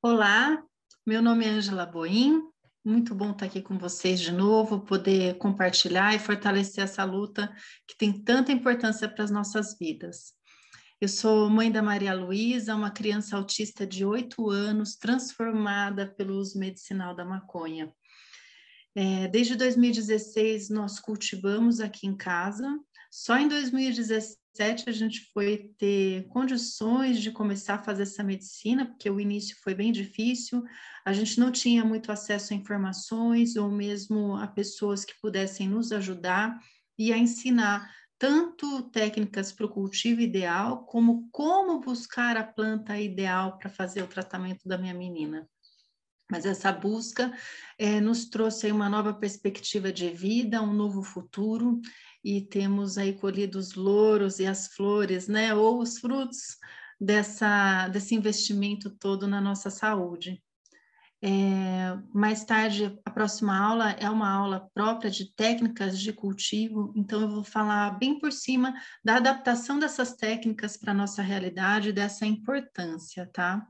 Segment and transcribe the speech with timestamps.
[0.00, 0.62] Olá,
[1.04, 2.40] meu nome é Angela Boim,
[2.84, 7.52] muito bom estar aqui com vocês de novo, poder compartilhar e fortalecer essa luta
[7.84, 10.34] que tem tanta importância para as nossas vidas.
[11.00, 16.60] Eu sou mãe da Maria Luísa, uma criança autista de 8 anos, transformada pelo uso
[16.60, 17.92] medicinal da maconha.
[18.94, 22.68] É, desde 2016, nós cultivamos aqui em casa.
[23.10, 28.86] Só em 2017 2017 a gente foi ter condições de começar a fazer essa medicina,
[28.86, 30.64] porque o início foi bem difícil,
[31.04, 35.92] a gente não tinha muito acesso a informações ou mesmo a pessoas que pudessem nos
[35.92, 36.58] ajudar
[36.98, 43.56] e a ensinar tanto técnicas para o cultivo ideal, como como buscar a planta ideal
[43.58, 45.48] para fazer o tratamento da minha menina.
[46.30, 47.32] Mas essa busca
[47.78, 51.80] é, nos trouxe uma nova perspectiva de vida, um novo futuro,
[52.24, 56.56] e temos aí colhido os louros e as flores, né, ou os frutos
[57.00, 60.42] dessa, desse investimento todo na nossa saúde.
[61.20, 67.20] É, mais tarde, a próxima aula é uma aula própria de técnicas de cultivo, então
[67.20, 68.72] eu vou falar bem por cima
[69.04, 73.66] da adaptação dessas técnicas para a nossa realidade, dessa importância, tá?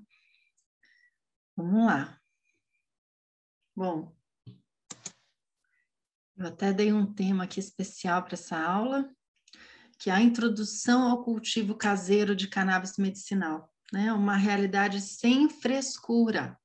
[1.56, 2.18] Vamos lá.
[3.74, 4.17] Bom,
[6.38, 9.08] eu até dei um tema aqui especial para essa aula,
[9.98, 14.12] que é a introdução ao cultivo caseiro de cannabis medicinal, né?
[14.12, 16.56] Uma realidade sem frescura.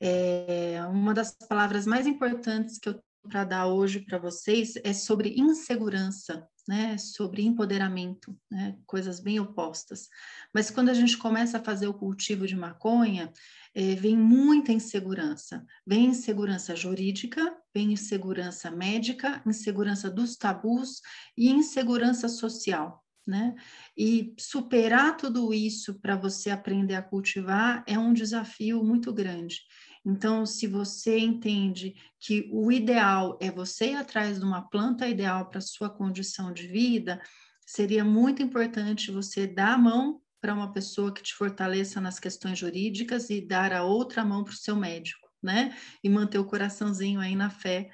[0.00, 5.34] É, uma das palavras mais importantes que eu para dar hoje para vocês é sobre
[5.36, 6.96] insegurança, né?
[6.98, 8.76] Sobre empoderamento, né?
[8.86, 10.08] Coisas bem opostas.
[10.52, 13.32] Mas quando a gente começa a fazer o cultivo de maconha,
[13.74, 15.64] é, vem muita insegurança.
[15.86, 21.00] Vem insegurança jurídica, vem insegurança médica, insegurança dos tabus
[21.36, 23.04] e insegurança social.
[23.26, 23.54] Né?
[23.96, 29.62] E superar tudo isso para você aprender a cultivar é um desafio muito grande.
[30.04, 35.48] Então, se você entende que o ideal é você ir atrás de uma planta ideal
[35.48, 37.22] para sua condição de vida,
[37.66, 42.58] seria muito importante você dar a mão para uma pessoa que te fortaleça nas questões
[42.58, 45.74] jurídicas e dar a outra mão para o seu médico, né?
[46.02, 47.88] E manter o coraçãozinho aí na fé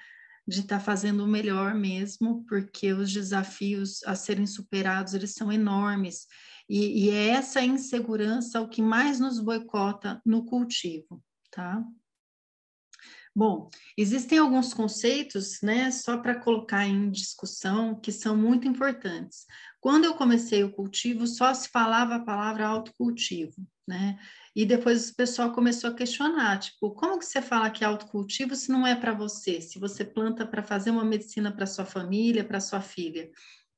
[0.49, 5.53] de estar tá fazendo o melhor mesmo, porque os desafios a serem superados, eles são
[5.53, 6.27] enormes.
[6.69, 11.85] E, e é essa insegurança o que mais nos boicota no cultivo, tá?
[13.35, 19.47] Bom, existem alguns conceitos, né, só para colocar em discussão, que são muito importantes.
[19.81, 23.55] Quando eu comecei o cultivo, só se falava a palavra autocultivo,
[23.87, 24.19] né?
[24.55, 28.57] E depois o pessoal começou a questionar, tipo, como que você fala que é autocultivo
[28.57, 29.61] se não é para você?
[29.61, 33.31] Se você planta para fazer uma medicina para sua família, para sua filha?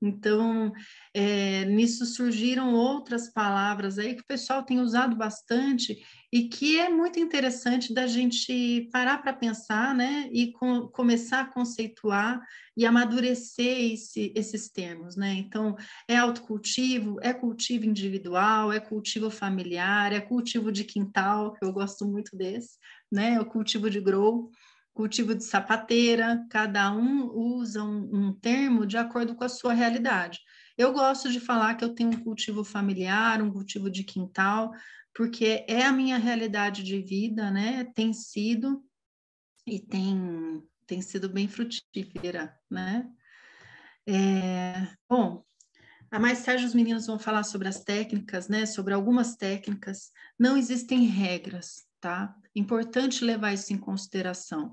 [0.03, 0.73] Então,
[1.15, 5.97] é, nisso surgiram outras palavras aí que o pessoal tem usado bastante
[6.33, 11.53] e que é muito interessante da gente parar para pensar, né, e com, começar a
[11.53, 12.41] conceituar
[12.77, 15.35] e amadurecer esse, esses termos, né?
[15.35, 15.77] Então,
[16.09, 22.07] é autocultivo, é cultivo individual, é cultivo familiar, é cultivo de quintal, que eu gosto
[22.07, 22.79] muito desse,
[23.11, 23.35] né?
[23.35, 24.51] É o cultivo de grow
[24.95, 30.41] cultivo de sapateira, cada um usa um, um, termo de acordo com a sua realidade.
[30.77, 34.73] Eu gosto de falar que eu tenho um cultivo familiar, um cultivo de quintal,
[35.15, 37.85] porque é a minha realidade de vida, né?
[37.95, 38.83] Tem sido
[39.67, 43.09] e tem, tem sido bem frutífera, né?
[44.07, 45.45] É, bom,
[46.11, 48.67] a mais tarde os meninos vão falar sobre as técnicas, né?
[48.67, 50.11] Sobre algumas técnicas.
[50.39, 52.35] Não existem regras, tá?
[52.55, 54.73] Importante levar isso em consideração.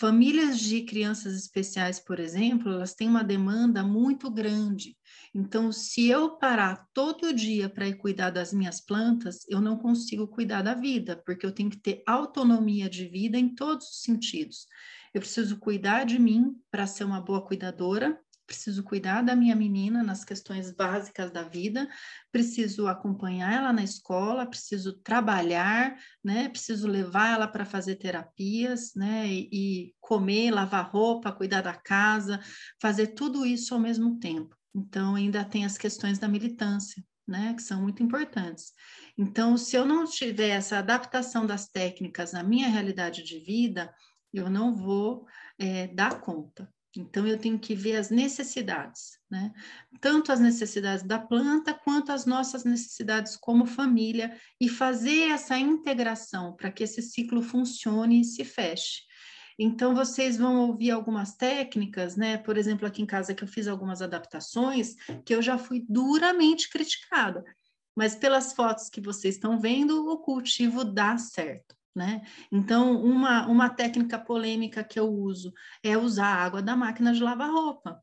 [0.00, 4.96] Famílias de crianças especiais, por exemplo, elas têm uma demanda muito grande.
[5.34, 10.26] Então, se eu parar todo dia para ir cuidar das minhas plantas, eu não consigo
[10.26, 14.66] cuidar da vida, porque eu tenho que ter autonomia de vida em todos os sentidos.
[15.12, 18.18] Eu preciso cuidar de mim para ser uma boa cuidadora,
[18.50, 21.88] preciso cuidar da minha menina nas questões básicas da vida,
[22.32, 26.48] preciso acompanhar ela na escola, preciso trabalhar, né?
[26.48, 29.28] Preciso levar ela para fazer terapias, né?
[29.28, 32.40] E, e comer, lavar roupa, cuidar da casa,
[32.82, 34.56] fazer tudo isso ao mesmo tempo.
[34.74, 38.72] Então, ainda tem as questões da militância, né, que são muito importantes.
[39.16, 43.92] Então, se eu não tiver essa adaptação das técnicas na minha realidade de vida,
[44.32, 45.26] eu não vou
[45.58, 46.68] é, dar conta.
[46.96, 49.52] Então, eu tenho que ver as necessidades, né?
[50.00, 56.56] Tanto as necessidades da planta quanto as nossas necessidades como família e fazer essa integração
[56.56, 59.02] para que esse ciclo funcione e se feche.
[59.56, 62.38] Então, vocês vão ouvir algumas técnicas, né?
[62.38, 66.68] Por exemplo, aqui em casa que eu fiz algumas adaptações, que eu já fui duramente
[66.70, 67.44] criticada.
[67.94, 72.22] Mas pelas fotos que vocês estão vendo, o cultivo dá certo, Né?
[72.52, 75.52] Então, uma, uma técnica polêmica que eu uso
[75.82, 78.00] é usar a água da máquina de lavar roupa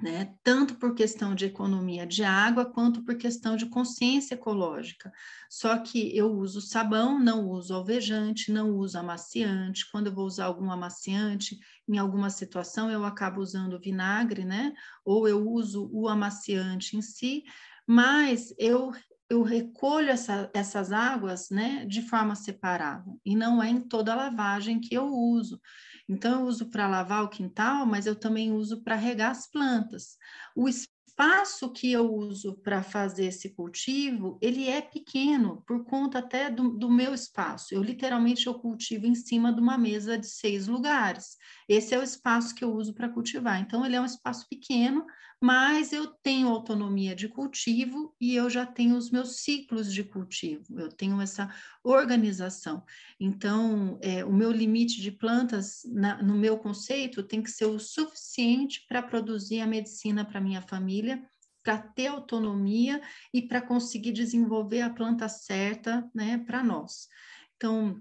[0.00, 0.34] né?
[0.42, 5.10] Tanto por questão de economia de água, quanto por questão de consciência ecológica.
[5.48, 9.90] Só que eu uso sabão, não uso alvejante, não uso amaciante.
[9.90, 11.58] Quando eu vou usar algum amaciante,
[11.88, 14.74] em alguma situação, eu acabo usando vinagre, né?
[15.04, 17.44] Ou eu uso o amaciante em si,
[17.86, 18.92] mas eu
[19.28, 24.16] eu recolho essa, essas águas né, de forma separada, e não é em toda a
[24.16, 25.60] lavagem que eu uso.
[26.08, 30.16] Então, eu uso para lavar o quintal, mas eu também uso para regar as plantas.
[30.54, 36.50] O espaço que eu uso para fazer esse cultivo, ele é pequeno, por conta até
[36.50, 37.74] do, do, meu espaço.
[37.74, 41.36] Eu literalmente eu cultivo em cima de uma mesa de seis lugares.
[41.68, 43.60] Esse é o espaço que eu uso para cultivar.
[43.60, 45.04] Então, ele é um espaço pequeno,
[45.40, 50.78] mas eu tenho autonomia de cultivo e eu já tenho os meus ciclos de cultivo,
[50.78, 51.52] eu tenho essa
[51.84, 52.84] organização.
[53.20, 57.78] Então, é, o meu limite de plantas, na, no meu conceito, tem que ser o
[57.78, 61.22] suficiente para produzir a medicina para minha família,
[61.62, 63.02] para ter autonomia
[63.34, 67.08] e para conseguir desenvolver a planta certa né, para nós.
[67.56, 68.00] Então,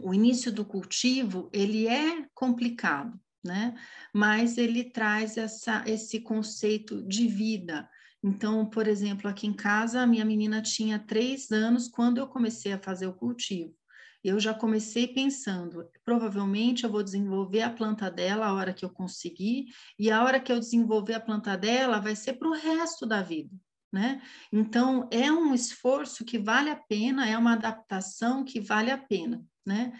[0.00, 3.74] o início do cultivo, ele é complicado, né?
[4.12, 7.88] Mas ele traz essa, esse conceito de vida.
[8.22, 12.72] Então, por exemplo, aqui em casa, a minha menina tinha três anos quando eu comecei
[12.72, 13.74] a fazer o cultivo.
[14.22, 18.90] Eu já comecei pensando, provavelmente eu vou desenvolver a planta dela a hora que eu
[18.90, 19.66] conseguir,
[19.96, 23.22] e a hora que eu desenvolver a planta dela vai ser para o resto da
[23.22, 23.54] vida.
[23.92, 24.20] Né?
[24.52, 29.42] Então, é um esforço que vale a pena, é uma adaptação que vale a pena.
[29.68, 29.92] Né?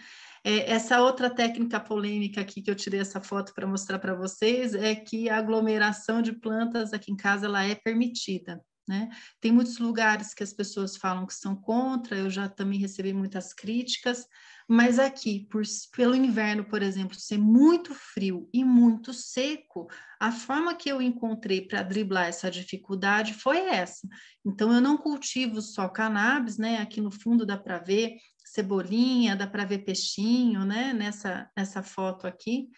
[0.43, 4.73] É, essa outra técnica polêmica aqui que eu tirei essa foto para mostrar para vocês
[4.73, 8.59] é que a aglomeração de plantas aqui em casa ela é permitida.
[8.87, 9.07] Né?
[9.39, 13.53] Tem muitos lugares que as pessoas falam que são contra, eu já também recebi muitas
[13.53, 14.25] críticas,
[14.67, 15.61] mas aqui, por,
[15.95, 19.87] pelo inverno, por exemplo, ser muito frio e muito seco,
[20.19, 24.07] a forma que eu encontrei para driblar essa dificuldade foi essa.
[24.45, 26.77] Então, eu não cultivo só cannabis, né?
[26.77, 28.15] Aqui no fundo dá para ver,
[28.53, 30.93] cebolinha, dá para ver peixinho, né?
[30.93, 32.69] Nessa, nessa foto aqui.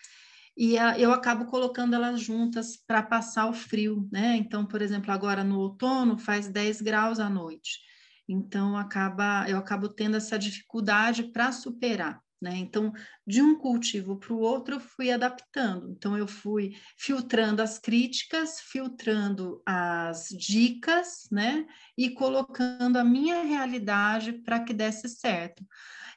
[0.56, 4.35] E a, eu acabo colocando elas juntas para passar o frio, né?
[4.35, 7.79] Então, por exemplo, agora no outono faz 10 graus à noite.
[8.27, 12.21] Então, acaba, eu acabo tendo essa dificuldade para superar.
[12.41, 12.57] Né?
[12.57, 12.91] Então,
[13.25, 15.91] de um cultivo para o outro, eu fui adaptando.
[15.91, 21.67] Então, eu fui filtrando as críticas, filtrando as dicas, né?
[21.95, 25.63] E colocando a minha realidade para que desse certo.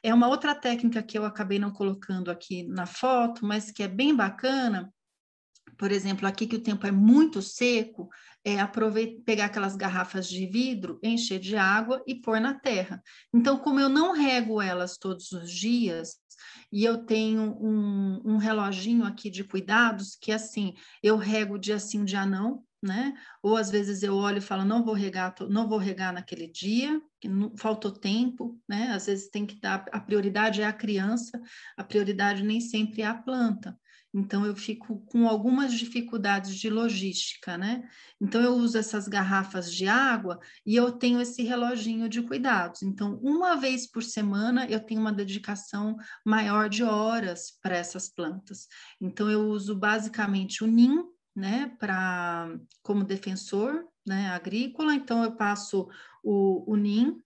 [0.01, 3.87] É uma outra técnica que eu acabei não colocando aqui na foto, mas que é
[3.87, 4.91] bem bacana.
[5.77, 8.09] Por exemplo, aqui que o tempo é muito seco,
[8.43, 13.01] é aproveitar, pegar aquelas garrafas de vidro, encher de água e pôr na terra.
[13.33, 16.15] Então, como eu não rego elas todos os dias,
[16.71, 22.03] e eu tenho um, um reloginho aqui de cuidados que assim, eu rego dia sim,
[22.03, 23.13] dia não, né?
[23.41, 27.01] Ou às vezes eu olho e falo, não vou regar, não vou regar naquele dia,
[27.19, 28.91] que não, faltou tempo, né?
[28.91, 31.41] Às vezes tem que dar, a prioridade é a criança,
[31.75, 33.77] a prioridade nem sempre é a planta.
[34.17, 37.83] Então, eu fico com algumas dificuldades de logística, né?
[38.21, 42.81] Então, eu uso essas garrafas de água e eu tenho esse reloginho de cuidados.
[42.81, 48.69] Então, uma vez por semana, eu tenho uma dedicação maior de horas para essas plantas.
[49.01, 51.03] Então, eu uso basicamente o NIM,
[51.35, 54.95] né, para como defensor, né, agrícola.
[54.95, 55.89] Então, eu passo
[56.23, 57.19] o, o NIM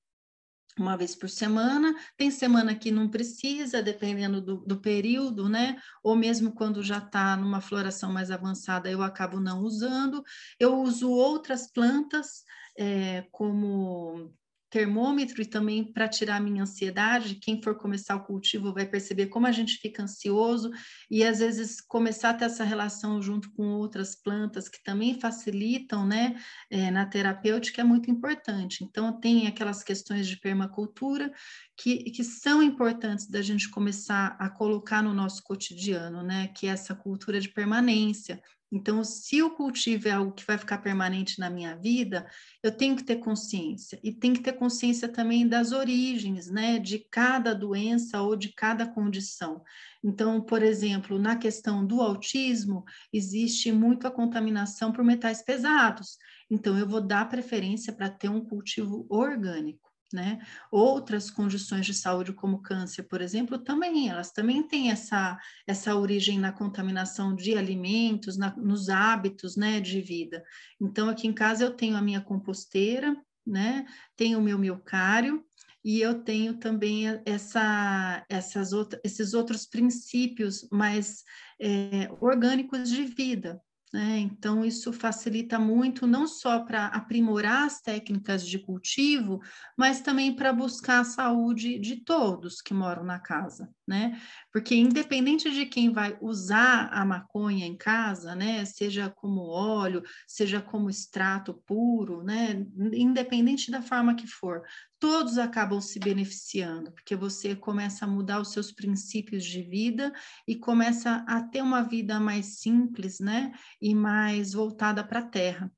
[0.81, 5.77] uma vez por semana, tem semana que não precisa, dependendo do, do período, né?
[6.03, 10.23] Ou mesmo quando já está numa floração mais avançada, eu acabo não usando.
[10.59, 12.43] Eu uso outras plantas,
[12.77, 14.33] é, como
[14.69, 17.35] termômetro e também para tirar a minha ansiedade.
[17.35, 20.69] Quem for começar o cultivo vai perceber como a gente fica ansioso
[21.09, 26.05] e às vezes começar a ter essa relação junto com outras plantas que também facilitam,
[26.05, 28.83] né, é, na terapêutica é muito importante.
[28.83, 31.31] Então tem aquelas questões de permacultura
[31.75, 36.71] que, que são importantes da gente começar a colocar no nosso cotidiano, né, que é
[36.71, 41.49] essa cultura de permanência, então, se o cultivo é algo que vai ficar permanente na
[41.49, 42.29] minha vida,
[42.61, 43.99] eu tenho que ter consciência.
[44.03, 48.85] E tem que ter consciência também das origens, né, de cada doença ou de cada
[48.85, 49.63] condição.
[50.03, 56.17] Então, por exemplo, na questão do autismo, existe muito a contaminação por metais pesados.
[56.49, 60.39] Então, eu vou dar preferência para ter um cultivo orgânico né?
[60.71, 65.37] Outras condições de saúde, como câncer, por exemplo, também, elas também têm essa,
[65.67, 70.43] essa origem na contaminação de alimentos, na, nos hábitos, né, de vida.
[70.79, 73.85] Então, aqui em casa eu tenho a minha composteira, né?
[74.15, 75.43] Tenho o meu miocário,
[75.83, 81.23] e eu tenho também essa, essas outra, esses outros princípios mais
[81.59, 83.61] é, orgânicos de vida.
[83.91, 84.19] Né?
[84.19, 89.41] Então, isso facilita muito, não só para aprimorar as técnicas de cultivo,
[89.75, 94.21] mas também para buscar a saúde de todos que moram na casa, né?
[94.53, 98.63] Porque, independente de quem vai usar a maconha em casa, né?
[98.63, 102.63] Seja como óleo, seja como extrato puro, né?
[102.93, 104.61] Independente da forma que for,
[104.99, 110.11] todos acabam se beneficiando, porque você começa a mudar os seus princípios de vida
[110.47, 113.51] e começa a ter uma vida mais simples, né?
[113.81, 115.71] E mais voltada para a terra.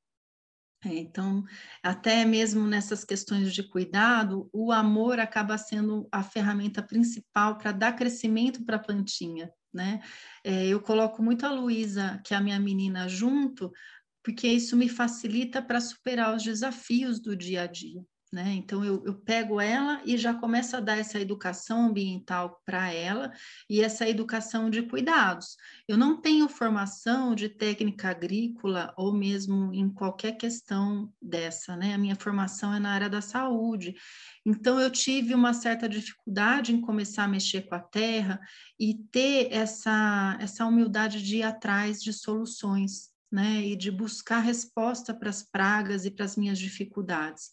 [0.83, 1.43] É, então,
[1.83, 7.93] até mesmo nessas questões de cuidado, o amor acaba sendo a ferramenta principal para dar
[7.93, 10.01] crescimento para a plantinha, né?
[10.43, 13.71] É, eu coloco muito a Luísa, que é a minha menina, junto,
[14.23, 18.03] porque isso me facilita para superar os desafios do dia a dia.
[18.31, 18.53] Né?
[18.53, 23.33] Então, eu, eu, pego ela e já começo a dar essa educação ambiental para ela
[23.69, 25.57] e essa educação de cuidados.
[25.85, 31.93] Eu não tenho formação de técnica agrícola ou mesmo em qualquer questão dessa, né?
[31.93, 33.95] A minha formação é na área da saúde.
[34.45, 38.39] Então, eu tive uma certa dificuldade em começar a mexer com a terra
[38.79, 43.61] e ter essa, essa humildade de ir atrás de soluções, né?
[43.61, 47.51] E de buscar resposta para as pragas e para as minhas dificuldades.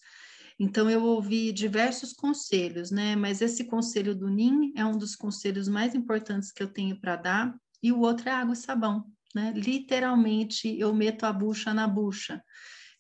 [0.59, 3.15] Então, eu ouvi diversos conselhos, né?
[3.15, 7.15] Mas esse conselho do NIM é um dos conselhos mais importantes que eu tenho para
[7.15, 9.53] dar, e o outro é água e sabão, né?
[9.55, 12.43] Literalmente, eu meto a bucha na bucha.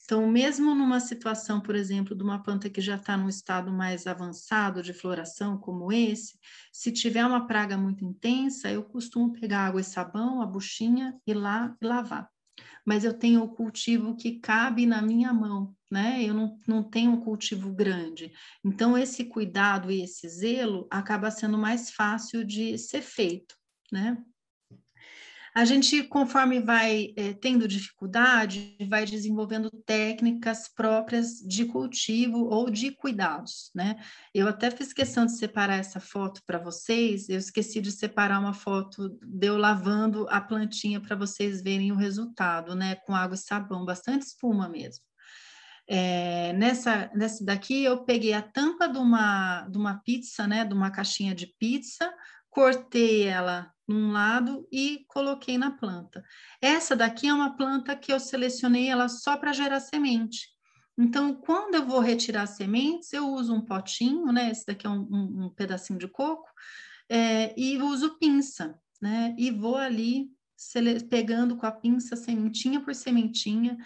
[0.05, 4.07] Então, mesmo numa situação, por exemplo, de uma planta que já está num estado mais
[4.07, 6.39] avançado de floração, como esse,
[6.73, 11.35] se tiver uma praga muito intensa, eu costumo pegar água e sabão, a buchinha, e
[11.35, 12.31] lá e lavar
[12.85, 16.23] mas eu tenho o cultivo que cabe na minha mão, né?
[16.23, 18.33] Eu não, não tenho um cultivo grande.
[18.65, 23.55] Então, esse cuidado e esse zelo acaba sendo mais fácil de ser feito,
[23.93, 24.17] né?
[25.59, 32.93] A gente, conforme vai é, tendo dificuldade, vai desenvolvendo técnicas próprias de cultivo ou de
[32.93, 33.97] cuidados, né?
[34.33, 38.55] Eu até fiz questão de separar essa foto para vocês, eu esqueci de separar uma
[38.55, 42.95] foto de eu lavando a plantinha para vocês verem o resultado, né?
[42.95, 45.03] Com água e sabão, bastante espuma mesmo.
[45.89, 50.65] É, nessa, nessa daqui eu peguei a tampa de uma, de uma pizza, né?
[50.65, 52.09] De uma caixinha de pizza,
[52.59, 56.25] cortei ela num lado e coloquei na planta.
[56.61, 60.49] Essa daqui é uma planta que eu selecionei ela só para gerar semente.
[60.99, 64.51] Então, quando eu vou retirar sementes, eu uso um potinho, né?
[64.51, 66.49] Esse daqui é um, um, um pedacinho de coco,
[67.09, 69.37] é, e uso pinça, né?
[69.39, 70.29] E vou ali
[71.09, 73.79] pegando com a pinça sementinha por sementinha,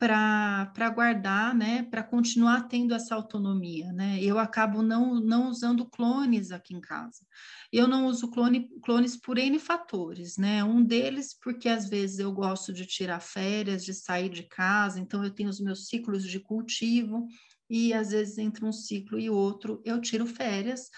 [0.00, 4.18] para guardar, né, para continuar tendo essa autonomia, né?
[4.22, 7.26] Eu acabo não, não usando clones aqui em casa.
[7.70, 10.64] Eu não uso clone, clones por N fatores, né?
[10.64, 15.22] Um deles porque às vezes eu gosto de tirar férias, de sair de casa, então
[15.22, 17.26] eu tenho os meus ciclos de cultivo
[17.68, 20.88] e às vezes entre um ciclo e outro eu tiro férias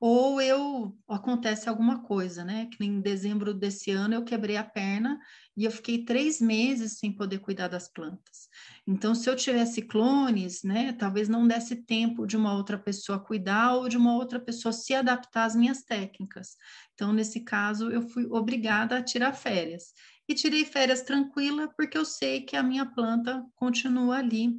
[0.00, 2.66] ou eu acontece alguma coisa, né?
[2.72, 5.20] Que em dezembro desse ano eu quebrei a perna
[5.54, 8.48] e eu fiquei três meses sem poder cuidar das plantas.
[8.86, 13.74] Então, se eu tivesse clones, né, talvez não desse tempo de uma outra pessoa cuidar
[13.74, 16.56] ou de uma outra pessoa se adaptar às minhas técnicas.
[16.94, 19.92] Então, nesse caso, eu fui obrigada a tirar férias.
[20.26, 24.58] E tirei férias tranquila, porque eu sei que a minha planta continua ali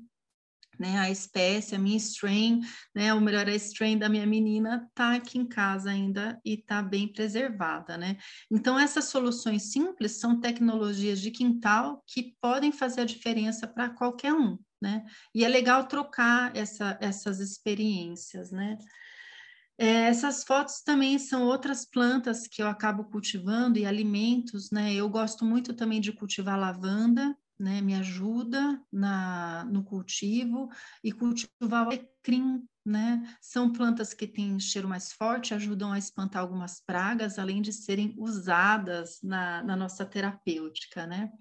[0.79, 0.99] né?
[0.99, 2.61] A espécie, a minha strain,
[2.93, 3.13] né?
[3.13, 7.07] Ou melhor, a strain da minha menina está aqui em casa ainda e está bem
[7.07, 8.17] preservada, né?
[8.49, 14.33] Então, essas soluções simples são tecnologias de quintal que podem fazer a diferença para qualquer
[14.33, 15.05] um, né?
[15.33, 18.77] E é legal trocar essa, essas experiências, né?
[19.77, 24.93] É, essas fotos também são outras plantas que eu acabo cultivando e alimentos, né?
[24.93, 30.69] Eu gosto muito também de cultivar lavanda, né, me ajuda na, no cultivo
[31.03, 33.37] e cultivar o alecrim, né?
[33.39, 38.15] São plantas que têm cheiro mais forte, ajudam a espantar algumas pragas, além de serem
[38.17, 41.31] usadas na, na nossa terapêutica, né?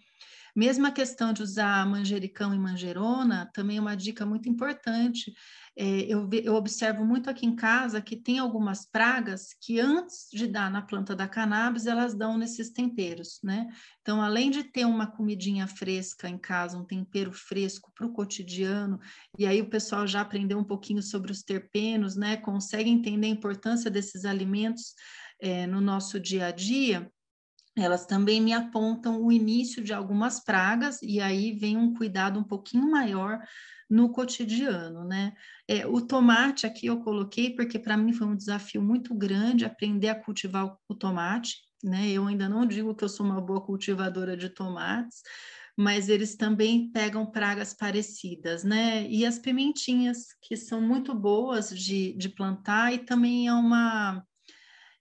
[0.55, 5.33] Mesmo a questão de usar manjericão e manjerona também é uma dica muito importante.
[5.77, 10.47] É, eu, eu, observo muito aqui em casa que tem algumas pragas que antes de
[10.47, 13.69] dar na planta da cannabis, elas dão nesses temperos, né?
[14.03, 18.99] Então, além de ter uma comidinha fresca em casa, um tempero fresco para o cotidiano,
[19.39, 22.37] e aí o pessoal já aprendeu um pouquinho sobre os terpenos, né?
[22.37, 24.95] Consegue entender a importância desses alimentos
[25.41, 27.11] é, no nosso dia a dia
[27.83, 32.45] elas também me apontam o início de algumas pragas, e aí vem um cuidado um
[32.45, 33.41] pouquinho maior
[33.89, 35.33] no cotidiano, né?
[35.67, 40.09] É, o tomate aqui eu coloquei porque para mim foi um desafio muito grande aprender
[40.09, 42.09] a cultivar o, tomate, né?
[42.09, 45.23] Eu ainda não digo que eu sou uma boa cultivadora de tomates,
[45.77, 49.09] mas eles também pegam pragas parecidas, né?
[49.09, 54.25] E as pimentinhas, que são muito boas de, de plantar, e também é uma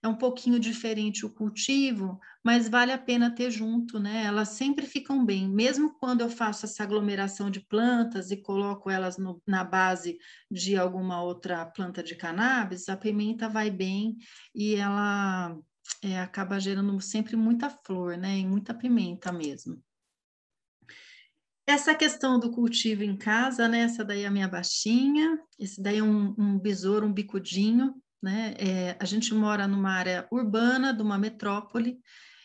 [0.02, 4.24] é um pouquinho diferente o cultivo, mas vale a pena ter junto, né?
[4.24, 9.18] Elas sempre ficam bem, mesmo quando eu faço essa aglomeração de plantas e coloco elas
[9.18, 10.18] no, na base
[10.50, 14.16] de alguma outra planta de cannabis, a pimenta vai bem
[14.54, 15.54] e ela
[16.02, 18.38] é, acaba gerando sempre muita flor, né?
[18.38, 19.82] E muita pimenta mesmo.
[21.66, 23.80] Essa questão do cultivo em casa, né?
[23.80, 28.54] Essa daí é a minha baixinha, esse daí é um, um besouro, um bicudinho, né?
[28.58, 31.98] É, a gente mora numa área urbana, de uma metrópole,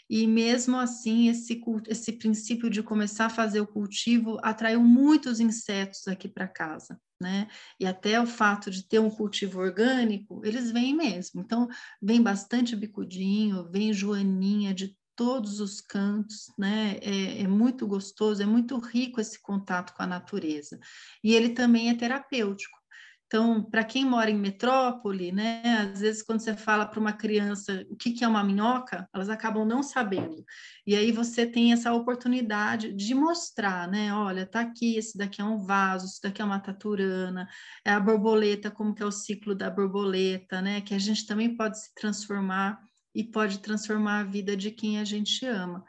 [0.10, 6.08] e mesmo assim esse, esse princípio de começar a fazer o cultivo atraiu muitos insetos
[6.08, 7.48] aqui para casa, né?
[7.80, 11.42] E até o fato de ter um cultivo orgânico, eles vêm mesmo.
[11.42, 11.68] Então,
[12.02, 17.00] vem bastante bicudinho, vem joaninha de todos os cantos, né?
[17.02, 20.80] É, é, muito gostoso, é muito rico esse contato com a natureza.
[21.24, 22.78] E ele também é terapêutico.
[23.28, 27.86] Então, para quem mora em metrópole, né, às vezes quando você fala para uma criança
[27.90, 30.46] o que, que é uma minhoca, elas acabam não sabendo.
[30.86, 34.14] E aí você tem essa oportunidade de mostrar, né?
[34.14, 37.50] Olha, tá aqui, esse daqui é um vaso, isso daqui é uma taturana,
[37.84, 40.82] é a borboleta, como que é o ciclo da borboleta, né?
[40.82, 42.80] Que a gente também pode se transformar
[43.14, 45.84] e pode transformar a vida de quem a gente ama.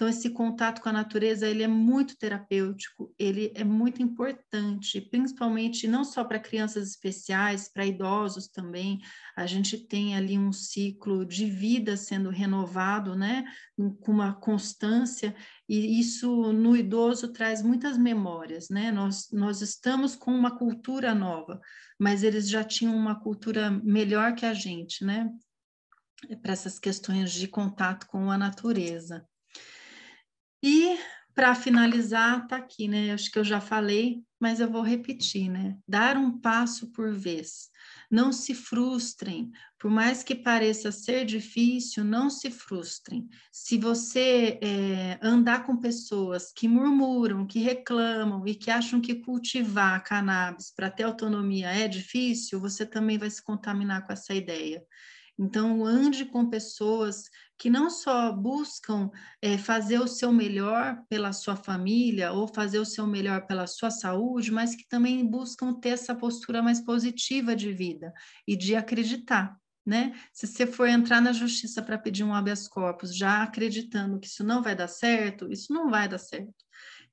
[0.00, 5.86] Então, esse contato com a natureza, ele é muito terapêutico, ele é muito importante, principalmente
[5.86, 8.98] não só para crianças especiais, para idosos também,
[9.36, 13.44] a gente tem ali um ciclo de vida sendo renovado, né,
[13.76, 15.36] com uma constância,
[15.68, 21.60] e isso no idoso traz muitas memórias, né, nós, nós estamos com uma cultura nova,
[21.98, 25.30] mas eles já tinham uma cultura melhor que a gente, né,
[26.40, 29.28] para essas questões de contato com a natureza.
[30.62, 30.98] E
[31.34, 33.12] para finalizar, tá aqui, né?
[33.12, 35.76] Acho que eu já falei, mas eu vou repetir, né?
[35.86, 37.70] Dar um passo por vez.
[38.10, 43.28] Não se frustrem, por mais que pareça ser difícil, não se frustrem.
[43.52, 50.02] Se você é, andar com pessoas que murmuram, que reclamam e que acham que cultivar
[50.02, 54.84] cannabis para ter autonomia é difícil, você também vai se contaminar com essa ideia.
[55.38, 59.10] Então, ande com pessoas que não só buscam
[59.42, 63.90] é, fazer o seu melhor pela sua família ou fazer o seu melhor pela sua
[63.90, 68.14] saúde, mas que também buscam ter essa postura mais positiva de vida
[68.48, 69.54] e de acreditar.
[69.84, 70.18] Né?
[70.32, 74.42] Se você for entrar na justiça para pedir um habeas corpus já acreditando que isso
[74.42, 76.64] não vai dar certo, isso não vai dar certo.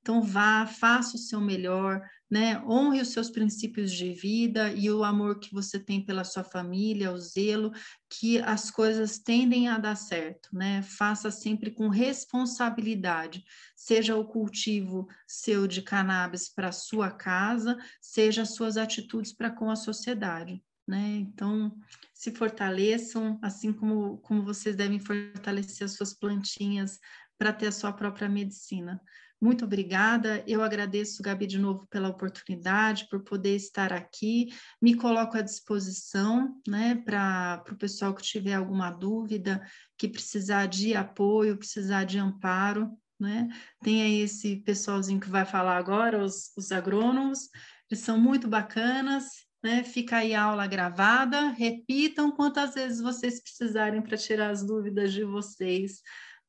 [0.08, 2.58] Então vá, faça o seu melhor, né?
[2.64, 7.12] Honre os seus princípios de vida e o amor que você tem pela sua família,
[7.12, 7.70] o zelo,
[8.08, 10.80] que as coisas tendem a dar certo, né?
[10.80, 13.44] Faça sempre com responsabilidade,
[13.76, 19.70] seja o cultivo seu de cannabis para sua casa, seja as suas atitudes para com
[19.70, 20.64] a sociedade.
[20.86, 21.18] Né?
[21.18, 21.76] Então,
[22.14, 26.98] se fortaleçam, assim como, como vocês devem fortalecer as suas plantinhas
[27.36, 28.98] para ter a sua própria medicina.
[29.40, 30.42] Muito obrigada.
[30.48, 34.48] Eu agradeço, Gabi, de novo pela oportunidade, por poder estar aqui.
[34.82, 39.64] Me coloco à disposição né, para o pessoal que tiver alguma dúvida,
[39.96, 42.90] que precisar de apoio, precisar de amparo.
[43.18, 43.48] Né?
[43.80, 47.48] Tem aí esse pessoalzinho que vai falar agora, os, os agrônomos,
[47.88, 49.46] eles são muito bacanas.
[49.62, 49.84] Né?
[49.84, 51.50] Fica aí a aula gravada.
[51.50, 56.00] Repitam quantas vezes vocês precisarem para tirar as dúvidas de vocês,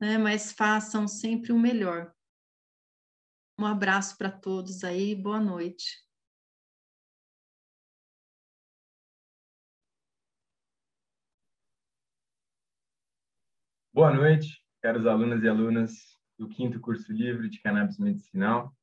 [0.02, 0.18] né?
[0.18, 2.12] mas façam sempre o melhor.
[3.60, 6.02] Um abraço para todos aí, boa noite.
[13.94, 15.92] Boa noite, caros alunos e alunas
[16.38, 18.74] do quinto curso livre de cannabis medicinal.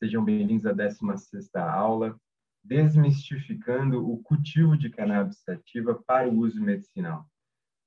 [0.00, 2.20] Sejam bem-vindos à 16ª aula,
[2.60, 7.24] desmistificando o cultivo de cannabis sativa para o uso medicinal.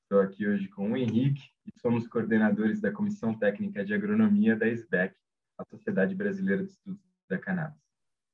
[0.04, 4.66] Estou aqui hoje com o Henrique e somos coordenadores da Comissão Técnica de Agronomia da
[4.66, 5.14] SBEC,
[5.58, 7.82] a Sociedade Brasileira de Estudos da Cannabis.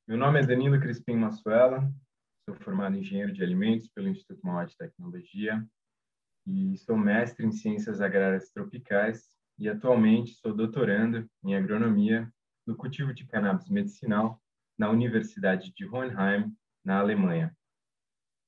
[0.07, 1.89] Meu nome é Danilo Crispim Massuela,
[2.45, 5.65] sou formado em engenheiro de alimentos pelo Instituto Mauá de Tecnologia
[6.45, 12.29] e sou mestre em ciências agrárias tropicais e atualmente sou doutorando em agronomia
[12.67, 14.41] no cultivo de cannabis medicinal
[14.77, 17.55] na Universidade de Hohenheim, na Alemanha.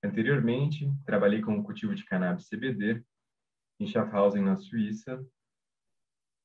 [0.03, 3.01] Anteriormente, trabalhei com o cultivo de cannabis CBD
[3.79, 5.25] em Schaffhausen, na Suíça,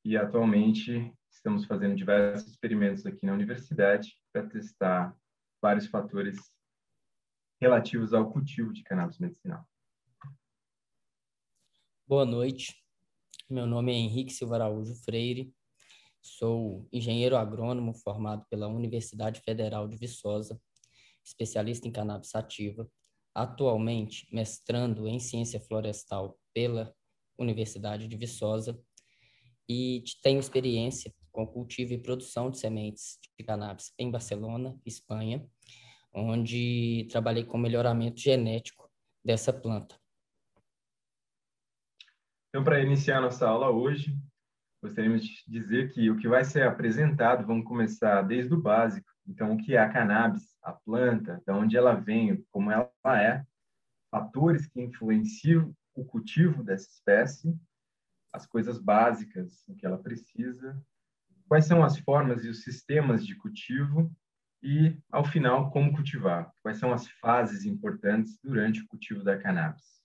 [0.04, 5.16] e atualmente estamos fazendo diversos experimentos aqui na universidade para testar
[5.62, 6.38] vários fatores
[7.60, 9.64] relativos ao cultivo de cannabis medicinal.
[12.06, 12.74] Boa noite.
[13.48, 15.54] Meu nome é Henrique Silva Araújo Freire.
[16.22, 20.60] Sou engenheiro agrônomo formado pela Universidade Federal de Viçosa,
[21.24, 22.90] especialista em cannabis sativa,
[23.34, 26.94] atualmente mestrando em ciência florestal pela
[27.38, 28.78] Universidade de Viçosa
[29.68, 35.46] e tenho experiência com cultivo e produção de sementes de cannabis em Barcelona, Espanha,
[36.12, 38.90] onde trabalhei com melhoramento genético
[39.24, 39.98] dessa planta.
[42.48, 44.16] Então, para iniciar nossa aula hoje,
[44.83, 49.09] gostaríamos de dizer que o que vai ser apresentado, vamos começar desde o básico.
[49.26, 53.44] Então, o que é a cannabis, a planta, de onde ela vem, como ela é,
[54.11, 57.57] fatores que influenciam o cultivo dessa espécie,
[58.33, 60.81] as coisas básicas, o que ela precisa,
[61.50, 64.08] quais são as formas e os sistemas de cultivo
[64.62, 70.00] e, ao final, como cultivar, quais são as fases importantes durante o cultivo da cannabis.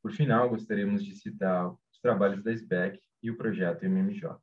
[0.00, 4.36] Por final, gostaríamos de citar os trabalhos da SBEC e o projeto MMJ.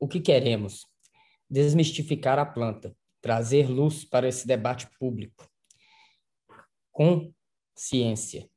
[0.00, 0.86] O que queremos?
[1.50, 5.46] Desmistificar a planta, trazer luz para esse debate público,
[6.90, 7.30] com
[7.74, 8.48] ciência,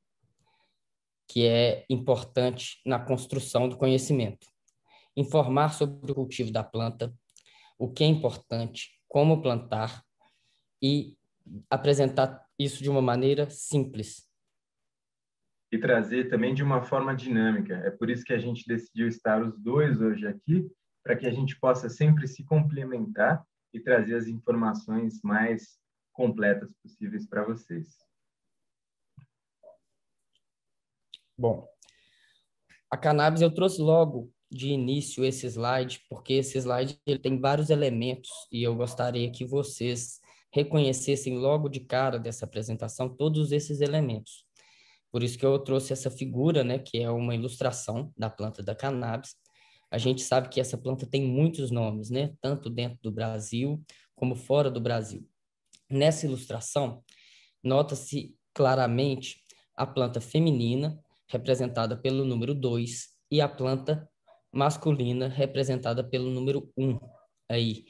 [1.29, 4.47] que é importante na construção do conhecimento.
[5.15, 7.13] Informar sobre o cultivo da planta,
[7.77, 10.03] o que é importante, como plantar
[10.81, 11.15] e
[11.69, 14.27] apresentar isso de uma maneira simples.
[15.71, 17.75] E trazer também de uma forma dinâmica.
[17.75, 20.67] É por isso que a gente decidiu estar os dois hoje aqui,
[21.03, 25.77] para que a gente possa sempre se complementar e trazer as informações mais
[26.11, 28.08] completas possíveis para vocês.
[31.39, 31.65] Bom,
[32.91, 37.69] a cannabis eu trouxe logo de início esse slide, porque esse slide ele tem vários
[37.69, 40.19] elementos e eu gostaria que vocês
[40.51, 44.43] reconhecessem logo de cara dessa apresentação todos esses elementos.
[45.09, 48.75] Por isso que eu trouxe essa figura, né, que é uma ilustração da planta da
[48.75, 49.33] cannabis.
[49.89, 53.81] A gente sabe que essa planta tem muitos nomes, né, tanto dentro do Brasil
[54.13, 55.25] como fora do Brasil.
[55.89, 57.01] Nessa ilustração,
[57.63, 59.41] nota-se claramente
[59.73, 64.09] a planta feminina, representada pelo número 2, e a planta
[64.51, 66.89] masculina, representada pelo número 1.
[66.89, 66.99] Um.
[67.47, 67.85] Aí,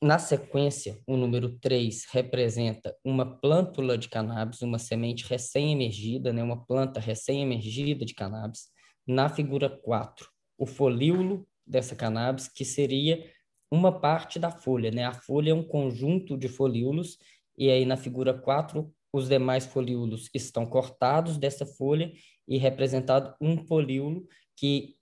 [0.00, 6.64] na sequência, o número 3 representa uma plântula de cannabis, uma semente recém-emergida, né, uma
[6.64, 8.68] planta recém-emergida de cannabis.
[9.06, 13.28] Na figura 4, o folíolo dessa cannabis, que seria
[13.70, 15.04] uma parte da folha, né?
[15.04, 17.18] A folha é um conjunto de folíolos,
[17.56, 22.12] e aí na figura 4, os demais folíolos estão cortados dessa folha
[22.46, 24.96] e representado um folíolo que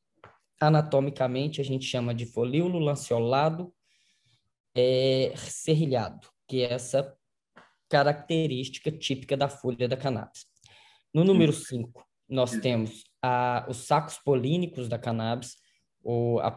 [0.60, 3.72] anatomicamente a gente chama de folíolo lanceolado
[4.74, 7.16] é, serrilhado, que é essa
[7.88, 10.46] característica típica da folha da cannabis.
[11.12, 15.56] No número 5, nós temos a, os sacos polínicos da cannabis,
[16.02, 16.56] ou a,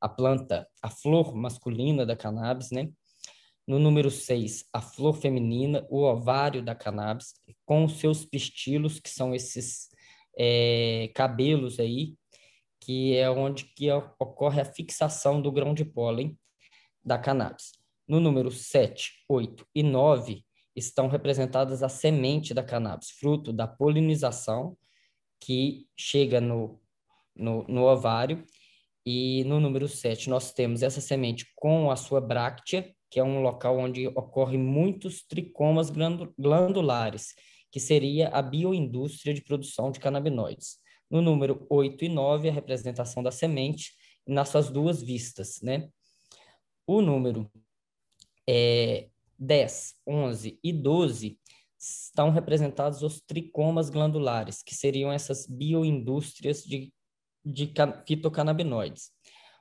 [0.00, 2.90] a planta, a flor masculina da cannabis, né?
[3.66, 9.08] No número 6, a flor feminina, o ovário da cannabis, com os seus pistilos, que
[9.08, 9.88] são esses
[10.36, 12.16] é, cabelos aí,
[12.80, 16.36] que é onde que ocorre a fixação do grão de pólen
[17.04, 17.72] da cannabis.
[18.08, 20.44] No número 7, 8 e 9
[20.74, 24.76] estão representadas a semente da cannabis, fruto da polinização
[25.38, 26.80] que chega no,
[27.34, 28.44] no, no ovário.
[29.04, 33.42] E no número 7 nós temos essa semente com a sua bráctea, que é um
[33.42, 35.92] local onde ocorrem muitos tricomas
[36.38, 37.34] glandulares,
[37.70, 40.78] que seria a bioindústria de produção de canabinoides.
[41.10, 43.92] No número 8 e 9, a representação da semente
[44.26, 45.90] nas suas duas vistas, né?
[46.86, 47.52] O número
[48.48, 51.38] é, 10, 11 e 12
[51.78, 56.90] estão representados os tricomas glandulares, que seriam essas bioindústrias de,
[57.44, 57.70] de
[58.06, 59.10] fitocannabinoides.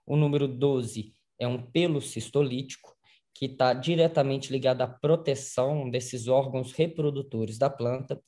[0.05, 2.95] O número 12 é um pelo cistolítico,
[3.33, 8.21] que está diretamente ligado à proteção desses órgãos reprodutores da planta.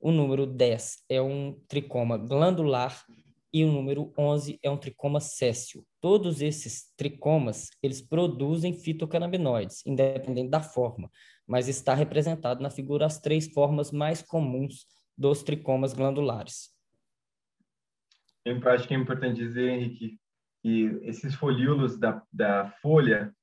[0.00, 3.04] O número 10 é um tricoma glandular
[3.52, 5.84] e o número 11 é um tricoma céssio.
[6.00, 11.10] Todos esses tricomas, eles produzem fitocannabinoides, independente da forma,
[11.46, 16.74] mas está representado na figura as três formas mais comuns dos tricomas glandulares.
[18.44, 20.18] Eu acho que é importante dizer, Henrique,
[20.62, 23.34] que esses folíolos da, da folha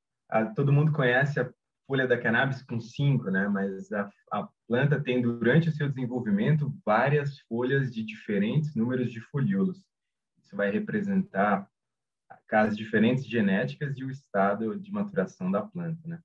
[0.56, 1.52] todo mundo conhece a
[1.86, 3.48] folha da cannabis com cinco, né?
[3.48, 9.20] Mas a, a planta tem durante o seu desenvolvimento várias folhas de diferentes números de
[9.22, 9.86] folíolos.
[10.42, 11.68] Isso vai representar
[12.52, 16.20] as diferentes genéticas e o estado de maturação da planta, né?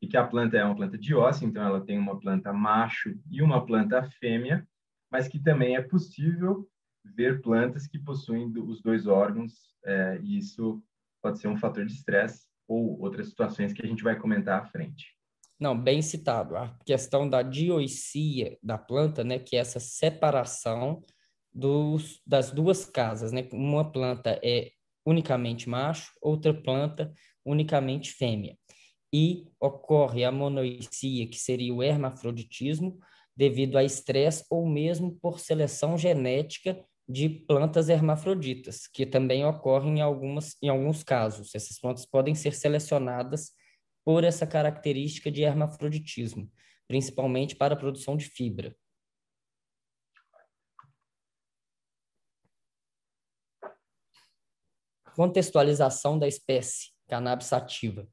[0.00, 3.42] E que a planta é uma planta de então ela tem uma planta macho e
[3.42, 4.66] uma planta fêmea,
[5.10, 6.68] mas que também é possível
[7.04, 10.82] ver plantas que possuem os dois órgãos, é, e isso
[11.22, 14.66] pode ser um fator de estresse ou outras situações que a gente vai comentar à
[14.66, 15.14] frente.
[15.58, 16.56] Não, bem citado.
[16.56, 21.02] A questão da dioicia da planta, né, que é essa separação
[21.52, 23.48] dos, das duas casas, né?
[23.52, 24.70] Uma planta é
[25.06, 27.12] unicamente macho, outra planta
[27.44, 28.58] unicamente fêmea.
[29.12, 32.98] E ocorre a monoicia, que seria o hermafroditismo,
[33.34, 40.00] devido a estresse ou mesmo por seleção genética de plantas hermafroditas, que também ocorrem em,
[40.00, 41.54] algumas, em alguns casos.
[41.54, 43.52] Essas plantas podem ser selecionadas
[44.04, 46.50] por essa característica de hermafroditismo,
[46.88, 48.76] principalmente para a produção de fibra.
[55.14, 58.06] Contextualização da espécie cannabis sativa.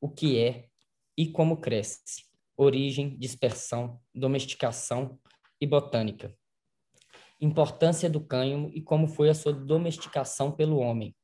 [0.00, 0.68] O que é
[1.16, 2.24] e como cresce.
[2.56, 5.20] Origem, dispersão, domesticação
[5.60, 6.36] e botânica
[7.42, 11.14] importância do cânhamo e como foi a sua domesticação pelo homem,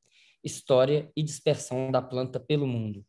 [0.43, 3.05] história e dispersão da planta pelo mundo.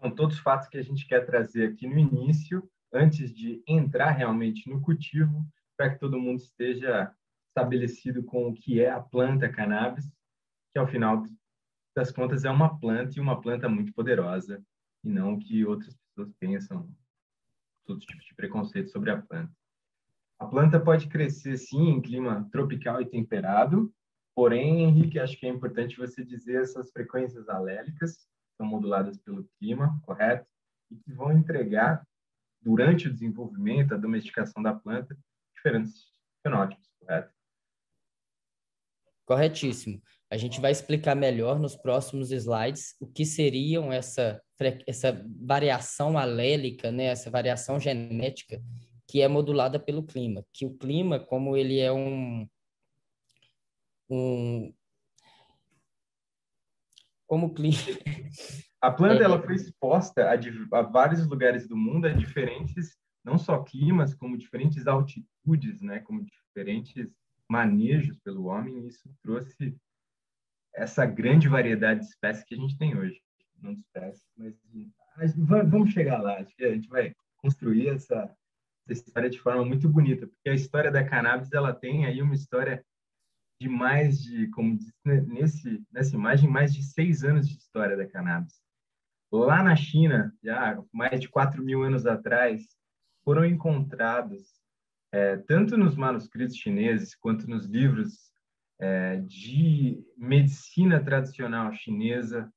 [0.00, 4.68] São todos fatos que a gente quer trazer aqui no início, antes de entrar realmente
[4.68, 7.14] no cultivo, para que todo mundo esteja
[7.48, 10.04] estabelecido com o que é a planta cannabis,
[10.72, 11.24] que ao final
[11.94, 14.62] das contas é uma planta e uma planta muito poderosa,
[15.04, 16.90] e não o que outras pessoas pensam,
[17.86, 19.54] todo tipo de preconceito sobre a planta.
[20.38, 23.92] A planta pode crescer, sim, em clima tropical e temperado,
[24.34, 29.98] porém, Henrique, acho que é importante você dizer essas frequências alélicas são moduladas pelo clima,
[30.02, 30.46] correto?
[30.90, 32.06] E que vão entregar,
[32.60, 35.16] durante o desenvolvimento, a domesticação da planta,
[35.54, 36.04] diferentes
[36.42, 37.32] fenótipos, correto?
[39.24, 40.02] Corretíssimo.
[40.30, 44.42] A gente vai explicar melhor nos próximos slides o que seriam essa,
[44.86, 48.60] essa variação alélica, né, essa variação genética
[49.06, 50.44] que é modulada pelo clima.
[50.52, 52.48] Que o clima, como ele é um,
[54.10, 54.72] um
[57.26, 57.76] como clima.
[58.80, 63.36] A planta é, ela foi exposta a, a, vários lugares do mundo, a diferentes, não
[63.38, 67.10] só climas, como diferentes altitudes, né, como diferentes
[67.48, 68.84] manejos pelo homem.
[68.84, 69.76] E isso trouxe
[70.74, 73.20] essa grande variedade de espécies que a gente tem hoje.
[73.60, 74.92] Não de espécies, mas de...
[75.42, 76.38] vamos chegar lá.
[76.38, 78.32] Acho que a gente vai construir essa
[78.88, 82.34] essa história de forma muito bonita, porque a história da cannabis ela tem aí uma
[82.34, 82.84] história
[83.60, 88.06] de mais de, como diz nesse nessa imagem, mais de seis anos de história da
[88.06, 88.60] cannabis.
[89.32, 92.62] Lá na China, já mais de quatro mil anos atrás,
[93.24, 94.56] foram encontrados
[95.12, 98.30] é, tanto nos manuscritos chineses quanto nos livros
[98.78, 102.52] é, de medicina tradicional chinesa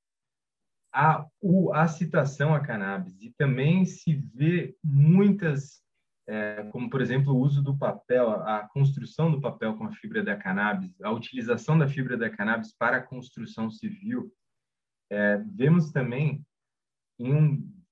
[0.94, 1.26] a,
[1.74, 5.82] a citação a cannabis e também se vê muitas
[6.30, 10.24] é, como, por exemplo, o uso do papel, a construção do papel com a fibra
[10.24, 14.32] da cannabis, a utilização da fibra da cannabis para a construção civil.
[15.10, 16.46] É, vemos também,
[17.18, 17.84] em um,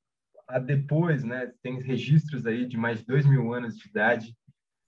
[0.48, 4.38] a depois, né, tem registros aí de mais de dois mil anos de idade,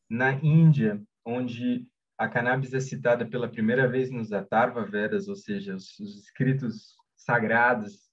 [0.08, 1.88] na Índia, onde
[2.20, 6.94] a cannabis é citada pela primeira vez nos Atharva Vedas, ou seja, os, os escritos
[7.16, 8.12] sagrados,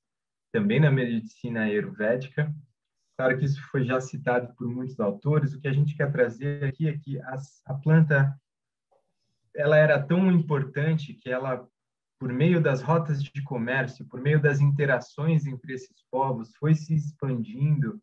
[0.51, 2.51] também na medicina ayurvédica,
[3.16, 5.55] Claro que isso foi já citado por muitos autores.
[5.55, 7.18] O que a gente quer trazer aqui é que
[7.64, 8.38] a planta
[9.55, 11.66] ela era tão importante que ela,
[12.20, 16.94] por meio das rotas de comércio, por meio das interações entre esses povos, foi se
[16.94, 17.98] expandindo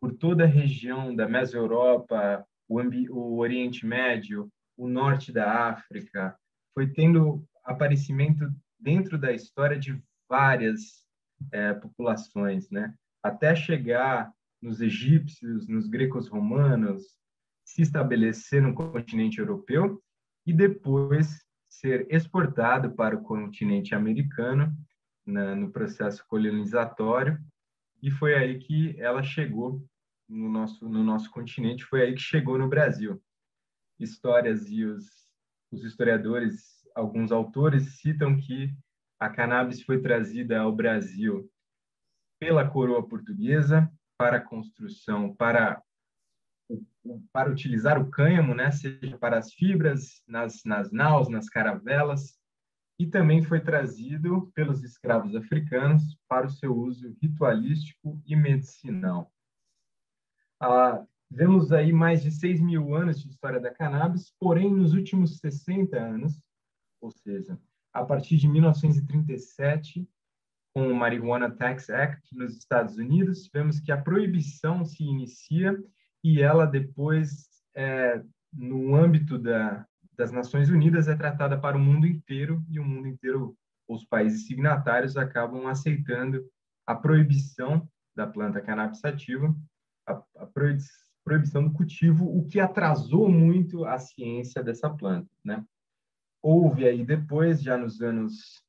[0.00, 6.36] por toda a região da Mesoeuropa, o, o Oriente Médio, o norte da África,
[6.72, 11.04] foi tendo aparecimento dentro da história de várias
[11.50, 12.94] é, populações, né?
[13.22, 14.32] Até chegar
[14.64, 17.02] nos egípcios, nos gregos romanos,
[17.62, 20.02] se estabelecer no continente europeu
[20.46, 24.74] e depois ser exportado para o continente americano
[25.26, 27.38] na, no processo colonizatório.
[28.02, 29.84] E foi aí que ela chegou
[30.26, 33.22] no nosso no nosso continente foi aí que chegou no Brasil.
[34.00, 35.04] Histórias e os,
[35.70, 38.74] os historiadores alguns autores citam que
[39.20, 41.50] a cannabis foi trazida ao Brasil
[42.40, 45.82] pela coroa portuguesa para a construção, para
[47.32, 52.38] para utilizar o cânhamo, né, seja para as fibras, nas, nas naus, nas caravelas,
[52.98, 59.32] e também foi trazido pelos escravos africanos para o seu uso ritualístico e medicinal.
[60.60, 65.38] Ah, vemos aí mais de 6 mil anos de história da cannabis, porém, nos últimos
[65.38, 66.40] 60 anos,
[67.00, 67.60] ou seja,
[67.92, 70.08] a partir de 1937,
[70.74, 75.80] com o Marijuana Tax Act nos Estados Unidos, vemos que a proibição se inicia
[76.22, 78.20] e ela depois, é,
[78.52, 83.06] no âmbito da, das Nações Unidas, é tratada para o mundo inteiro e o mundo
[83.06, 83.56] inteiro,
[83.86, 86.44] os países signatários, acabam aceitando
[86.84, 89.54] a proibição da planta cannabis sativa,
[90.08, 90.46] a, a
[91.24, 95.64] proibição do cultivo, o que atrasou muito a ciência dessa planta, né?
[96.42, 98.64] Houve aí depois, já nos anos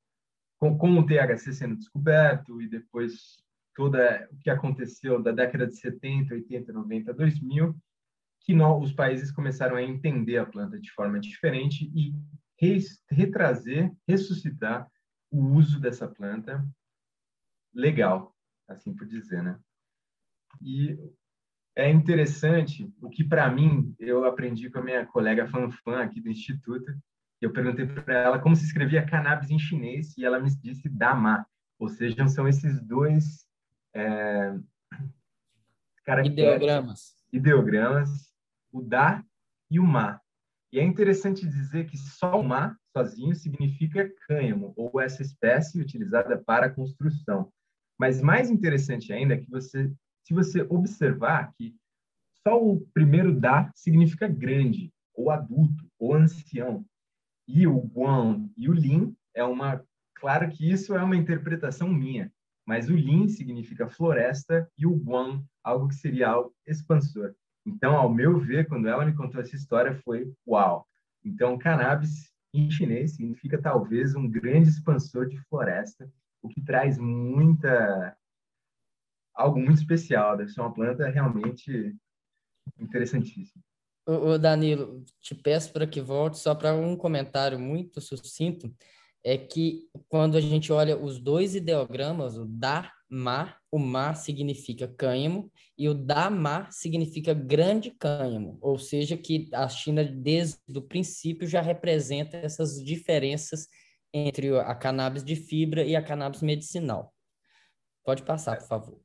[0.59, 3.43] com, com o THC sendo descoberto e depois
[3.75, 7.75] toda o que aconteceu da década de 70, 80, 90, 2000,
[8.41, 12.13] que os países começaram a entender a planta de forma diferente e
[13.09, 14.89] retrazer, ressuscitar
[15.29, 16.65] o uso dessa planta
[17.73, 18.33] legal,
[18.67, 19.59] assim por dizer, né?
[20.61, 20.97] E
[21.75, 26.29] é interessante o que para mim eu aprendi com a minha colega Fanfan aqui do
[26.29, 26.95] instituto,
[27.45, 31.45] eu perguntei para ela como se escrevia cannabis em chinês e ela me disse dama,
[31.77, 33.45] ou seja, são esses dois
[33.93, 34.55] é,
[36.23, 37.15] ideogramas.
[37.31, 38.33] ideogramas,
[38.71, 39.23] o da
[39.69, 40.19] e o ma.
[40.73, 46.37] E é interessante dizer que só o ma sozinho significa cânhamo ou essa espécie utilizada
[46.37, 47.51] para construção.
[47.97, 51.75] Mas mais interessante ainda é que você, se você observar que
[52.45, 56.85] só o primeiro da significa grande, ou adulto, ou ancião
[57.47, 59.83] e o Guan e o Lin é uma.
[60.15, 62.31] Claro que isso é uma interpretação minha,
[62.65, 67.35] mas o Lin significa floresta e o Guan algo que seria algo expansor.
[67.65, 70.87] Então, ao meu ver, quando ela me contou essa história, foi uau.
[71.23, 76.09] Então, cannabis em chinês significa talvez um grande expansor de floresta,
[76.41, 78.15] o que traz muita
[79.33, 80.37] algo muito especial.
[80.37, 81.95] Deve ser uma planta realmente
[82.79, 83.64] interessantíssima.
[84.07, 88.71] O Danilo, te peço para que volte só para um comentário muito sucinto,
[89.23, 94.87] é que quando a gente olha os dois ideogramas, o da ma, o ma significa
[94.87, 100.81] cânhamo e o da ma significa grande cânhamo, ou seja, que a China desde o
[100.81, 103.67] princípio já representa essas diferenças
[104.13, 107.11] entre a cannabis de fibra e a cannabis medicinal.
[108.03, 109.04] Pode passar, por favor.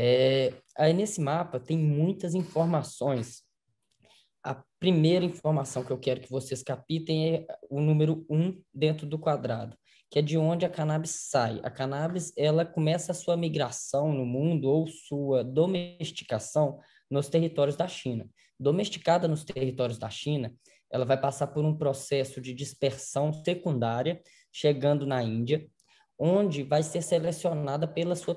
[0.00, 3.42] É, aí nesse mapa tem muitas informações.
[4.44, 9.18] A primeira informação que eu quero que vocês capitem é o número 1 dentro do
[9.18, 9.76] quadrado,
[10.08, 11.60] que é de onde a cannabis sai.
[11.64, 16.78] A cannabis ela começa a sua migração no mundo ou sua domesticação
[17.10, 18.30] nos territórios da China.
[18.56, 20.54] Domesticada nos territórios da China,
[20.92, 25.68] ela vai passar por um processo de dispersão secundária, chegando na Índia,
[26.16, 28.36] onde vai ser selecionada pela sua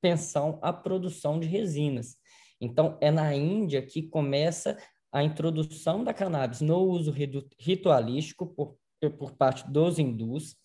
[0.00, 2.16] pensão a produção de resinas.
[2.60, 4.76] Então, é na Índia que começa
[5.12, 7.14] a introdução da cannabis no uso
[7.58, 8.76] ritualístico por,
[9.18, 10.56] por parte dos hindus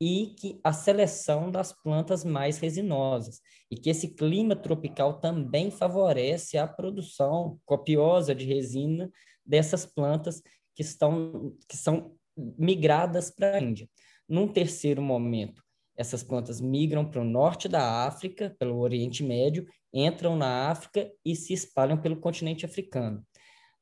[0.00, 3.40] e que a seleção das plantas mais resinosas
[3.70, 9.10] e que esse clima tropical também favorece a produção copiosa de resina
[9.44, 10.42] dessas plantas
[10.74, 13.88] que estão que são migradas para a Índia.
[14.26, 15.62] Num terceiro momento,
[16.00, 21.36] essas plantas migram para o norte da África, pelo Oriente Médio, entram na África e
[21.36, 23.22] se espalham pelo continente africano.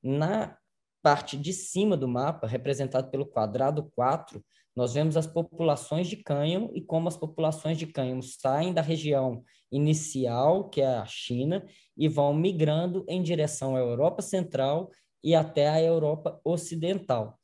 [0.02, 0.59] Na
[1.00, 6.72] parte de cima do mapa, representado pelo quadrado 4, nós vemos as populações de cânhamo
[6.74, 11.64] e como as populações de cânhamo saem da região inicial, que é a China,
[11.96, 14.90] e vão migrando em direção à Europa Central
[15.22, 17.38] e até a Europa Ocidental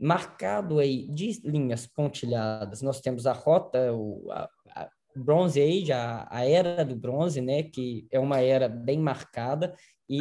[0.00, 2.80] marcado aí de linhas pontilhadas.
[2.80, 7.64] Nós temos a rota, o, a, a Bronze Age, a, a, era do bronze, né,
[7.64, 9.74] que é uma era bem marcada
[10.08, 10.20] e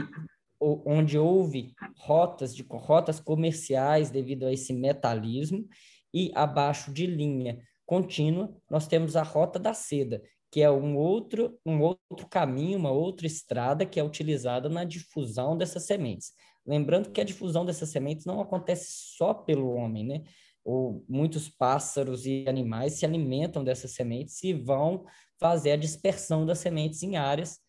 [0.61, 5.65] onde houve rotas de rotas comerciais devido a esse metalismo
[6.13, 11.57] e abaixo de linha contínua nós temos a rota da seda, que é um outro
[11.65, 16.33] um outro caminho, uma outra estrada que é utilizada na difusão dessas sementes.
[16.65, 20.23] Lembrando que a difusão dessas sementes não acontece só pelo homem, né?
[20.63, 25.05] Ou muitos pássaros e animais se alimentam dessas sementes e vão
[25.39, 27.59] fazer a dispersão das sementes em áreas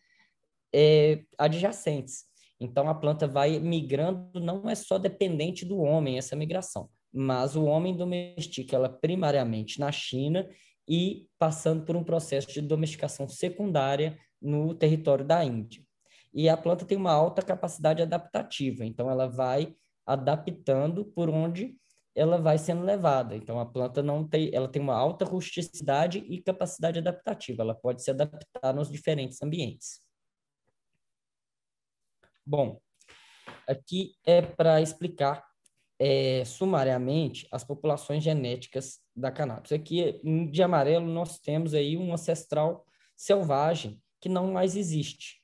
[0.74, 2.24] é, adjacentes.
[2.60, 7.64] Então a planta vai migrando, não é só dependente do homem essa migração, mas o
[7.64, 10.46] homem domestica ela primariamente na China
[10.86, 15.82] e passando por um processo de domesticação secundária no território da Índia
[16.32, 19.74] e a planta tem uma alta capacidade adaptativa, então ela vai
[20.06, 21.76] adaptando por onde
[22.14, 23.36] ela vai sendo levada.
[23.36, 27.62] Então a planta não tem, ela tem uma alta rusticidade e capacidade adaptativa.
[27.62, 30.00] Ela pode se adaptar nos diferentes ambientes.
[32.44, 32.80] Bom,
[33.66, 35.44] aqui é para explicar
[35.98, 39.70] é, sumariamente as populações genéticas da cannabis.
[39.70, 40.20] Aqui
[40.50, 42.84] de amarelo nós temos aí um ancestral
[43.16, 45.39] selvagem que não mais existe.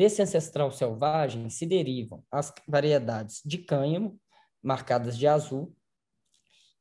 [0.00, 4.18] Desse ancestral selvagem se derivam as variedades de cânhamo,
[4.62, 5.76] marcadas de azul,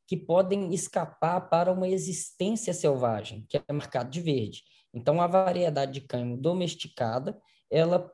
[0.08, 4.64] que podem escapar para uma existência selvagem, que é marcada de verde.
[4.94, 7.38] Então, a variedade de cânhamo domesticada,
[7.70, 8.10] ela,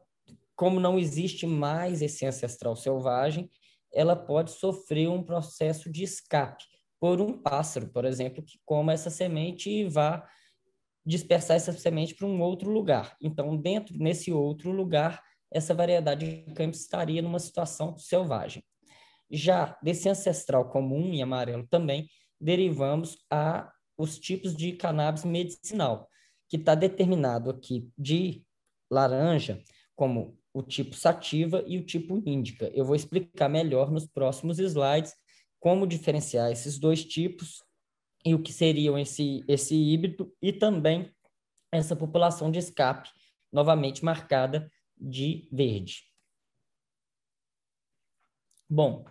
[0.56, 3.48] como não existe mais esse ancestral selvagem,
[3.94, 6.64] ela pode sofrer um processo de escape
[7.00, 10.28] por um pássaro, por exemplo, que coma essa semente e vá
[11.06, 13.16] dispersar essa semente para um outro lugar.
[13.22, 18.64] Então, dentro nesse outro lugar, essa variedade de cânhamo estaria numa situação selvagem.
[19.30, 22.08] Já desse ancestral comum e amarelo também,
[22.40, 26.10] derivamos a os tipos de cannabis medicinal,
[26.50, 28.44] que está determinado aqui de
[28.92, 29.64] laranja
[29.96, 32.70] como o tipo sativa e o tipo índica.
[32.74, 35.14] Eu vou explicar melhor nos próximos slides
[35.60, 37.64] como diferenciar esses dois tipos
[38.26, 41.12] e o que seriam esse, esse híbrido e também
[41.72, 43.10] essa população de escape,
[43.52, 46.04] novamente marcada de verde.
[48.68, 49.06] Bom,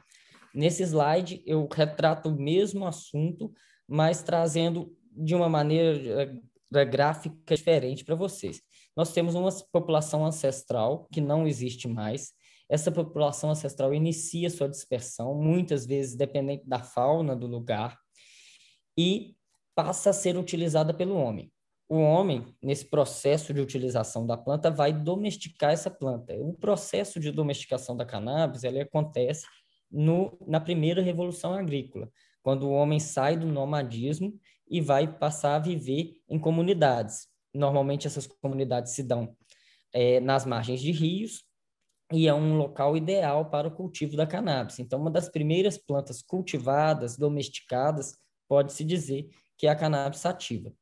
[0.54, 3.52] Nesse slide, eu retrato o mesmo assunto,
[3.88, 6.40] mas trazendo de uma maneira
[6.72, 8.62] eh, gráfica diferente para vocês.
[8.96, 12.32] Nós temos uma população ancestral que não existe mais.
[12.68, 17.98] Essa população ancestral inicia sua dispersão, muitas vezes dependente da fauna do lugar,
[18.96, 19.34] e
[19.74, 21.50] passa a ser utilizada pelo homem.
[21.88, 26.34] O homem, nesse processo de utilização da planta, vai domesticar essa planta.
[26.34, 29.46] O processo de domesticação da cannabis ele acontece
[29.90, 32.10] no, na primeira revolução agrícola,
[32.42, 34.38] quando o homem sai do nomadismo
[34.68, 37.28] e vai passar a viver em comunidades.
[37.52, 39.36] Normalmente essas comunidades se dão
[39.92, 41.44] é, nas margens de rios
[42.12, 44.78] e é um local ideal para o cultivo da cannabis.
[44.78, 48.16] Então, uma das primeiras plantas cultivadas, domesticadas,
[48.48, 50.72] pode-se dizer que é a cannabis sativa.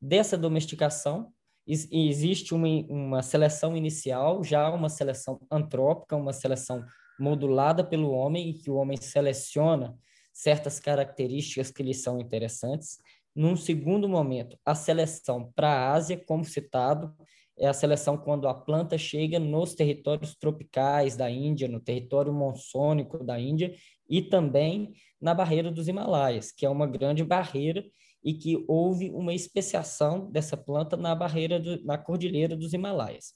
[0.00, 1.32] Dessa domesticação,
[1.66, 6.84] existe uma, uma seleção inicial, já uma seleção antrópica, uma seleção
[7.18, 9.96] modulada pelo homem e que o homem seleciona
[10.32, 12.98] certas características que lhe são interessantes.
[13.34, 17.14] Num segundo momento, a seleção para a Ásia, como citado,
[17.62, 23.22] é a seleção quando a planta chega nos territórios tropicais da Índia, no território monsônico
[23.22, 23.72] da Índia
[24.10, 27.84] e também na barreira dos Himalaias, que é uma grande barreira
[28.24, 33.32] e que houve uma especiação dessa planta na barreira do, na cordilheira dos Himalaias.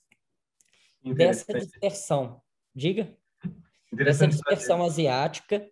[1.14, 2.43] Dessa dispersão,
[2.74, 3.16] diga?
[3.93, 5.64] Dessa dispersão asiática,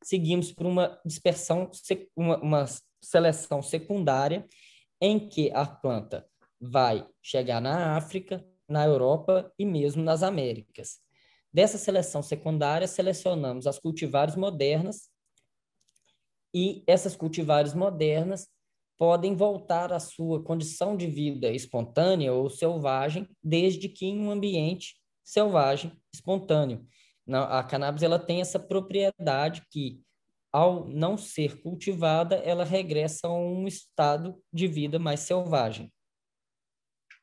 [0.00, 1.68] seguimos por uma dispersão,
[2.14, 2.64] uma, uma
[3.02, 4.46] seleção secundária,
[5.00, 6.24] em que a planta
[6.60, 10.98] vai chegar na África, na Europa e mesmo nas Américas.
[11.52, 15.08] Dessa seleção secundária, selecionamos as cultivares modernas
[16.54, 18.48] e essas cultivares modernas
[18.98, 24.96] podem voltar à sua condição de vida espontânea ou selvagem, desde que em um ambiente
[25.22, 26.86] selvagem espontâneo
[27.28, 30.00] a cannabis ela tem essa propriedade que,
[30.52, 35.92] ao não ser cultivada, ela regressa a um estado de vida mais selvagem.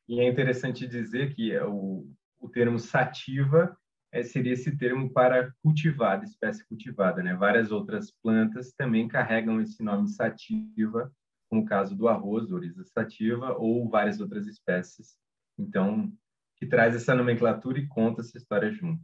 [0.08, 2.08] E é interessante dizer que é o,
[2.40, 3.78] o termo sativa
[4.12, 7.24] é, seria esse termo para cultivada, espécie cultivada.
[7.24, 7.34] Né?
[7.36, 11.12] Várias outras plantas também carregam esse nome sativa,
[11.50, 15.16] como o caso do arroz, oriza sativa, ou várias outras espécies.
[15.58, 16.12] Então,
[16.58, 19.02] que traz essa nomenclatura e conta essa história junto.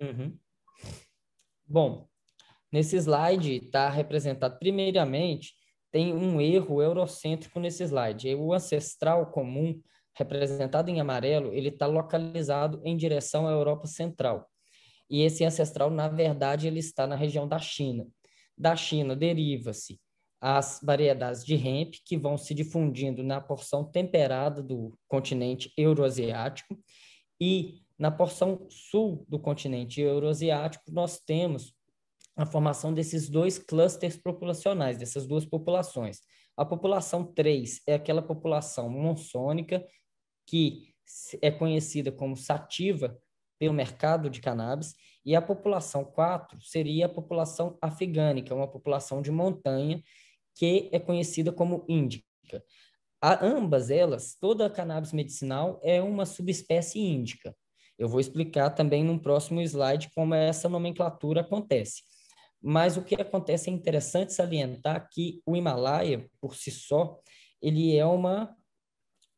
[0.00, 0.36] Uhum.
[1.66, 2.08] Bom,
[2.70, 5.54] nesse slide está representado, primeiramente,
[5.90, 8.34] tem um erro eurocêntrico nesse slide.
[8.34, 9.80] O ancestral comum,
[10.16, 14.48] representado em amarelo, ele está localizado em direção à Europa Central.
[15.10, 18.06] E esse ancestral, na verdade, ele está na região da China.
[18.56, 20.00] Da China deriva-se
[20.40, 26.78] as variedades de hemp que vão se difundindo na porção temperada do continente euroasiático
[27.40, 31.74] e na porção sul do continente euroasiático, nós temos
[32.36, 36.20] a formação desses dois clusters populacionais, dessas duas populações.
[36.56, 39.84] A população 3 é aquela população monsônica
[40.46, 40.94] que
[41.40, 43.18] é conhecida como sativa
[43.58, 49.30] pelo mercado de cannabis, e a população 4 seria a população afegânica, uma população de
[49.30, 50.02] montanha
[50.54, 52.24] que é conhecida como índica.
[53.20, 57.56] A, ambas elas, toda a cannabis medicinal é uma subespécie índica.
[57.98, 62.02] Eu vou explicar também no próximo slide como essa nomenclatura acontece.
[62.66, 67.18] mas o que acontece é interessante salientar que o Himalaia, por si só,
[67.60, 68.54] ele é uma,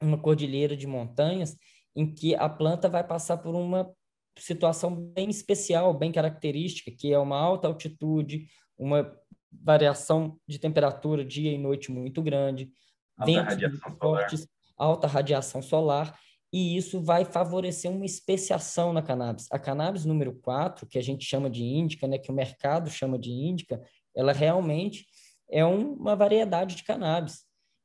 [0.02, 1.56] uma cordilheira de montanhas
[1.94, 3.90] em que a planta vai passar por uma
[4.38, 8.46] situação bem especial, bem característica, que é uma alta altitude,
[8.78, 9.10] uma
[9.50, 12.70] variação de temperatura dia e noite muito grande,
[13.16, 16.18] alta ventos fortes, alta radiação solar,
[16.52, 19.46] e isso vai favorecer uma especiação na cannabis.
[19.50, 23.18] A cannabis número 4, que a gente chama de índica, né, que o mercado chama
[23.18, 23.82] de índica,
[24.14, 25.06] ela realmente
[25.50, 27.44] é uma variedade de cannabis.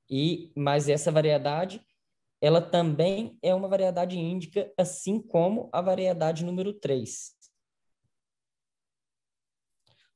[0.09, 1.81] E mas essa variedade
[2.41, 7.35] ela também é uma variedade índica, assim como a variedade número 3.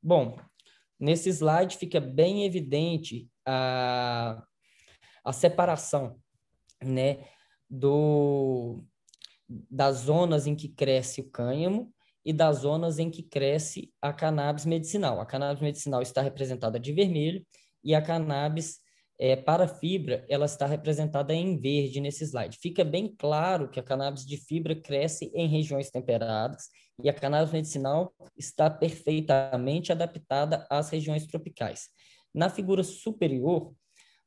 [0.01, 0.35] Bom,
[0.99, 4.43] nesse slide fica bem evidente a,
[5.23, 6.19] a separação
[6.83, 7.27] né,
[7.69, 8.83] do,
[9.47, 14.65] das zonas em que cresce o cânhamo e das zonas em que cresce a cannabis
[14.65, 15.21] medicinal.
[15.21, 17.45] A cannabis medicinal está representada de vermelho
[17.83, 18.79] e a cannabis
[19.17, 22.57] é, para fibra, ela está representada em verde nesse slide.
[22.61, 26.69] Fica bem claro que a cannabis de fibra cresce em regiões temperadas
[27.01, 31.89] e a cannabis medicinal está perfeitamente adaptada às regiões tropicais.
[32.33, 33.73] Na figura superior,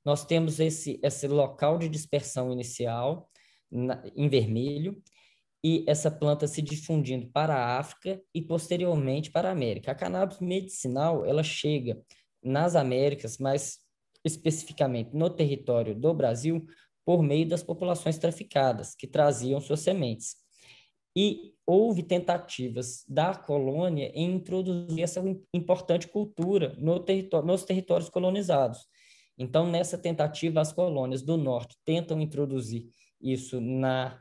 [0.04, 3.28] nós temos esse, esse local de dispersão inicial
[3.70, 5.02] na, em vermelho
[5.62, 9.90] e essa planta se difundindo para a África e posteriormente para a América.
[9.90, 12.00] A cannabis medicinal, ela chega
[12.42, 13.78] nas Américas, mas
[14.28, 16.66] especificamente no território do Brasil,
[17.04, 20.36] por meio das populações traficadas, que traziam suas sementes.
[21.16, 25.22] E houve tentativas da colônia em introduzir essa
[25.52, 28.86] importante cultura no território, nos territórios colonizados.
[29.36, 32.88] Então, nessa tentativa, as colônias do norte tentam introduzir
[33.20, 34.20] isso na,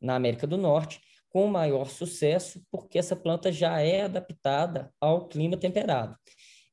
[0.00, 5.56] na América do Norte, com maior sucesso, porque essa planta já é adaptada ao clima
[5.56, 6.16] temperado.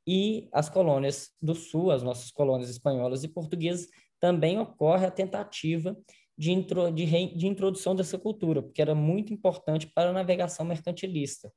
[0.08, 3.90] E as colônias do Sul, as nossas colônias espanholas e portuguesas,
[4.20, 5.98] também ocorre a tentativa
[6.38, 10.66] de, intro, de, re, de introdução dessa cultura, porque era muito importante para a navegação
[10.66, 11.52] mercantilista.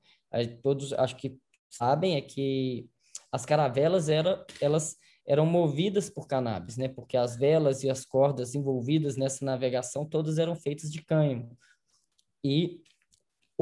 [0.63, 1.39] Todos acho que
[1.71, 2.89] sabem é que
[3.31, 4.97] as caravelas era, elas
[5.27, 6.89] eram movidas por cannabis, né?
[6.89, 11.57] Porque as velas e as cordas envolvidas nessa navegação todas eram feitas de cânhamo.
[12.43, 12.81] E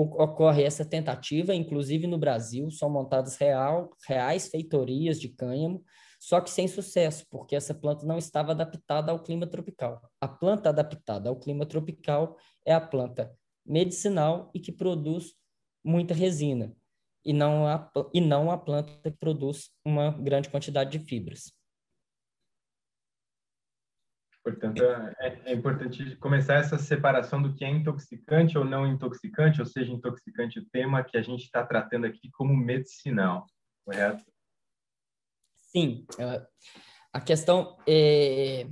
[0.01, 5.83] ocorre essa tentativa, inclusive no Brasil, são montadas real, reais feitorias de cânhamo,
[6.21, 10.01] só que sem sucesso, porque essa planta não estava adaptada ao clima tropical.
[10.21, 12.37] A planta adaptada ao clima tropical
[12.67, 13.33] é a planta
[13.65, 15.35] medicinal e que produz
[15.85, 16.75] muita resina,
[17.25, 21.53] e não a, e não a planta que produz uma grande quantidade de fibras.
[24.51, 29.67] Portanto, é, é, importante começar essa separação do que é intoxicante ou não intoxicante, ou
[29.67, 33.47] seja, intoxicante o tema que a gente está tratando aqui como medicinal,
[33.85, 34.25] correto?
[35.57, 36.07] Sim.
[36.19, 36.47] É,
[37.13, 38.67] a questão é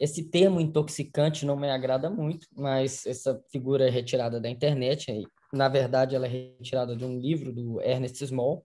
[0.00, 5.06] esse termo intoxicante não me agrada muito, mas essa figura é retirada da internet.
[5.52, 8.64] Na verdade, ela é retirada de um livro do Ernest Small,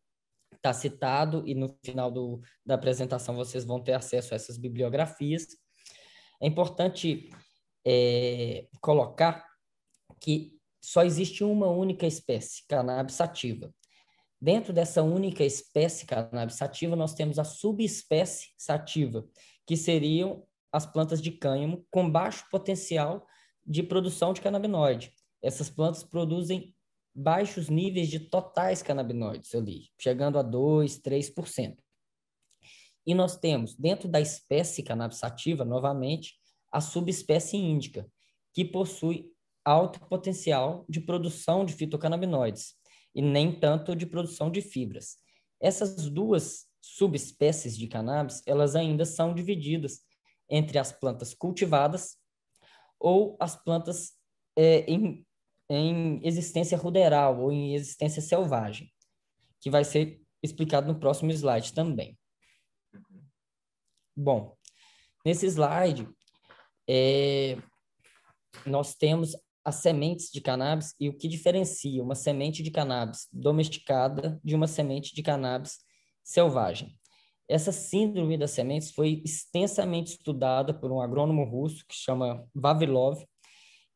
[0.55, 5.47] está citado e no final do, da apresentação vocês vão ter acesso a essas bibliografias.
[6.43, 7.29] É importante
[7.87, 9.47] é, colocar
[10.19, 13.73] que só existe uma única espécie, cannabis sativa.
[14.41, 19.25] Dentro dessa única espécie cannabis sativa, nós temos a subespécie sativa,
[19.65, 23.25] que seriam as plantas de cânhamo com baixo potencial
[23.65, 25.13] de produção de canabinoide.
[25.41, 26.75] Essas plantas produzem
[27.15, 31.77] baixos níveis de totais canabinoides ali, chegando a 2, 3%.
[33.05, 36.33] E nós temos, dentro da espécie cannabis sativa, novamente,
[36.71, 38.07] a subespécie índica,
[38.53, 39.31] que possui
[39.65, 42.75] alto potencial de produção de fitocannabinoides
[43.15, 45.17] e nem tanto de produção de fibras.
[45.61, 50.01] Essas duas subespécies de cannabis, elas ainda são divididas
[50.49, 52.17] entre as plantas cultivadas
[52.99, 54.13] ou as plantas
[54.57, 55.25] é, em,
[55.69, 58.91] em existência ruderal ou em existência selvagem,
[59.61, 62.17] que vai ser explicado no próximo slide também.
[64.15, 64.55] Bom,
[65.25, 66.07] nesse slide,
[66.87, 67.57] é,
[68.65, 69.35] nós temos
[69.65, 74.67] as sementes de cannabis e o que diferencia uma semente de cannabis domesticada de uma
[74.67, 75.79] semente de cannabis
[76.23, 76.97] selvagem.
[77.47, 83.23] Essa síndrome das sementes foi extensamente estudada por um agrônomo russo que chama Vavilov,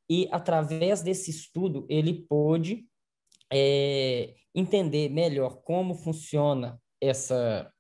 [0.10, 2.86] e através desse estudo ele pôde
[3.52, 7.72] é, entender melhor como funciona essa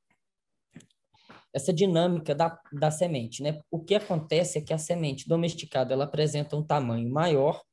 [1.54, 3.60] essa dinâmica da, da semente, né?
[3.72, 7.64] O que acontece é que a semente domesticada ela apresenta um tamanho maior,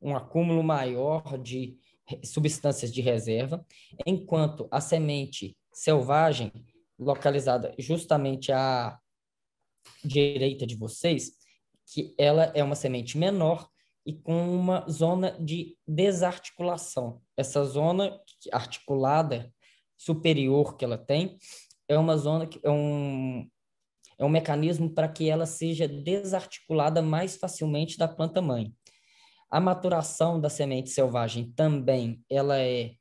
[0.00, 1.76] um acúmulo maior de
[2.24, 3.64] substâncias de reserva,
[4.06, 6.52] enquanto a semente selvagem,
[6.98, 8.98] localizada justamente à
[10.04, 11.32] direita de vocês,
[11.86, 13.68] que ela é uma semente menor
[14.04, 17.20] e com uma zona de desarticulação.
[17.36, 18.18] Essa zona
[18.52, 19.52] articulada
[19.96, 21.38] superior que ela tem
[21.90, 23.46] é uma zona que é um
[24.16, 28.70] é um mecanismo para que ela seja desarticulada mais facilmente da planta mãe.
[29.50, 32.92] A maturação da semente selvagem também ela é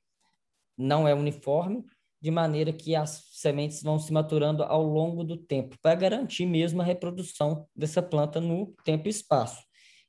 [0.77, 1.83] não é uniforme,
[2.21, 6.81] de maneira que as sementes vão se maturando ao longo do tempo, para garantir mesmo
[6.81, 9.61] a reprodução dessa planta no tempo e espaço.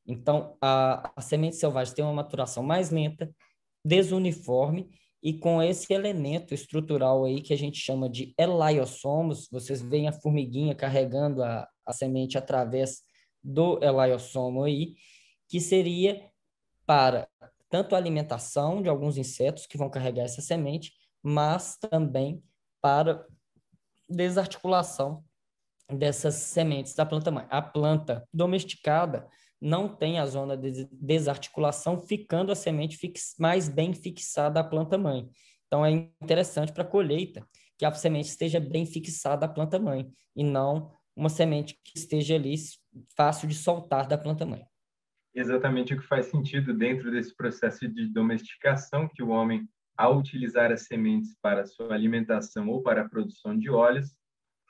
[0.07, 3.28] Então, a, a semente selvagem tem uma maturação mais lenta,
[3.85, 4.89] desuniforme,
[5.23, 10.12] e com esse elemento estrutural aí que a gente chama de eliossomos, vocês veem a
[10.12, 13.03] formiguinha carregando a, a semente através
[13.43, 14.95] do eliossomo aí,
[15.49, 16.31] que seria
[16.87, 17.29] para
[17.68, 20.93] tanto a alimentação de alguns insetos que vão carregar essa semente,
[21.23, 22.43] mas também
[22.81, 23.25] para
[24.09, 25.23] desarticulação
[25.89, 27.47] dessas sementes da planta mãe.
[27.51, 29.29] A planta domesticada
[29.61, 34.97] não tem a zona de desarticulação, ficando a semente fix, mais bem fixada à planta
[34.97, 35.29] mãe.
[35.67, 35.91] Então é
[36.23, 37.47] interessante para a colheita
[37.79, 42.35] que a semente esteja bem fixada à planta mãe e não uma semente que esteja
[42.35, 42.55] ali
[43.17, 44.65] fácil de soltar da planta mãe.
[45.35, 50.73] Exatamente o que faz sentido dentro desse processo de domesticação que o homem ao utilizar
[50.73, 54.09] as sementes para sua alimentação ou para a produção de óleos,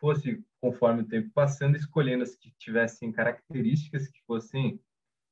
[0.00, 4.80] fosse, conforme o tempo passando, escolhendo as que tivessem características que fossem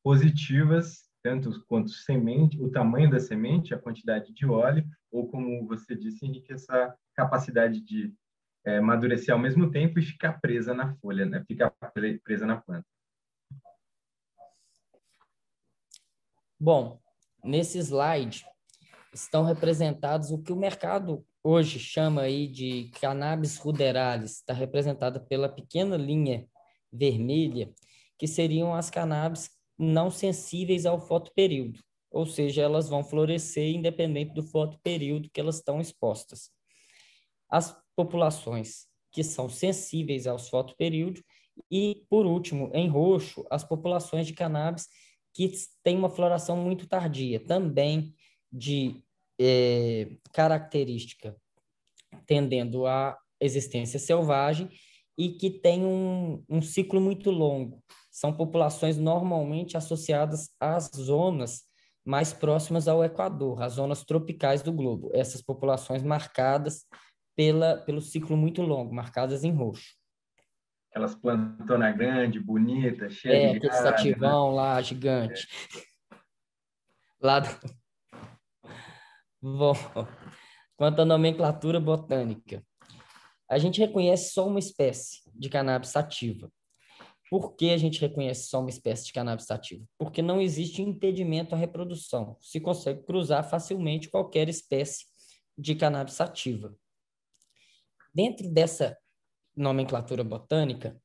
[0.05, 5.97] positivas, tanto quanto semente, o tamanho da semente, a quantidade de óleo, ou como você
[5.97, 8.15] disse, Henrique, essa capacidade de
[8.65, 11.43] é, amadurecer ao mesmo tempo e ficar presa na folha, né?
[11.47, 11.71] ficar
[12.23, 12.87] presa na planta.
[16.61, 17.01] Bom,
[17.43, 18.45] nesse slide
[19.13, 25.49] estão representados o que o mercado hoje chama aí de cannabis ruderalis, está representada pela
[25.49, 26.47] pequena linha
[26.93, 27.73] vermelha,
[28.19, 31.81] que seriam as cannabis não sensíveis ao fotoperíodo,
[32.11, 36.51] ou seja, elas vão florescer independente do fotoperíodo que elas estão expostas.
[37.49, 41.23] As populações que são sensíveis aos fotoperíodos
[41.71, 44.89] e, por último, em roxo, as populações de cannabis
[45.33, 45.51] que
[45.83, 48.15] têm uma floração muito tardia, também
[48.51, 49.03] de
[49.39, 51.37] é, característica
[52.27, 54.69] tendendo à existência selvagem
[55.17, 57.83] e que tem um, um ciclo muito longo.
[58.11, 61.69] São populações normalmente associadas às zonas
[62.05, 65.11] mais próximas ao Equador, às zonas tropicais do globo.
[65.13, 66.87] Essas populações marcadas
[67.37, 69.97] pela, pelo ciclo muito longo, marcadas em roxo.
[70.91, 74.57] Aquelas plantona grande, bonita, cheia é, de É, aquele sativão né?
[74.57, 75.47] lá, gigante.
[76.11, 76.17] É.
[77.21, 77.49] Lá do...
[79.41, 79.73] Bom,
[80.77, 82.65] quanto à nomenclatura botânica,
[83.49, 86.53] a gente reconhece só uma espécie de cannabis sativa.
[87.31, 89.85] Por que a gente reconhece só uma espécie de cannabis sativa?
[89.97, 92.37] Porque não existe impedimento à reprodução.
[92.41, 95.05] Se consegue cruzar facilmente qualquer espécie
[95.57, 96.75] de cannabis sativa.
[98.13, 98.99] Dentro dessa
[99.55, 101.01] nomenclatura botânica,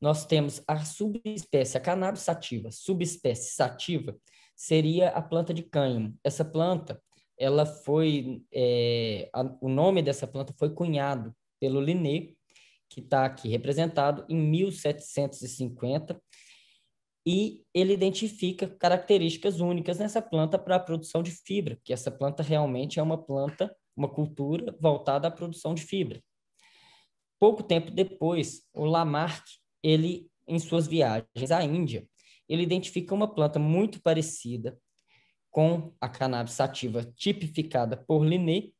[0.00, 2.70] nós temos a subespécie, a cannabis sativa.
[2.72, 4.18] Subespécie sativa
[4.56, 6.18] seria a planta de cânhamo.
[6.24, 7.00] Essa planta
[7.38, 12.34] ela foi, é, a, o nome dessa planta foi cunhado pelo Linné,
[12.88, 16.20] que está aqui representado em 1750,
[17.26, 22.42] e ele identifica características únicas nessa planta para a produção de fibra, que essa planta
[22.42, 26.22] realmente é uma planta, uma cultura voltada à produção de fibra.
[27.38, 29.44] Pouco tempo depois, o Lamarck,
[29.82, 32.06] ele, em suas viagens à Índia,
[32.48, 34.78] ele identifica uma planta muito parecida
[35.56, 38.72] com a cannabis sativa tipificada por Linné,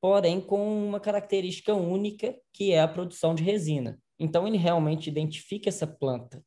[0.00, 4.00] porém com uma característica única, que é a produção de resina.
[4.18, 6.42] Então, ele realmente identifica essa planta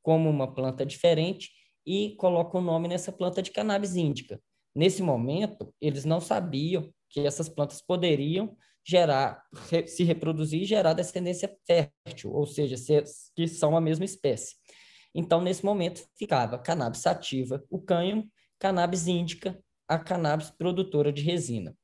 [0.00, 1.50] como uma planta diferente
[1.84, 4.40] e coloca o nome nessa planta de cannabis índica.
[4.76, 9.42] Nesse momento, eles não sabiam que essas plantas poderiam gerar,
[9.88, 12.76] se reproduzir e gerar descendência fértil, ou seja,
[13.34, 14.54] que são a mesma espécie.
[15.12, 18.30] Então, nesse momento, ficava cannabis sativa, o cânhamo,
[18.62, 21.76] cannabis índica, a cannabis produtora de resina.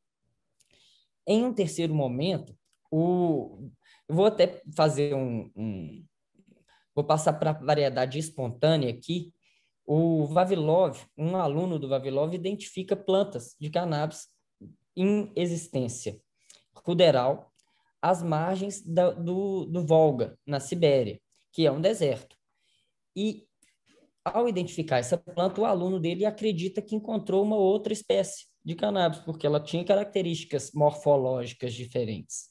[1.26, 2.57] Em um terceiro momento,
[2.89, 3.68] o,
[4.09, 6.07] vou até fazer um, um
[6.95, 9.35] vou passar para a variedade espontânea aqui.
[9.85, 14.29] O Vavilov, um aluno do Vavilov, identifica plantas de cannabis
[14.97, 16.20] em existência
[16.87, 17.53] ruderal
[18.01, 21.20] às margens da, do, do Volga, na Sibéria,
[21.51, 22.37] que é um deserto.
[23.16, 23.48] E
[24.29, 29.20] ao identificar essa planta, o aluno dele acredita que encontrou uma outra espécie de cannabis,
[29.20, 32.49] porque ela tinha características morfológicas diferentes.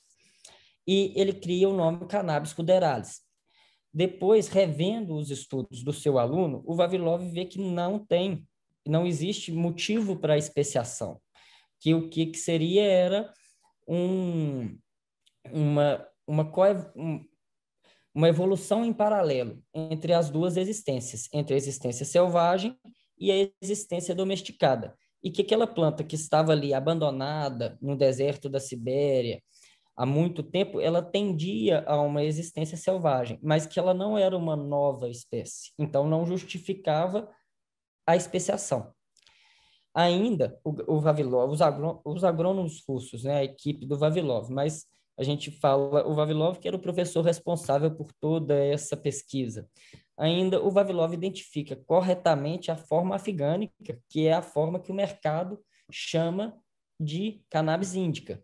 [0.89, 3.21] e ele cria o nome Cannabis ruderalis.
[3.93, 8.47] Depois, revendo os estudos do seu aluno, o Vavilov vê que não tem,
[8.87, 11.19] não existe motivo para a especiação,
[11.79, 13.33] que o que, que seria era
[13.87, 14.77] um,
[15.51, 16.51] uma, uma,
[18.17, 22.75] uma evolução em paralelo entre as duas existências, entre a existência selvagem
[23.15, 24.97] e a existência domesticada.
[25.21, 29.39] E que aquela planta que estava ali abandonada no deserto da Sibéria
[29.95, 34.55] há muito tempo, ela tendia a uma existência selvagem, mas que ela não era uma
[34.55, 35.71] nova espécie.
[35.77, 37.29] Então, não justificava
[38.03, 38.91] a especiação.
[39.93, 44.87] Ainda, o, o Vavilov, os, agrô, os agrônomos russos, né, a equipe do Vavilov, mas
[45.17, 49.67] a gente fala o Vavilov, que era o professor responsável por toda essa pesquisa.
[50.15, 55.59] Ainda o Vavilov identifica corretamente a forma afgânica, que é a forma que o mercado
[55.91, 56.55] chama
[56.99, 58.43] de cannabis índica.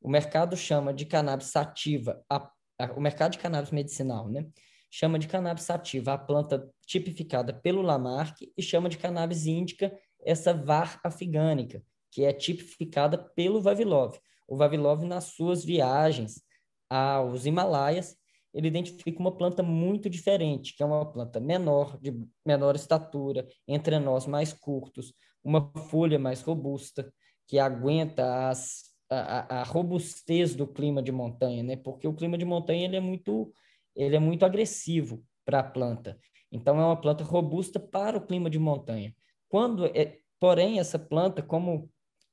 [0.00, 4.46] O mercado chama de cannabis sativa, a, a, o mercado de cannabis medicinal, né?
[4.90, 9.92] Chama de cannabis sativa a planta tipificada pelo Lamarck e chama de cannabis índica
[10.24, 14.18] essa var afgânica, que é tipificada pelo Vavilov.
[14.46, 16.42] O Vavilov, nas suas viagens
[16.88, 18.16] aos Himalaias,
[18.54, 23.98] ele identifica uma planta muito diferente, que é uma planta menor, de menor estatura, entre
[23.98, 25.12] nós mais curtos,
[25.44, 27.12] uma folha mais robusta,
[27.46, 31.76] que aguenta as, a, a, robustez do clima de montanha, né?
[31.76, 33.52] Porque o clima de montanha ele é muito,
[33.94, 36.18] ele é muito agressivo para a planta.
[36.50, 39.14] Então é uma planta robusta para o clima de montanha.
[39.48, 41.90] Quando é, porém essa planta, como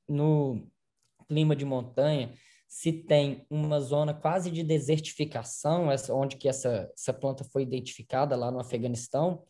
[0.08, 0.66] no
[1.26, 2.32] clima de montanha,
[2.68, 8.34] se tem uma zona quase de desertificação, essa, onde que essa, essa planta foi identificada
[8.34, 9.44] lá no Afeganistão,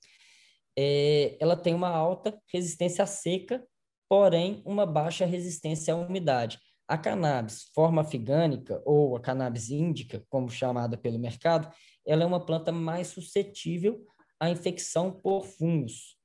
[0.77, 3.65] é, ela tem uma alta resistência à seca,
[4.09, 6.59] porém uma baixa resistência à umidade.
[6.87, 11.73] A cannabis forma afgânica, ou a cannabis índica, como chamada pelo mercado,
[12.07, 14.05] ela é uma planta mais suscetível
[14.39, 16.19] à infecção por fungos.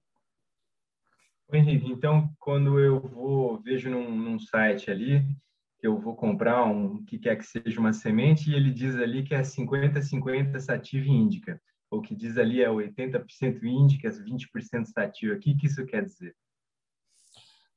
[1.55, 5.23] Henrique, então, quando eu vou, vejo num, num site ali,
[5.79, 9.23] que eu vou comprar um que quer que seja uma semente, e ele diz ali
[9.23, 15.35] que é 50-50 sativa e índica, ou que diz ali é 80% índica, 20% sativa.
[15.35, 16.35] O que, que isso quer dizer?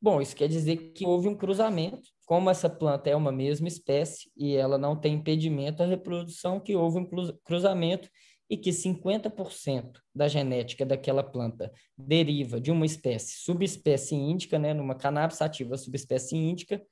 [0.01, 4.31] Bom, isso quer dizer que houve um cruzamento, como essa planta é uma mesma espécie
[4.37, 7.09] e ela não tem impedimento à reprodução, que houve um
[7.45, 8.11] cruzamento
[8.53, 14.94] e que 50% da genética daquela planta deriva de uma espécie, subespécie índica, né, numa
[14.94, 16.84] cannabis sativa subespécie índica,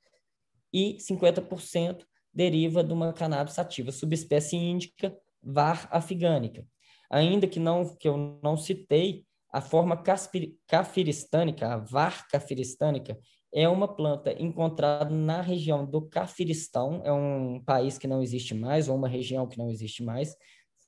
[0.73, 2.03] e 50%
[2.33, 6.65] deriva de uma cannabis sativa subespécie índica var afgânica.
[7.11, 10.01] Ainda que não que eu não citei, a forma
[10.67, 13.19] cafiristânica, a var cafiristânica,
[13.53, 18.87] é uma planta encontrada na região do Cafiristão, é um país que não existe mais,
[18.87, 20.35] ou uma região que não existe mais,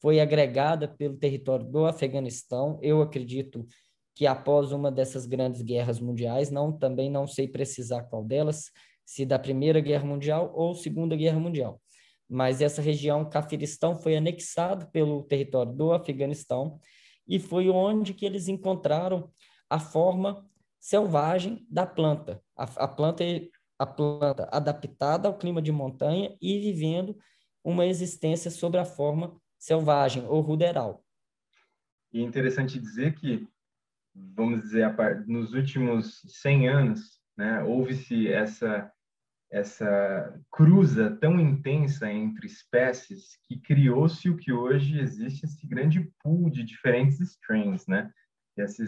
[0.03, 2.77] foi agregada pelo território do Afeganistão.
[2.81, 3.65] Eu acredito
[4.13, 8.65] que após uma dessas grandes guerras mundiais, não também não sei precisar qual delas,
[9.05, 11.81] se da Primeira Guerra Mundial ou Segunda Guerra Mundial.
[12.29, 16.81] Mas essa região Cafiristão foi anexado pelo território do Afeganistão
[17.25, 19.31] e foi onde que eles encontraram
[19.69, 20.45] a forma
[20.81, 22.41] selvagem da planta.
[22.57, 23.23] A, a planta
[23.79, 27.17] a planta adaptada ao clima de montanha e vivendo
[27.63, 31.05] uma existência sobre a forma selvagem ou ruderal.
[32.11, 33.47] E é interessante dizer que,
[34.13, 34.93] vamos dizer,
[35.25, 38.91] nos últimos 100 anos, né, houve-se essa
[39.49, 46.49] essa cruza tão intensa entre espécies que criou-se o que hoje existe esse grande pool
[46.49, 48.11] de diferentes strains, né?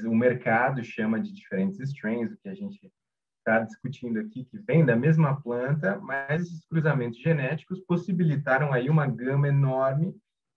[0.08, 2.92] O mercado chama de diferentes strains, o que a gente
[3.38, 9.06] está discutindo aqui, que vem da mesma planta, mas esses cruzamentos genéticos possibilitaram aí uma
[9.06, 10.16] gama enorme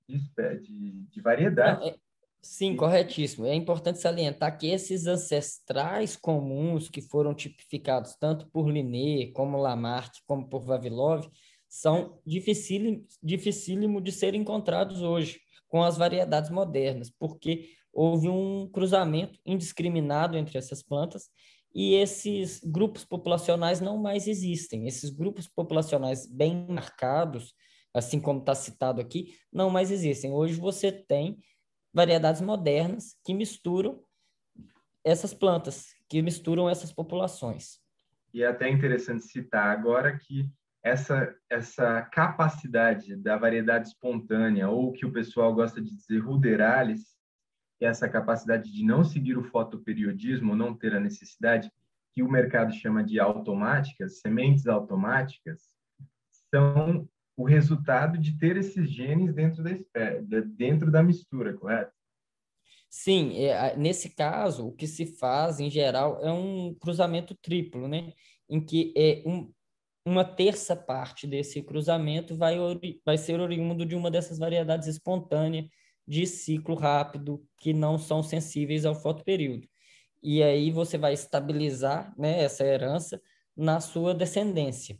[0.09, 1.89] de, de, de variedades.
[1.89, 1.97] É,
[2.41, 3.47] sim, corretíssimo.
[3.47, 10.15] É importante salientar que esses ancestrais comuns que foram tipificados tanto por Linné, como Lamarck,
[10.27, 11.29] como por Vavilov,
[11.69, 19.39] são dificílimo, dificílimo de serem encontrados hoje com as variedades modernas, porque houve um cruzamento
[19.45, 21.29] indiscriminado entre essas plantas
[21.75, 24.87] e esses grupos populacionais não mais existem.
[24.87, 27.55] Esses grupos populacionais bem marcados,
[27.95, 30.33] assim como está citado aqui, não mais existem.
[30.33, 31.39] Hoje você tem
[31.93, 34.03] variedades modernas que misturam
[35.05, 37.81] essas plantas, que misturam essas populações.
[38.33, 40.51] E é até interessante citar agora que
[40.83, 47.17] essa, essa capacidade da variedade espontânea, ou que o pessoal gosta de dizer ruderalis,
[47.81, 51.71] é essa capacidade de não seguir o fotoperiodismo, não ter a necessidade,
[52.13, 55.63] que o mercado chama de automáticas, sementes automáticas,
[56.53, 57.09] são
[57.39, 59.71] o resultado de ter esses genes dentro da,
[60.41, 61.93] dentro da mistura, correto?
[62.91, 68.13] Sim, é, nesse caso, o que se faz, em geral, é um cruzamento triplo, né?
[68.51, 69.53] Em que é um,
[70.05, 72.57] uma terça parte desse cruzamento vai,
[73.05, 75.67] vai ser oriundo de uma dessas variedades espontâneas
[76.09, 79.69] de ciclo rápido que não são sensíveis ao fotoperíodo.
[80.21, 83.21] E aí você vai estabilizar né, essa herança
[83.57, 84.99] na sua descendência.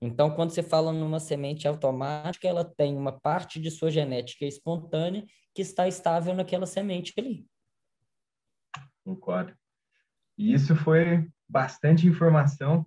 [0.00, 5.24] Então, quando você fala numa semente automática, ela tem uma parte de sua genética espontânea
[5.54, 7.44] que está estável naquela semente ali.
[9.04, 9.52] Concordo.
[10.36, 12.86] E isso foi bastante informação,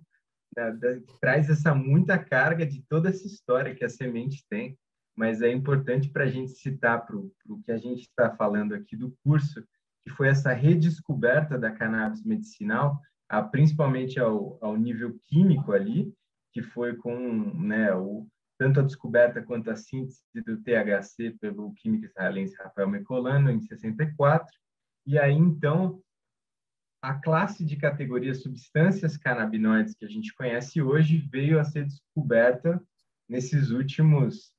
[0.56, 0.72] né,
[1.20, 4.78] traz essa muita carga de toda essa história que a semente tem,
[5.14, 8.96] mas é importante para a gente citar para o que a gente está falando aqui
[8.96, 9.62] do curso,
[10.02, 12.98] que foi essa redescoberta da cannabis medicinal,
[13.28, 16.12] a, principalmente ao, ao nível químico ali,
[16.52, 17.16] que foi com
[17.54, 18.26] né, o,
[18.58, 24.46] tanto a descoberta quanto a síntese do THC pelo químico israelense Rafael Mecolano em 64,
[25.06, 26.00] e aí então
[27.02, 32.80] a classe de categorias substâncias canabinoides que a gente conhece hoje veio a ser descoberta
[33.28, 34.52] nesses últimos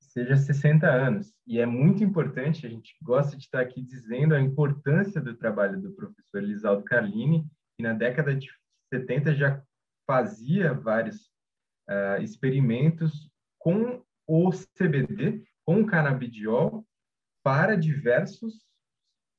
[0.00, 1.32] seja 60 anos.
[1.46, 5.80] E é muito importante, a gente gosta de estar aqui dizendo a importância do trabalho
[5.80, 7.46] do professor Elisaldo Carlini,
[7.76, 8.48] que na década de
[8.92, 9.62] 70 já
[10.08, 11.26] fazia vários
[11.88, 16.86] uh, experimentos com o CBD, com o canabidiol,
[17.44, 18.66] para diversos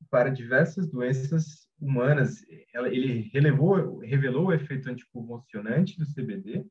[0.10, 2.42] para diversas doenças humanas.
[2.74, 6.66] Ele relevou, revelou o efeito anticonvulsionante do CBD,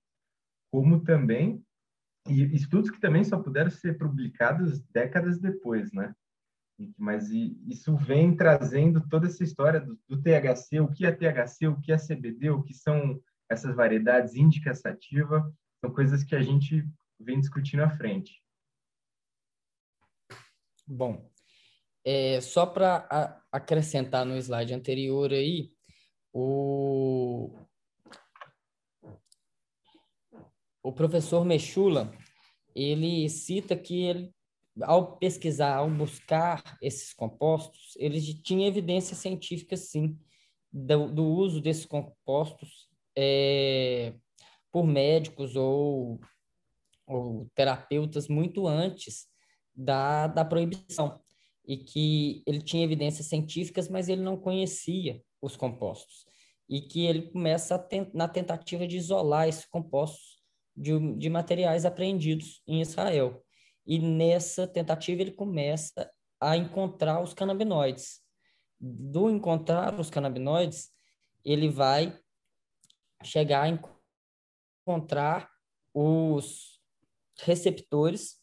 [0.72, 1.62] como também
[2.26, 6.14] e estudos que também só puderam ser publicados décadas depois, né?
[6.96, 11.80] Mas isso vem trazendo toda essa história do, do THC, o que é THC, o
[11.80, 13.20] que é CBD, o que são
[13.51, 16.86] essas variedades índica sativa, são coisas que a gente
[17.18, 18.42] vem discutindo à frente.
[20.86, 21.30] Bom,
[22.05, 25.70] é, só para acrescentar no slide anterior aí,
[26.32, 27.51] o,
[30.82, 32.12] o professor Mechula,
[32.74, 34.34] ele cita que ele,
[34.82, 40.18] ao pesquisar, ao buscar esses compostos, ele tinha evidência científica, sim,
[40.72, 42.88] do, do uso desses compostos
[43.21, 44.14] é,
[44.71, 46.21] por médicos ou,
[47.05, 49.27] ou terapeutas muito antes
[49.75, 51.21] da, da proibição
[51.66, 56.27] e que ele tinha evidências científicas, mas ele não conhecia os compostos
[56.69, 60.39] e que ele começa na tentativa de isolar esses compostos
[60.77, 63.45] de, de materiais apreendidos em Israel.
[63.85, 66.09] E nessa tentativa ele começa
[66.41, 68.21] a encontrar os canabinoides.
[68.79, 70.91] Do encontrar os canabinoides,
[71.45, 72.16] ele vai
[73.23, 73.69] chegar a
[74.87, 75.51] encontrar
[75.93, 76.81] os
[77.41, 78.39] receptores,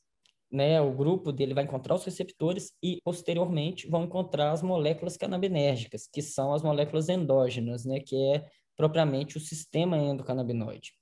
[0.52, 0.80] né?
[0.82, 6.22] O grupo dele vai encontrar os receptores e posteriormente vão encontrar as moléculas canabinérgicas, que
[6.22, 8.00] são as moléculas endógenas, né?
[8.00, 10.94] Que é propriamente o sistema endocannabinoide.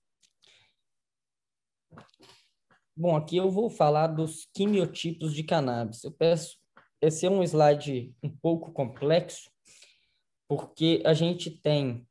[2.96, 6.04] Bom, aqui eu vou falar dos quimiotipos de cannabis.
[6.04, 6.60] Eu peço,
[7.02, 9.50] esse é um slide um pouco complexo,
[10.48, 12.08] porque a gente tem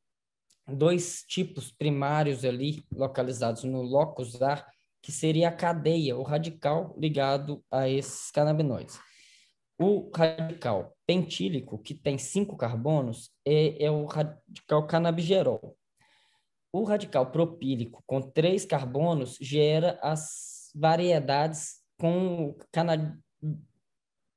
[0.66, 4.64] dois tipos primários ali localizados no locus A,
[5.00, 8.98] que seria a cadeia, o radical ligado a esses canabinoides.
[9.78, 15.76] O radical pentílico, que tem cinco carbonos, é, é o radical canabigerol.
[16.72, 23.20] O radical propílico, com três carbonos, gera as variedades com cana,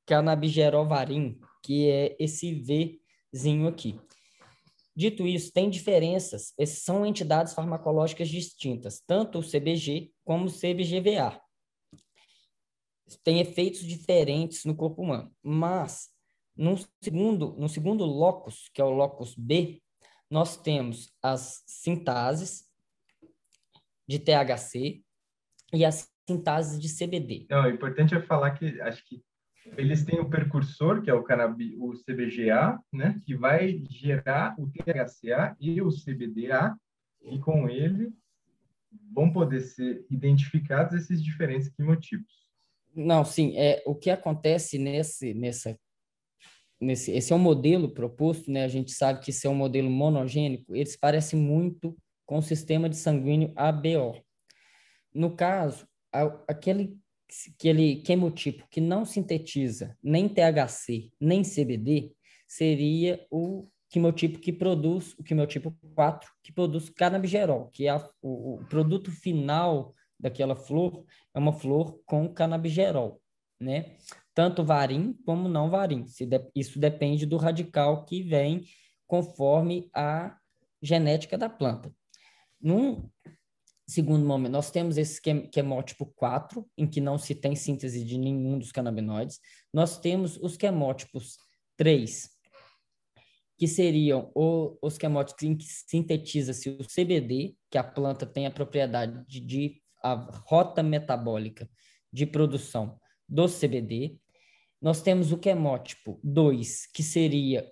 [0.06, 2.54] canabigerovarim, que é esse
[3.32, 4.00] Vzinho aqui.
[4.96, 11.42] Dito isso, tem diferenças, são entidades farmacológicas distintas, tanto o CBG como o CBGVA.
[13.24, 16.10] Tem efeitos diferentes no corpo humano, mas
[16.56, 19.82] no segundo, no segundo locus, que é o locus B,
[20.30, 22.64] nós temos as sintases
[24.08, 25.04] de THC
[25.74, 27.46] e as sintases de CBD.
[27.50, 29.22] Não, o importante é falar que acho que
[29.78, 34.68] eles têm o precursor, que é o, canabi, o CBGA, né, que vai gerar o
[34.68, 36.76] THCA e o CBDA,
[37.24, 38.14] e com ele
[39.14, 42.46] vão poder ser identificados esses diferentes quimotipos.
[42.96, 45.78] Não, sim, é o que acontece nesse nessa
[46.80, 48.64] nesse esse é um modelo proposto, né?
[48.64, 52.90] A gente sabe que esse é um modelo monogênico, eles parecem muito com o sistema
[52.90, 54.22] de sanguíneo ABO.
[55.14, 55.88] No caso,
[56.48, 56.98] aquele,
[57.56, 62.14] aquele quemotipo que não sintetiza nem THC, nem CBD,
[62.48, 68.56] seria o quimotipo que produz, o quimotipo 4, que produz canabigerol, que é a, o,
[68.56, 71.04] o, produto final daquela flor
[71.34, 73.22] é uma flor com canabigerol,
[73.60, 73.96] né?
[74.34, 76.06] Tanto varim como não varim.
[76.54, 78.66] Isso depende do radical que vem
[79.08, 80.38] conforme a
[80.82, 81.94] genética da planta.
[82.60, 83.10] Num
[83.88, 88.58] segundo momento, nós temos esse quemótipo 4, em que não se tem síntese de nenhum
[88.58, 89.40] dos canabinoides.
[89.72, 91.38] Nós temos os quemótipos
[91.78, 92.30] 3,
[93.58, 99.24] que seriam os quemótipos em que sintetiza-se o CBD, que a planta tem a propriedade
[99.28, 100.14] de, de a
[100.46, 101.70] rota metabólica
[102.12, 104.18] de produção do CBD.
[104.82, 107.72] Nós temos o quemótipo 2, que seria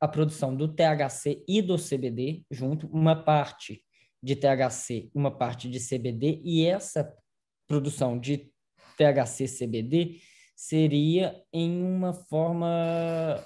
[0.00, 3.83] a produção do THC e do CBD junto, uma parte
[4.24, 7.14] de THC, uma parte de CBD, e essa
[7.66, 8.50] produção de
[8.96, 10.20] THC-CBD
[10.56, 13.44] seria em uma forma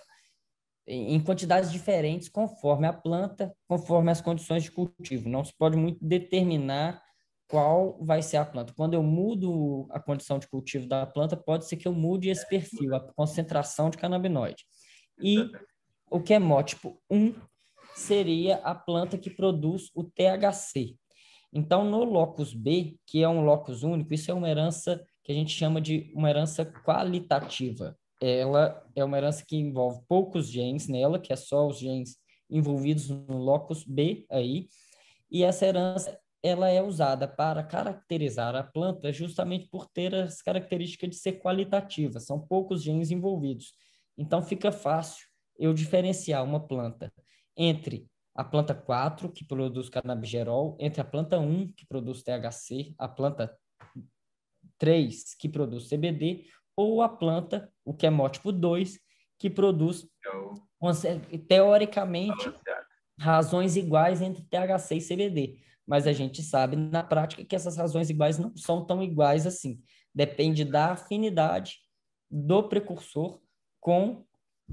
[0.86, 5.28] em quantidades diferentes conforme a planta, conforme as condições de cultivo.
[5.28, 7.02] Não se pode muito determinar
[7.46, 8.72] qual vai ser a planta.
[8.74, 12.48] Quando eu mudo a condição de cultivo da planta, pode ser que eu mude esse
[12.48, 14.64] perfil, a concentração de canabinoide.
[15.20, 15.50] E
[16.10, 17.34] o quemótipo 1
[17.98, 20.96] seria a planta que produz o THC.
[21.52, 25.34] Então, no locus B, que é um locus único, isso é uma herança que a
[25.34, 31.18] gente chama de uma herança qualitativa ela é uma herança que envolve poucos genes nela,
[31.18, 32.16] que é só os genes
[32.50, 34.68] envolvidos no locus B aí,
[35.30, 41.10] e essa herança ela é usada para caracterizar a planta justamente por ter as características
[41.10, 43.74] de ser qualitativa, são poucos genes envolvidos.
[44.16, 45.26] Então fica fácil
[45.58, 47.12] eu diferenciar uma planta
[47.58, 53.08] entre a planta 4, que produz canabigerol, entre a planta 1, que produz THC, a
[53.08, 53.52] planta
[54.78, 56.46] 3, que produz CBD,
[56.76, 59.00] ou a planta, o quemótipo 2,
[59.36, 60.08] que produz,
[61.48, 62.54] teoricamente,
[63.18, 65.58] razões iguais entre THC e CBD.
[65.84, 69.82] Mas a gente sabe na prática que essas razões iguais não são tão iguais assim.
[70.14, 71.78] Depende da afinidade
[72.30, 73.40] do precursor
[73.80, 74.24] com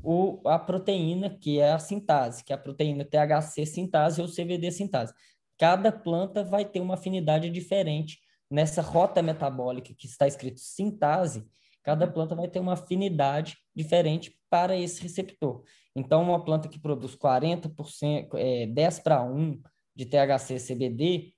[0.03, 4.71] o, a proteína, que é a sintase, que é a proteína THC sintase ou CBD
[4.71, 5.13] sintase.
[5.57, 8.19] Cada planta vai ter uma afinidade diferente
[8.49, 11.45] nessa rota metabólica que está escrito sintase,
[11.85, 15.63] Cada planta vai ter uma afinidade diferente para esse receptor.
[15.95, 19.61] Então, uma planta que produz 40%, é, 10 para 1
[19.95, 21.31] de THC-CBD,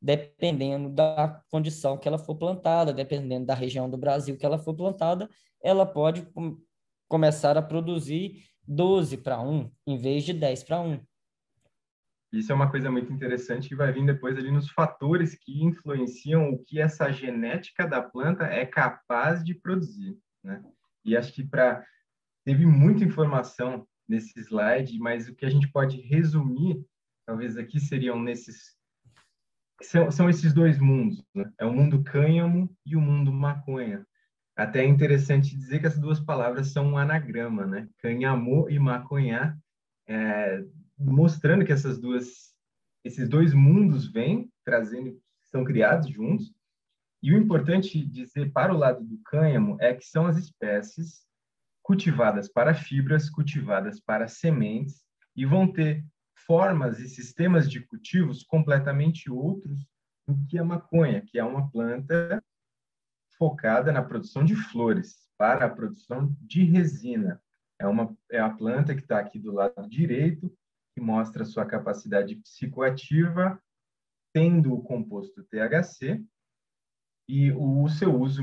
[0.00, 4.74] dependendo da condição que ela for plantada, dependendo da região do Brasil que ela for
[4.74, 5.30] plantada,
[5.62, 6.28] ela pode
[7.08, 11.00] começar a produzir 12 para 1, em vez de 10 para 1.
[12.32, 16.50] Isso é uma coisa muito interessante que vai vir depois ali nos fatores que influenciam
[16.50, 20.62] o que essa genética da planta é capaz de produzir, né?
[21.04, 21.84] E acho que para
[22.44, 26.84] teve muita informação nesse slide, mas o que a gente pode resumir,
[27.24, 28.76] talvez aqui seriam nesses
[29.82, 31.50] são, são esses dois mundos, né?
[31.58, 34.06] É o mundo cânhamo e o mundo maconha.
[34.56, 37.88] Até é interessante dizer que essas duas palavras são um anagrama, né?
[37.98, 39.58] Cânhamo e maconha
[40.08, 40.64] é,
[40.98, 42.54] mostrando que essas duas,
[43.04, 46.54] esses dois mundos vêm trazendo, são criados juntos.
[47.22, 51.26] E o importante dizer para o lado do cânhamo é que são as espécies
[51.82, 55.04] cultivadas para fibras, cultivadas para sementes
[55.36, 56.04] e vão ter
[56.46, 59.86] formas e sistemas de cultivos completamente outros
[60.26, 62.42] do que a maconha, que é uma planta
[63.38, 67.42] focada na produção de flores para a produção de resina.
[67.78, 70.52] É uma é a planta que está aqui do lado direito
[70.94, 73.60] que mostra sua capacidade psicoativa,
[74.32, 76.24] tendo o composto THC,
[77.28, 78.42] e o seu uso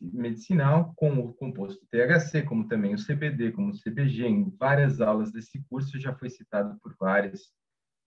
[0.00, 5.32] medicinal com o composto THC, como também o CBD, como o CBG, em várias aulas
[5.32, 7.52] desse curso já foi citado por vários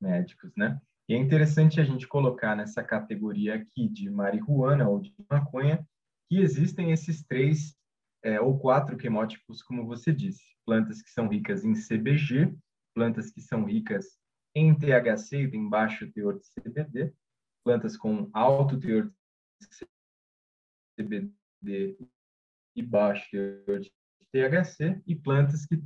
[0.01, 0.79] médicos, né?
[1.09, 5.85] E é interessante a gente colocar nessa categoria aqui de marihuana ou de maconha
[6.29, 7.75] que existem esses três
[8.23, 12.53] é, ou quatro quemótipos, como você disse, plantas que são ricas em CBG,
[12.93, 14.17] plantas que são ricas
[14.55, 17.13] em THC e têm baixo teor de CBD,
[17.63, 19.11] plantas com alto teor
[19.61, 19.67] de
[20.99, 21.31] CBD
[22.75, 23.91] e baixo teor de
[24.31, 25.77] THC, e plantas que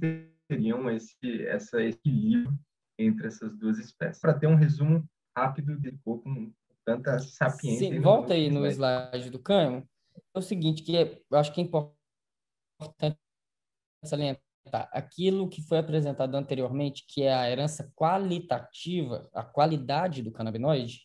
[0.48, 2.58] teriam esse essa equilíbrio
[2.98, 4.22] entre essas duas espécies.
[4.22, 6.52] Para ter um resumo rápido de com
[6.86, 7.90] tanta sapiência.
[7.90, 9.88] Sim, volta aí no slide do cânhamo.
[10.34, 13.18] O seguinte, que é, eu acho que é importante
[14.04, 14.42] salientar
[14.92, 21.02] aquilo que foi apresentado anteriormente, que é a herança qualitativa, a qualidade do canabinoide,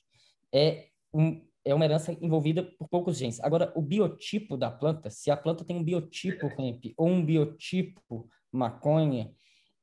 [0.55, 3.41] é, um, é uma herança envolvida por poucos genes.
[3.41, 8.29] Agora, o biotipo da planta, se a planta tem um biotipo hemp ou um biotipo
[8.53, 9.35] maconha,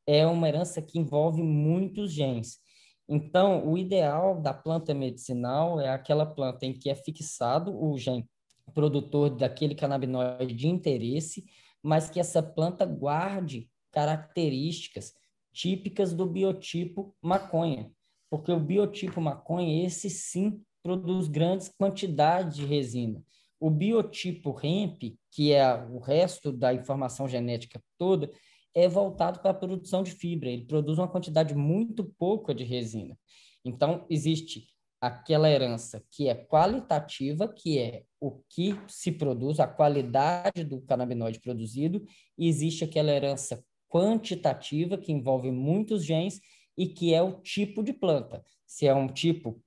[0.08, 2.60] é uma herança que envolve muitos genes.
[3.08, 8.28] Então, o ideal da planta medicinal é aquela planta em que é fixado o gene
[8.72, 11.46] produtor daquele canabinoide de interesse,
[11.82, 15.14] mas que essa planta guarde características
[15.54, 17.92] típicas do biotipo maconha,
[18.30, 23.24] porque o biotipo maconha, esse sim, produz grandes quantidades de resina.
[23.60, 28.30] O biotipo hemp, que é o resto da informação genética toda,
[28.74, 30.50] é voltado para a produção de fibra.
[30.50, 33.18] Ele produz uma quantidade muito pouca de resina.
[33.64, 34.68] Então, existe
[35.06, 41.42] aquela herança que é qualitativa, que é o que se produz, a qualidade do canabinoide
[41.42, 42.06] produzido,
[42.38, 46.40] e existe aquela herança quantitativa, que envolve muitos genes,
[46.78, 48.46] e que é o tipo de planta.
[48.66, 49.62] Se é um tipo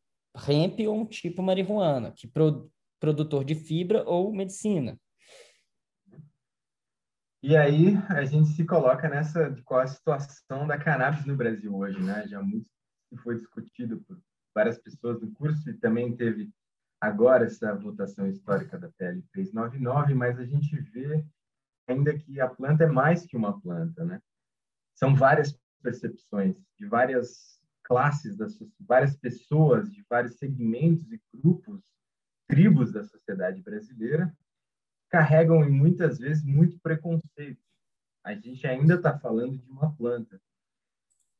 [0.48, 4.98] hemp ou um tipo marihuana, que pro, produtor de fibra ou medicina.
[7.42, 11.76] E aí a gente se coloca nessa qual é a situação da cannabis no Brasil
[11.76, 12.26] hoje, né?
[12.26, 12.66] Já muito
[13.22, 14.18] foi discutido por
[14.56, 16.50] várias pessoas no curso e também teve
[16.98, 21.22] agora essa votação histórica da PL 399, mas a gente vê
[21.86, 24.18] ainda que a planta é mais que uma planta, né?
[24.94, 31.82] São várias percepções de várias classes das várias pessoas, de vários segmentos e grupos,
[32.48, 34.34] tribos da sociedade brasileira
[35.10, 37.62] carregam e muitas vezes muito preconceito.
[38.24, 40.40] A gente ainda está falando de uma planta.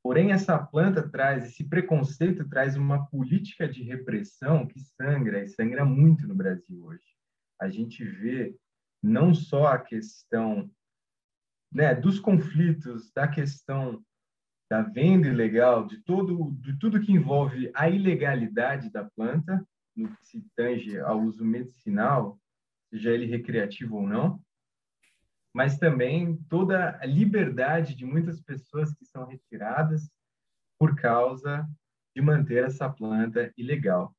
[0.06, 5.84] Porém, essa planta traz, esse preconceito traz uma política de repressão que sangra, e sangra
[5.84, 7.02] muito no Brasil hoje.
[7.60, 8.54] A gente vê
[9.02, 10.70] não só a questão
[11.72, 14.00] né, dos conflitos, da questão
[14.70, 20.24] da venda ilegal, de, todo, de tudo que envolve a ilegalidade da planta, no que
[20.24, 22.38] se tange ao uso medicinal,
[22.90, 24.40] seja ele recreativo ou não,
[25.56, 30.06] mas também toda a liberdade de muitas pessoas que são retiradas
[30.78, 31.66] por causa
[32.14, 34.14] de manter essa planta ilegal.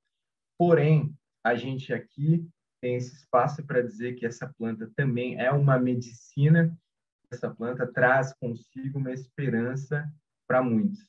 [0.57, 2.49] Porém, a gente aqui
[2.81, 6.75] tem esse espaço para dizer que essa planta também é uma medicina,
[7.31, 10.11] essa planta traz consigo uma esperança
[10.47, 11.07] para muitos.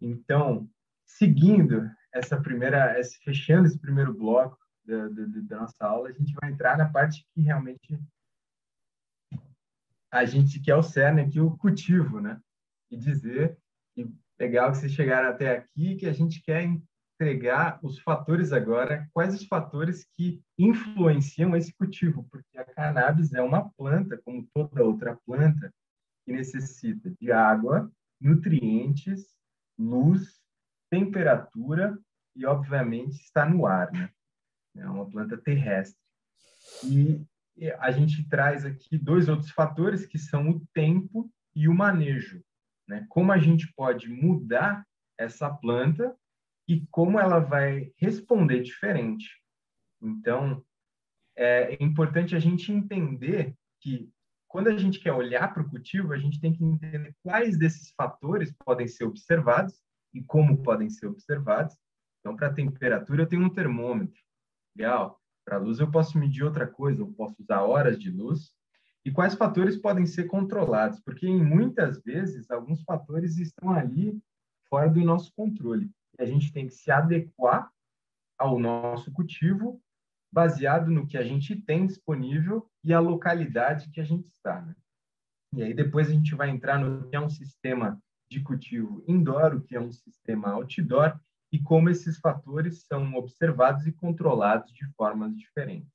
[0.00, 0.70] Então,
[1.04, 2.94] seguindo essa primeira,
[3.24, 7.26] fechando esse primeiro bloco, da, da, da nossa aula, a gente vai entrar na parte
[7.34, 8.00] que realmente
[10.10, 12.40] a gente quer o cerne aqui, o cultivo, né?
[12.90, 13.56] E dizer
[13.94, 16.62] que legal que vocês chegaram até aqui, que a gente quer
[17.20, 23.42] entregar os fatores agora, quais os fatores que influenciam esse cultivo, porque a cannabis é
[23.42, 25.72] uma planta, como toda outra planta,
[26.24, 27.90] que necessita de água,
[28.20, 29.36] nutrientes,
[29.78, 30.40] luz,
[30.90, 31.98] temperatura
[32.36, 34.10] e, obviamente, está no ar, né?
[34.76, 35.98] é uma planta terrestre.
[36.84, 37.20] E
[37.78, 42.42] a gente traz aqui dois outros fatores que são o tempo e o manejo.
[42.86, 43.04] Né?
[43.08, 44.86] Como a gente pode mudar
[45.18, 46.16] essa planta
[46.66, 49.28] e como ela vai responder diferente.
[50.00, 50.64] Então,
[51.36, 54.10] é importante a gente entender que
[54.46, 57.90] quando a gente quer olhar para o cultivo, a gente tem que entender quais desses
[57.92, 59.78] fatores podem ser observados
[60.14, 61.76] e como podem ser observados.
[62.20, 64.20] Então, para a temperatura, eu tenho um termômetro
[64.76, 65.17] legal.
[65.48, 68.52] Para a luz, eu posso medir outra coisa, eu posso usar horas de luz.
[69.02, 71.00] E quais fatores podem ser controlados?
[71.00, 74.20] Porque, em muitas vezes, alguns fatores estão ali
[74.68, 75.90] fora do nosso controle.
[76.18, 77.72] E a gente tem que se adequar
[78.36, 79.80] ao nosso cultivo
[80.30, 84.60] baseado no que a gente tem disponível e a localidade que a gente está.
[84.60, 84.76] Né?
[85.54, 87.98] E aí depois a gente vai entrar no que é um sistema
[88.30, 91.18] de cultivo indoor, o que é um sistema outdoor
[91.50, 95.90] e como esses fatores são observados e controlados de formas diferentes.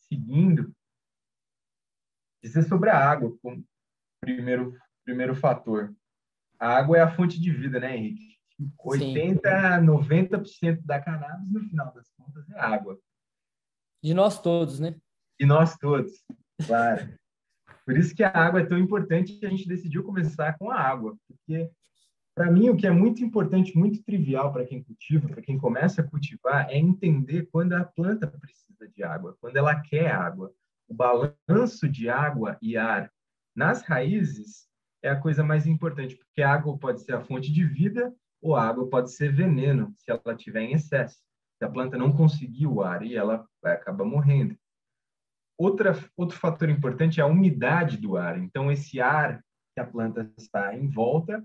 [0.00, 0.74] Seguindo,
[2.42, 3.66] dizer sobre a água como
[4.20, 5.94] primeiro, primeiro fator.
[6.58, 8.34] A água é a fonte de vida, né, Henrique?
[8.78, 12.98] 80 a 90% da cannabis, no final das contas, é água.
[14.02, 14.94] De nós todos, né?
[15.40, 16.12] De nós todos,
[16.64, 17.18] claro.
[17.84, 20.78] Por isso que a água é tão importante que a gente decidiu começar com a
[20.78, 21.70] água, porque
[22.34, 26.00] para mim, o que é muito importante, muito trivial para quem cultiva, para quem começa
[26.00, 30.52] a cultivar, é entender quando a planta precisa de água, quando ela quer água.
[30.88, 33.10] O balanço de água e ar
[33.54, 34.66] nas raízes
[35.00, 38.12] é a coisa mais importante, porque a água pode ser a fonte de vida
[38.42, 41.18] ou a água pode ser veneno se ela tiver em excesso.
[41.56, 44.56] Se a planta não conseguir o ar e ela vai acabar morrendo.
[45.56, 48.36] Outra, outro fator importante é a umidade do ar.
[48.38, 49.40] Então, esse ar
[49.72, 51.42] que a planta está em volta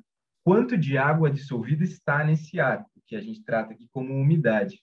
[0.50, 4.82] quanto de água dissolvida está nesse ar, que a gente trata aqui como umidade.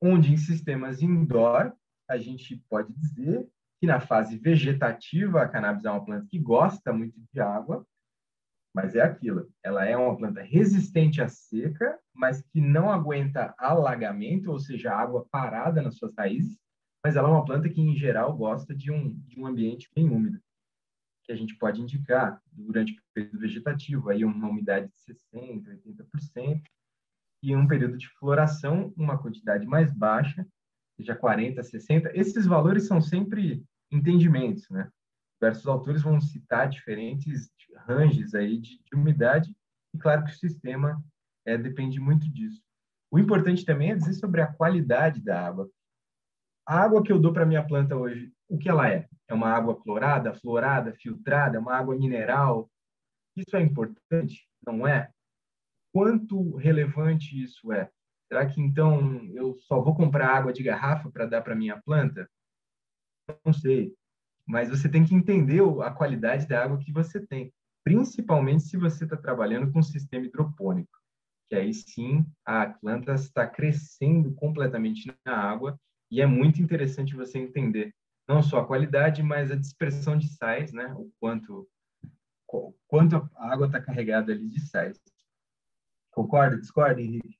[0.00, 1.72] Onde em sistemas indoor,
[2.08, 3.48] a gente pode dizer
[3.80, 7.84] que na fase vegetativa, a cannabis é uma planta que gosta muito de água,
[8.72, 14.52] Mas é aquilo, ela é uma planta resistente à seca, mas que não aguenta alagamento,
[14.52, 16.56] ou seja, água parada nas suas raízes,
[17.04, 20.08] mas ela é uma planta que, em geral, gosta de um, de um ambiente bem
[20.08, 20.40] úmido,
[21.24, 26.62] que a gente pode indicar durante o período vegetativo, aí uma umidade de 60%, 80%,
[27.42, 30.46] e um período de floração, uma quantidade mais baixa,
[30.96, 32.10] seja 40%, 60%.
[32.14, 34.90] Esses valores são sempre entendimentos, né?
[35.40, 37.50] Diversos autores vão citar diferentes
[37.86, 39.54] ranges aí de, de umidade,
[39.94, 41.02] e claro que o sistema
[41.44, 42.62] é, depende muito disso.
[43.10, 45.68] O importante também é dizer sobre a qualidade da água.
[46.66, 49.08] A água que eu dou para minha planta hoje, o que ela é?
[49.28, 52.70] É uma água clorada, florada, filtrada, uma água mineral?
[53.36, 54.46] Isso é importante?
[54.64, 55.10] Não é?
[55.92, 57.90] Quanto relevante isso é?
[58.28, 62.28] Será que então eu só vou comprar água de garrafa para dar para minha planta?
[63.44, 63.94] Não sei.
[64.46, 67.52] Mas você tem que entender a qualidade da água que você tem,
[67.84, 70.92] principalmente se você está trabalhando com sistema hidropônico,
[71.48, 75.78] que aí sim a planta está crescendo completamente na água
[76.12, 77.94] e é muito interessante você entender
[78.28, 80.92] não só a qualidade, mas a dispersão de sais, né?
[80.94, 81.66] O quanto
[82.86, 85.00] quanto a água está carregada ali de sais.
[86.10, 86.58] Concorda?
[86.58, 87.38] Discorda, Henrique?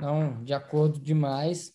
[0.00, 1.74] Não, de acordo demais.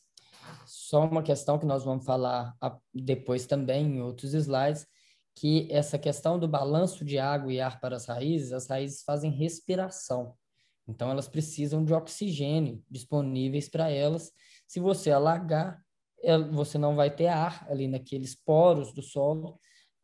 [0.66, 2.58] Só uma questão que nós vamos falar
[2.92, 4.88] depois também em outros slides,
[5.36, 9.30] que essa questão do balanço de água e ar para as raízes, as raízes fazem
[9.30, 10.36] respiração.
[10.88, 14.32] Então, elas precisam de oxigênio disponíveis para elas.
[14.66, 15.86] Se você alagar,
[16.52, 19.60] você não vai ter ar ali naqueles poros do solo,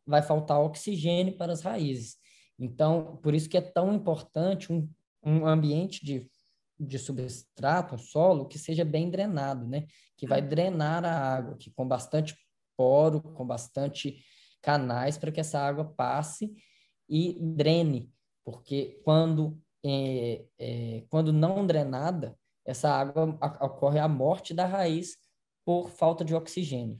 [0.05, 2.17] vai faltar oxigênio para as raízes.
[2.59, 4.87] Então, por isso que é tão importante um,
[5.23, 6.29] um ambiente de,
[6.79, 9.85] de substrato, um solo, que seja bem drenado, né?
[10.17, 12.35] Que vai drenar a água, que com bastante
[12.77, 14.23] poro, com bastante
[14.61, 16.53] canais, para que essa água passe
[17.09, 18.11] e drene,
[18.45, 25.17] porque quando, é, é, quando não drenada, essa água ocorre a morte da raiz
[25.65, 26.99] por falta de oxigênio.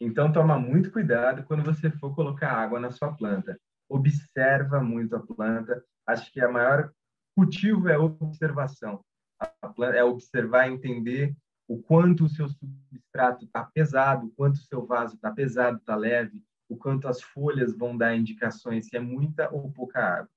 [0.00, 3.58] Então, toma muito cuidado quando você for colocar água na sua planta.
[3.88, 5.84] Observa muito a planta.
[6.06, 6.92] Acho que a maior
[7.36, 9.04] cultivo é observação.
[9.38, 11.34] A planta, é observar e entender
[11.68, 15.96] o quanto o seu substrato está pesado, o quanto o seu vaso está pesado, está
[15.96, 20.30] leve, o quanto as folhas vão dar indicações se é muita ou pouca água.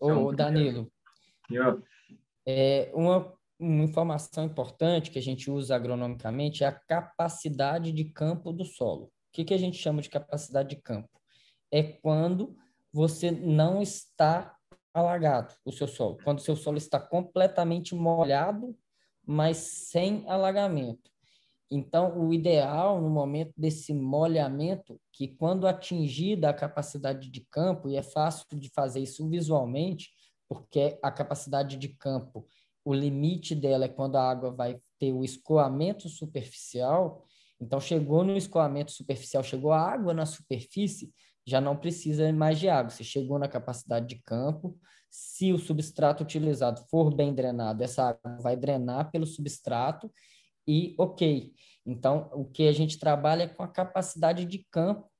[0.00, 0.92] Ô, então, Danilo,
[2.46, 3.32] é, uma
[3.62, 9.04] uma informação importante que a gente usa agronomicamente é a capacidade de campo do solo.
[9.04, 11.08] O que, que a gente chama de capacidade de campo?
[11.70, 12.56] É quando
[12.92, 14.56] você não está
[14.92, 16.18] alagado, o seu solo.
[16.24, 18.76] Quando o seu solo está completamente molhado,
[19.24, 21.10] mas sem alagamento.
[21.70, 27.96] Então, o ideal no momento desse molhamento, que quando atingida a capacidade de campo, e
[27.96, 30.10] é fácil de fazer isso visualmente,
[30.48, 32.46] porque a capacidade de campo
[32.84, 37.24] o limite dela é quando a água vai ter o escoamento superficial.
[37.60, 41.12] Então, chegou no escoamento superficial, chegou a água na superfície,
[41.46, 42.90] já não precisa mais de água.
[42.90, 44.78] Se chegou na capacidade de campo,
[45.10, 50.10] se o substrato utilizado for bem drenado, essa água vai drenar pelo substrato
[50.66, 51.52] e ok.
[51.84, 55.10] Então, o que a gente trabalha é com a capacidade de campo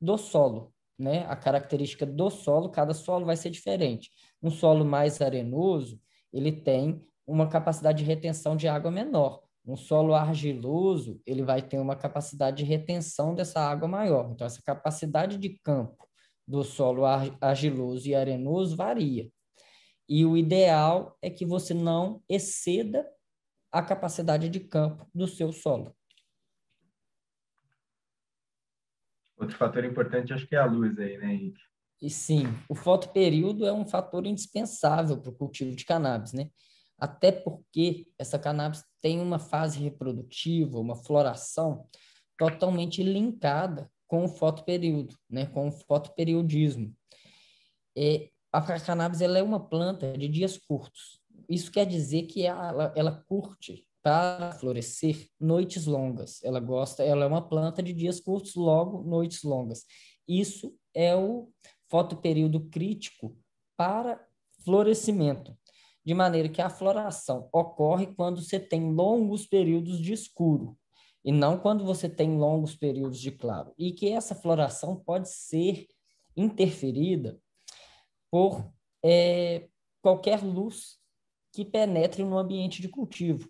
[0.00, 1.24] do solo, né?
[1.26, 4.10] A característica do solo, cada solo vai ser diferente.
[4.42, 6.00] Um solo mais arenoso,
[6.34, 9.42] ele tem uma capacidade de retenção de água menor.
[9.64, 14.30] Um solo argiloso, ele vai ter uma capacidade de retenção dessa água maior.
[14.30, 16.06] Então, essa capacidade de campo
[16.46, 19.30] do solo argiloso e arenoso varia.
[20.06, 23.08] E o ideal é que você não exceda
[23.72, 25.96] a capacidade de campo do seu solo.
[29.36, 31.62] Outro fator importante, acho que é a luz aí, né, Henrique?
[32.04, 36.50] E sim, o fotoperíodo é um fator indispensável para o cultivo de cannabis, né?
[36.98, 41.88] Até porque essa cannabis tem uma fase reprodutiva, uma floração
[42.36, 45.46] totalmente linkada com o fotoperíodo, né?
[45.46, 46.94] Com o fotoperiodismo.
[47.96, 51.22] E a cannabis ela é uma planta de dias curtos.
[51.48, 56.44] Isso quer dizer que ela, ela curte para florescer noites longas.
[56.44, 59.86] Ela gosta, ela é uma planta de dias curtos, logo noites longas.
[60.28, 61.48] Isso é o
[61.88, 63.36] fotoperíodo crítico
[63.76, 64.24] para
[64.64, 65.56] florescimento,
[66.04, 70.76] de maneira que a floração ocorre quando você tem longos períodos de escuro
[71.24, 73.72] e não quando você tem longos períodos de claro.
[73.78, 75.86] E que essa floração pode ser
[76.36, 77.40] interferida
[78.30, 78.70] por
[79.02, 79.68] é,
[80.02, 80.98] qualquer luz
[81.52, 83.48] que penetre no ambiente de cultivo.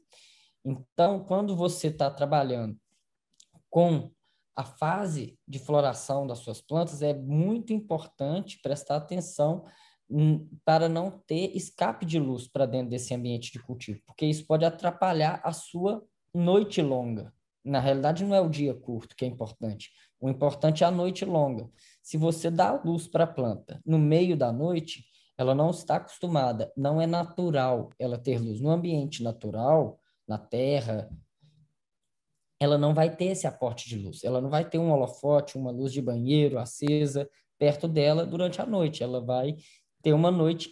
[0.64, 2.78] Então, quando você está trabalhando
[3.68, 4.13] com
[4.56, 9.64] a fase de floração das suas plantas é muito importante prestar atenção
[10.64, 14.64] para não ter escape de luz para dentro desse ambiente de cultivo, porque isso pode
[14.64, 17.32] atrapalhar a sua noite longa.
[17.64, 19.90] Na realidade, não é o dia curto que é importante.
[20.20, 21.68] O importante é a noite longa.
[22.02, 25.04] Se você dá luz para a planta no meio da noite,
[25.36, 28.60] ela não está acostumada, não é natural ela ter luz.
[28.60, 29.98] No ambiente natural,
[30.28, 31.10] na terra,
[32.64, 34.24] ela não vai ter esse aporte de luz.
[34.24, 37.28] Ela não vai ter um holofote, uma luz de banheiro acesa
[37.58, 39.02] perto dela durante a noite.
[39.02, 39.54] Ela vai
[40.02, 40.70] ter uma noite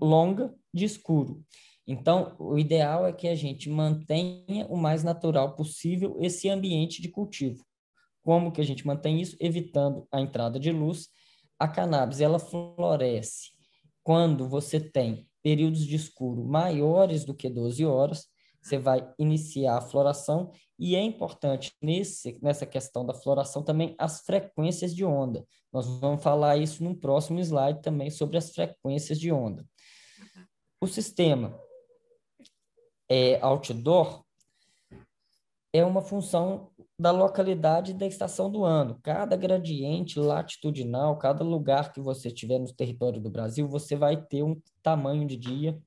[0.00, 1.44] longa de escuro.
[1.86, 7.08] Então, o ideal é que a gente mantenha o mais natural possível esse ambiente de
[7.08, 7.64] cultivo.
[8.22, 9.36] Como que a gente mantém isso?
[9.40, 11.08] Evitando a entrada de luz.
[11.58, 13.50] A cannabis, ela floresce
[14.02, 18.28] quando você tem períodos de escuro maiores do que 12 horas,
[18.62, 24.20] você vai iniciar a floração e é importante nesse, nessa questão da floração também as
[24.20, 25.44] frequências de onda.
[25.72, 29.66] Nós vamos falar isso num próximo slide também sobre as frequências de onda.
[30.80, 31.58] O sistema
[33.08, 34.24] é, outdoor
[35.72, 38.98] é uma função da localidade da estação do ano.
[39.02, 44.42] Cada gradiente latitudinal, cada lugar que você tiver no território do Brasil, você vai ter
[44.42, 45.80] um tamanho de dia,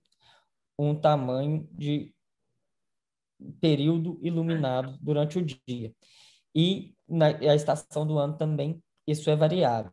[0.78, 2.15] um tamanho de
[3.60, 5.94] período iluminado durante o dia.
[6.54, 9.92] E na a estação do ano também, isso é variável.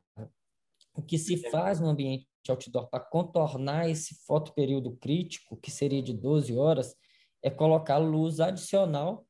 [0.94, 6.12] O que se faz no ambiente outdoor para contornar esse fotoperíodo crítico, que seria de
[6.12, 6.94] 12 horas,
[7.42, 9.26] é colocar luz adicional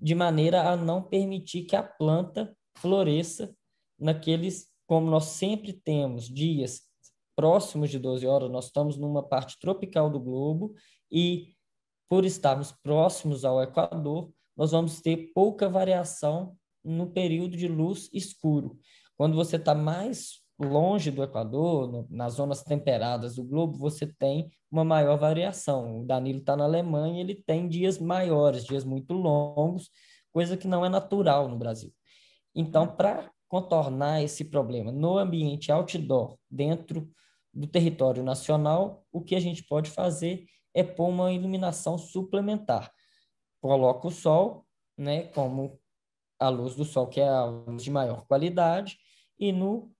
[0.00, 3.54] de maneira a não permitir que a planta floresça
[3.98, 6.82] naqueles, como nós sempre temos dias
[7.36, 10.74] próximos de 12 horas, nós estamos numa parte tropical do globo
[11.10, 11.54] e
[12.12, 18.78] por estarmos próximos ao Equador, nós vamos ter pouca variação no período de luz escuro.
[19.16, 24.50] Quando você está mais longe do Equador, no, nas zonas temperadas do globo, você tem
[24.70, 26.02] uma maior variação.
[26.02, 29.88] O Danilo está na Alemanha, ele tem dias maiores, dias muito longos,
[30.30, 31.90] coisa que não é natural no Brasil.
[32.54, 37.10] Então, para contornar esse problema no ambiente outdoor, dentro
[37.54, 40.44] do território nacional, o que a gente pode fazer
[40.74, 42.90] é pôr uma iluminação suplementar.
[43.60, 44.66] Coloca o sol,
[44.96, 45.78] né, como
[46.38, 48.98] a luz do sol, que é a luz de maior qualidade,
[49.38, 49.92] e no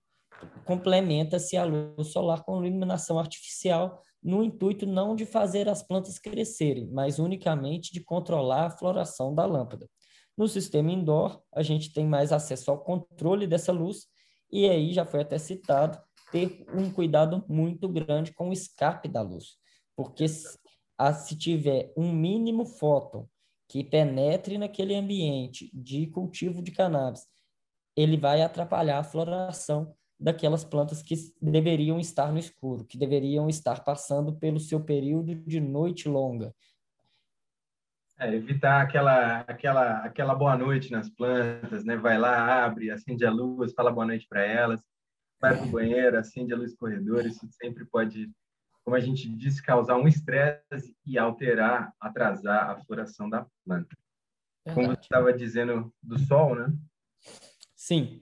[0.65, 6.89] complementa-se a luz solar com iluminação artificial, no intuito não de fazer as plantas crescerem,
[6.91, 9.89] mas unicamente de controlar a floração da lâmpada.
[10.37, 14.07] No sistema indoor, a gente tem mais acesso ao controle dessa luz,
[14.51, 15.99] e aí já foi até citado,
[16.31, 19.57] ter um cuidado muito grande com o escape da luz,
[19.95, 20.25] porque
[21.07, 23.27] a, se tiver um mínimo fóton
[23.67, 27.25] que penetre naquele ambiente de cultivo de cannabis,
[27.95, 33.83] ele vai atrapalhar a floração daquelas plantas que deveriam estar no escuro, que deveriam estar
[33.83, 36.53] passando pelo seu período de noite longa.
[38.17, 41.97] É, evitar aquela, aquela, aquela boa noite nas plantas, né?
[41.97, 44.81] Vai lá, abre, acende a luz, fala boa noite para elas,
[45.41, 48.31] vai para o banheiro, acende a luz corredor, isso sempre pode,
[48.83, 53.95] como a gente disse, causar um estresse e alterar, atrasar a floração da planta.
[54.65, 54.75] Verdade.
[54.75, 56.73] Como você estava dizendo do sol, né?
[57.75, 58.21] Sim.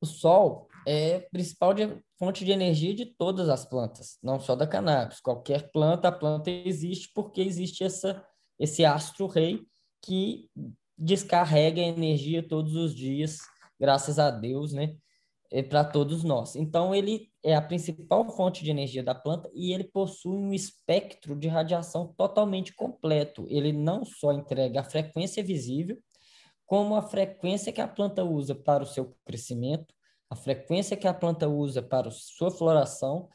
[0.00, 4.54] O sol é a principal de, fonte de energia de todas as plantas, não só
[4.54, 5.20] da cannabis.
[5.20, 8.24] Qualquer planta, a planta existe porque existe essa,
[8.58, 9.66] esse astro-rei
[10.02, 10.50] que
[10.96, 13.38] descarrega energia todos os dias,
[13.78, 14.96] graças a Deus, né?
[15.50, 16.56] É para todos nós.
[16.56, 21.34] Então, ele é a principal fonte de energia da planta e ele possui um espectro
[21.34, 23.46] de radiação totalmente completo.
[23.48, 25.98] Ele não só entrega a frequência visível,
[26.66, 29.92] como a frequência que a planta usa para o seu crescimento,
[30.28, 33.28] a frequência que a planta usa para a sua floração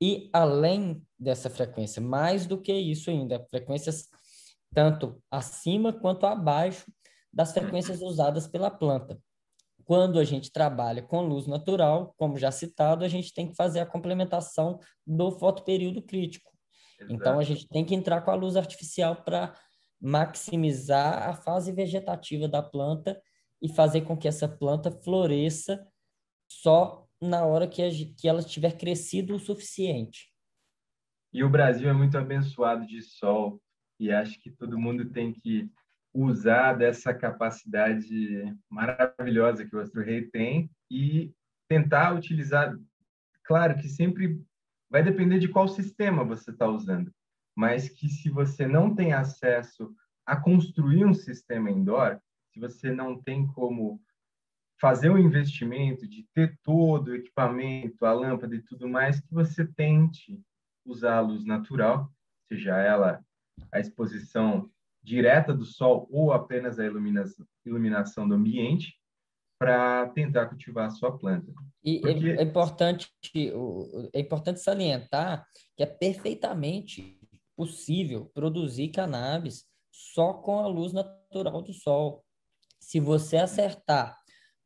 [0.00, 4.08] e além dessa frequência, mais do que isso ainda, frequências
[4.72, 6.90] tanto acima quanto abaixo
[7.32, 9.20] das frequências usadas pela planta.
[9.88, 13.80] Quando a gente trabalha com luz natural, como já citado, a gente tem que fazer
[13.80, 16.52] a complementação do fotoperíodo crítico.
[17.00, 17.14] Exato.
[17.14, 19.58] Então, a gente tem que entrar com a luz artificial para
[19.98, 23.18] maximizar a fase vegetativa da planta
[23.62, 25.82] e fazer com que essa planta floresça
[26.46, 30.30] só na hora que, a, que ela tiver crescido o suficiente.
[31.32, 33.58] E o Brasil é muito abençoado de sol
[33.98, 35.72] e acho que todo mundo tem que
[36.24, 41.32] usar dessa capacidade maravilhosa que o Astro Rei tem e
[41.68, 42.76] tentar utilizar.
[43.44, 44.42] Claro que sempre
[44.90, 47.12] vai depender de qual sistema você está usando,
[47.56, 49.94] mas que se você não tem acesso
[50.26, 52.20] a construir um sistema indoor,
[52.52, 54.02] se você não tem como
[54.80, 59.64] fazer um investimento de ter todo o equipamento, a lâmpada e tudo mais, que você
[59.64, 60.40] tente
[60.84, 62.12] usar a luz natural,
[62.48, 63.24] seja ela
[63.72, 64.70] a exposição
[65.08, 68.94] direta do sol ou apenas a iluminação, iluminação do ambiente,
[69.58, 71.52] para tentar cultivar a sua planta.
[71.82, 72.28] E é Porque...
[72.28, 73.10] é, importante,
[74.12, 75.44] é importante salientar
[75.76, 77.18] que é perfeitamente
[77.56, 82.24] possível produzir cannabis só com a luz natural do sol.
[82.78, 84.16] Se você acertar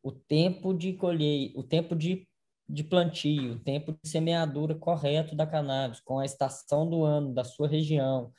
[0.03, 2.29] o tempo de colher, o tempo de,
[2.69, 7.45] de plantio, o tempo de semeadura correto da cannabis, com a estação do ano da
[7.45, 8.31] sua região,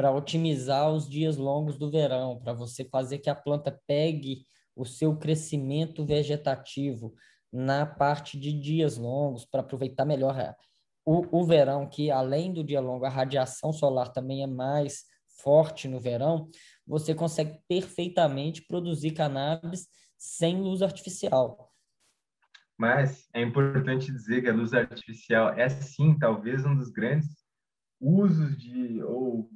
[0.00, 4.86] para otimizar os dias longos do verão, para você fazer que a planta pegue o
[4.86, 7.12] seu crescimento vegetativo
[7.52, 10.56] na parte de dias longos, para aproveitar melhor
[11.04, 15.04] o, o verão, que além do dia longo, a radiação solar também é mais
[15.42, 16.48] forte no verão,
[16.86, 19.86] você consegue perfeitamente produzir cannabis
[20.16, 21.70] sem luz artificial.
[22.74, 27.44] Mas é importante dizer que a luz artificial é sim, talvez um dos grandes
[28.00, 29.50] usos de ou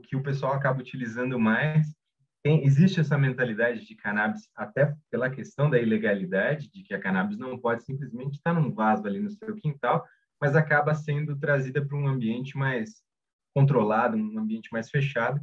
[0.00, 1.86] que o pessoal acaba utilizando mais.
[2.42, 7.38] Tem, existe essa mentalidade de cannabis até pela questão da ilegalidade, de que a cannabis
[7.38, 10.06] não pode simplesmente estar num vaso ali no seu quintal,
[10.40, 13.02] mas acaba sendo trazida para um ambiente mais
[13.54, 15.40] controlado, um ambiente mais fechado,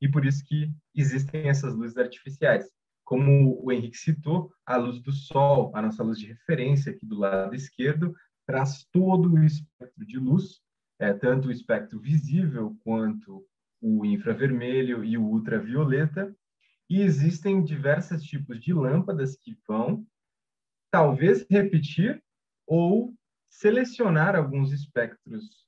[0.00, 2.68] e por isso que existem essas luzes artificiais.
[3.04, 7.18] Como o Henrique citou, a luz do sol, a nossa luz de referência aqui do
[7.18, 8.14] lado esquerdo,
[8.46, 10.60] traz todo o espectro de luz,
[10.98, 13.44] é, tanto o espectro visível quanto
[13.86, 16.34] o infravermelho e o ultravioleta,
[16.88, 20.06] e existem diversos tipos de lâmpadas que vão
[20.90, 22.22] talvez repetir
[22.66, 23.14] ou
[23.50, 25.66] selecionar alguns espectros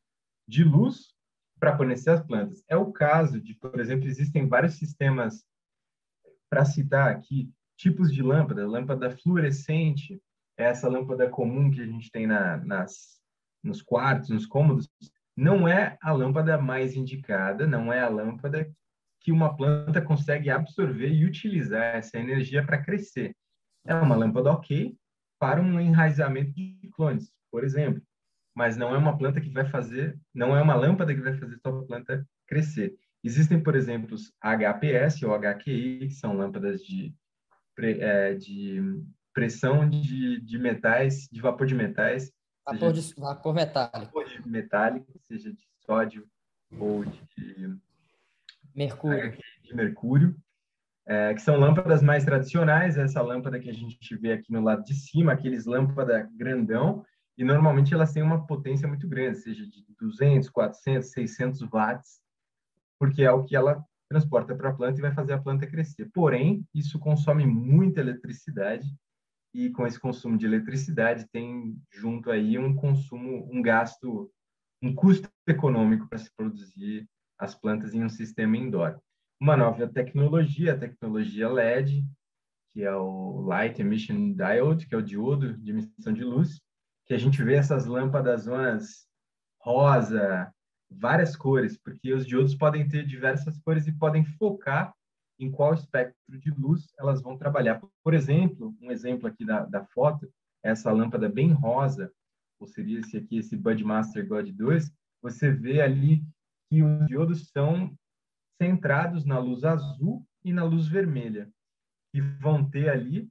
[0.48, 1.14] de luz
[1.60, 2.64] para fornecer as plantas.
[2.68, 5.44] É o caso de, por exemplo, existem vários sistemas
[6.48, 10.18] para citar aqui, tipos de lâmpada, lâmpada fluorescente,
[10.56, 13.20] é essa lâmpada comum que a gente tem na, nas,
[13.62, 14.88] nos quartos, nos cômodos,
[15.36, 18.70] não é a lâmpada mais indicada, não é a lâmpada
[19.20, 23.34] que uma planta consegue absorver e utilizar essa energia para crescer.
[23.84, 24.96] É uma lâmpada ok
[25.38, 28.02] para um enraizamento de clones, por exemplo,
[28.54, 31.58] mas não é uma planta que vai fazer, não é uma lâmpada que vai fazer
[31.58, 32.96] sua planta crescer.
[33.22, 37.12] Existem, por exemplo, os HPS ou HQI, que são lâmpadas de,
[37.78, 38.80] é, de
[39.34, 42.32] pressão de, de metais, de vapor de metais.
[42.66, 44.06] Vapor, de, vapor metálico.
[44.06, 46.26] Vapor de metálico, seja de sódio
[46.78, 47.78] ou de
[48.74, 49.38] mercúrio.
[49.62, 50.36] De mercúrio
[51.06, 54.82] é, que são lâmpadas mais tradicionais, essa lâmpada que a gente vê aqui no lado
[54.82, 57.04] de cima, aqueles lâmpada grandão,
[57.38, 62.20] e normalmente elas têm uma potência muito grande, seja de 200, 400, 600 watts,
[62.98, 66.10] porque é o que ela transporta para a planta e vai fazer a planta crescer.
[66.12, 68.86] Porém, isso consome muita eletricidade
[69.56, 74.30] e com esse consumo de eletricidade tem junto aí um consumo, um gasto,
[74.82, 77.08] um custo econômico para se produzir
[77.38, 79.00] as plantas em um sistema indoor.
[79.40, 82.04] Uma nova tecnologia, a tecnologia LED,
[82.74, 86.60] que é o Light Emission Diode, que é o diodo de emissão de luz,
[87.06, 89.06] que a gente vê essas lâmpadas zonas
[89.58, 90.52] rosa,
[90.90, 94.94] várias cores, porque os diodos podem ter diversas cores e podem focar
[95.38, 97.80] em qual espectro de luz elas vão trabalhar.
[98.02, 100.30] Por exemplo, um exemplo aqui da, da foto,
[100.62, 102.12] essa lâmpada bem rosa,
[102.58, 104.90] ou seria esse aqui, esse Budmaster God 2,
[105.22, 106.22] você vê ali
[106.68, 107.96] que os diodos são
[108.60, 111.50] centrados na luz azul e na luz vermelha,
[112.14, 113.28] e vão ter ali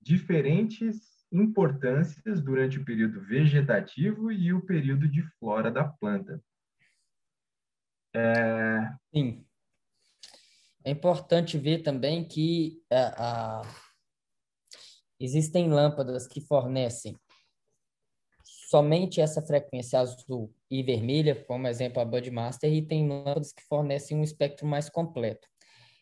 [0.00, 6.42] diferentes importâncias durante o período vegetativo e o período de flora da planta.
[8.14, 8.92] É...
[9.12, 9.43] Sim.
[10.84, 13.62] É importante ver também que a, é, a...
[15.18, 17.18] existem lâmpadas que fornecem
[18.68, 24.16] somente essa frequência azul e vermelha, como exemplo a Budmaster, e tem lâmpadas que fornecem
[24.16, 25.46] um espectro mais completo.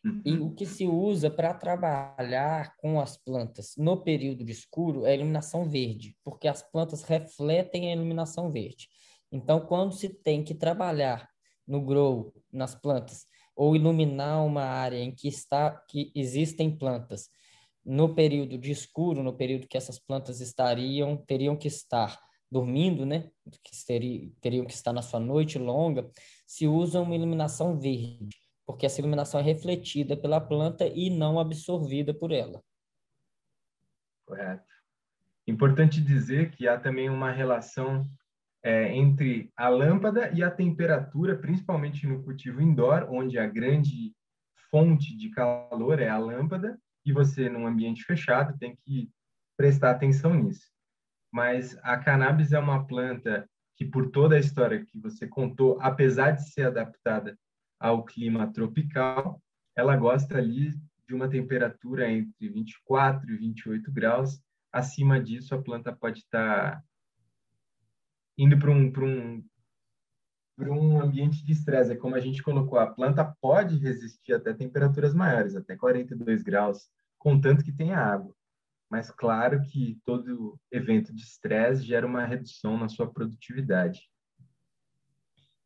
[0.05, 0.23] Uhum.
[0.25, 5.11] E o que se usa para trabalhar com as plantas no período de escuro é
[5.11, 8.89] a iluminação verde, porque as plantas refletem a iluminação verde.
[9.31, 11.29] Então, quando se tem que trabalhar
[11.67, 17.29] no grow, nas plantas, ou iluminar uma área em que está que existem plantas
[17.85, 22.19] no período de escuro, no período que essas plantas estariam teriam que estar
[22.51, 23.31] dormindo, né,
[23.65, 26.11] que teriam, teriam que estar na sua noite longa,
[26.47, 32.13] se usa uma iluminação verde, porque essa iluminação é refletida pela planta e não absorvida
[32.13, 32.63] por ela.
[34.27, 34.71] Correto.
[35.47, 38.07] Importante dizer que há também uma relação
[38.63, 44.15] é, entre a lâmpada e a temperatura, principalmente no cultivo indoor, onde a grande
[44.71, 49.11] fonte de calor é a lâmpada, e você, num ambiente fechado, tem que
[49.57, 50.71] prestar atenção nisso.
[51.33, 56.33] Mas a cannabis é uma planta que, por toda a história que você contou, apesar
[56.33, 57.37] de ser adaptada
[57.81, 59.43] ao clima tropical,
[59.77, 60.71] ela gosta ali
[61.09, 64.41] de uma temperatura entre 24 e 28 graus.
[64.73, 66.83] Acima disso, a planta pode estar
[68.37, 69.45] indo para um, um,
[70.59, 71.93] um ambiente de estresse.
[71.93, 76.89] É como a gente colocou, a planta pode resistir até temperaturas maiores, até 42 graus,
[77.19, 78.35] contanto que tenha água.
[78.91, 84.03] Mas claro que todo evento de estresse gera uma redução na sua produtividade.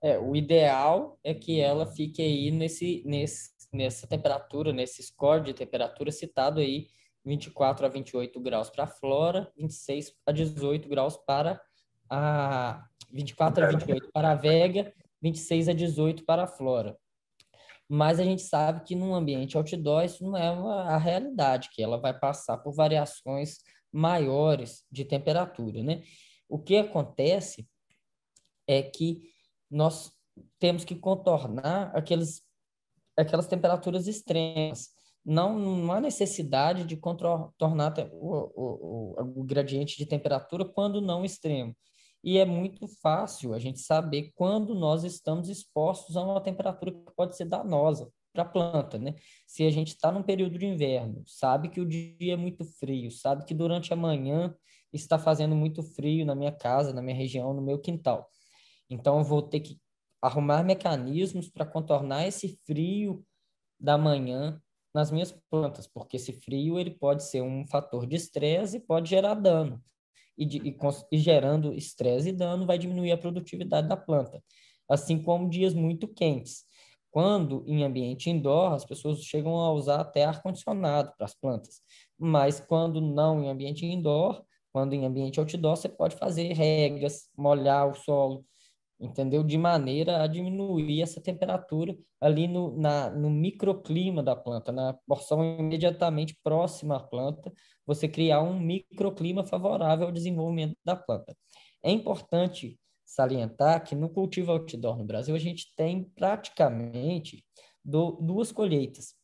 [0.02, 5.54] É, o ideal é que ela fique aí nesse, nesse, nessa temperatura, nesse score de
[5.54, 6.86] temperatura citado aí,
[7.24, 11.60] 24 a 28 graus para a flora, 26 a 18 graus para
[12.10, 14.92] a 24 a 28 para a vega,
[15.22, 16.96] 26 a 18 para a flora.
[17.88, 21.82] Mas a gente sabe que num ambiente outdoor isso não é uma, a realidade, que
[21.82, 23.58] ela vai passar por variações
[23.92, 26.02] maiores de temperatura, né?
[26.48, 27.66] O que acontece
[28.66, 29.22] é que
[29.70, 30.12] nós
[30.58, 32.42] temos que contornar aqueles,
[33.16, 34.90] aquelas temperaturas extremas.
[35.24, 41.24] Não, não há necessidade de contornar o, o, o, o gradiente de temperatura quando não
[41.24, 41.74] extremo.
[42.26, 47.14] E é muito fácil a gente saber quando nós estamos expostos a uma temperatura que
[47.14, 49.14] pode ser danosa para a planta, né?
[49.46, 53.12] Se a gente está num período de inverno, sabe que o dia é muito frio,
[53.12, 54.52] sabe que durante a manhã
[54.92, 58.28] está fazendo muito frio na minha casa, na minha região, no meu quintal.
[58.90, 59.80] Então, eu vou ter que
[60.20, 63.24] arrumar mecanismos para contornar esse frio
[63.78, 64.60] da manhã
[64.92, 69.08] nas minhas plantas, porque esse frio ele pode ser um fator de estresse e pode
[69.08, 69.80] gerar dano
[70.36, 70.76] e, de, e,
[71.12, 74.42] e gerando estresse e dano, vai diminuir a produtividade da planta.
[74.88, 76.64] Assim como dias muito quentes.
[77.10, 81.80] Quando em ambiente indoor, as pessoas chegam a usar até ar-condicionado para as plantas.
[82.18, 87.88] Mas quando não em ambiente indoor, quando em ambiente outdoor, você pode fazer regas, molhar
[87.88, 88.44] o solo,
[89.00, 89.42] entendeu?
[89.42, 95.42] De maneira a diminuir essa temperatura ali no, na, no microclima da planta, na porção
[95.58, 97.50] imediatamente próxima à planta,
[97.86, 101.36] você criar um microclima favorável ao desenvolvimento da planta.
[101.82, 107.44] É importante salientar que no cultivo outdoor no Brasil a gente tem praticamente
[107.84, 109.14] do, duas colheitas.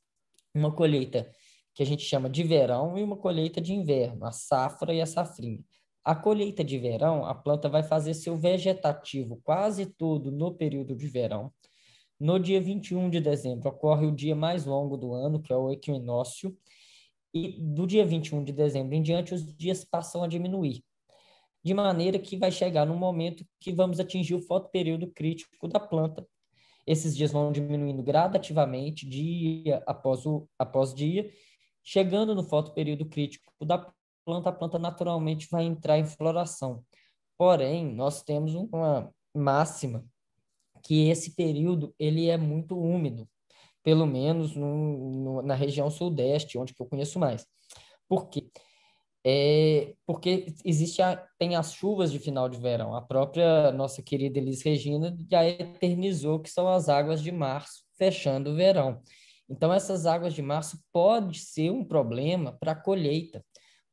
[0.55, 1.31] Uma colheita
[1.75, 5.07] que a gente chama de verão e uma colheita de inverno, a safra e a
[5.07, 5.65] safrinha.
[6.05, 11.07] A colheita de verão, a planta vai fazer seu vegetativo quase todo no período de
[11.07, 11.53] verão.
[12.19, 15.71] No dia 21 de dezembro ocorre o dia mais longo do ano, que é o
[15.71, 16.57] equinócio,
[17.35, 20.85] e do dia 21 de dezembro em diante os dias passam a diminuir,
[21.65, 26.27] de maneira que vai chegar no momento que vamos atingir o fotoperíodo crítico da planta.
[26.87, 31.31] Esses dias vão diminuindo gradativamente, dia após, o, após dia,
[31.83, 33.93] chegando no fotoperíodo crítico da
[34.25, 36.85] planta, a planta naturalmente vai entrar em floração.
[37.39, 40.05] Porém, nós temos uma máxima
[40.83, 43.29] que esse período ele é muito úmido,
[43.83, 47.47] pelo menos no, no, na região sudeste, onde eu conheço mais.
[48.09, 48.49] Por quê?
[49.25, 52.95] É, porque existe a, tem as chuvas de final de verão.
[52.95, 58.51] A própria nossa querida Elis Regina já eternizou que são as águas de março, fechando
[58.51, 59.01] o verão.
[59.49, 63.45] Então, essas águas de março pode ser um problema para a colheita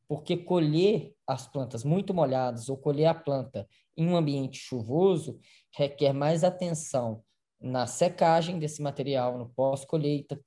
[0.10, 5.40] porque colher as plantas muito molhadas ou colher a planta em um ambiente chuvoso
[5.72, 7.24] requer mais atenção
[7.60, 10.40] na secagem desse material, no pós-colheita,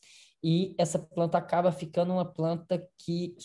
[0.42, 3.36] e essa planta acaba ficando uma planta que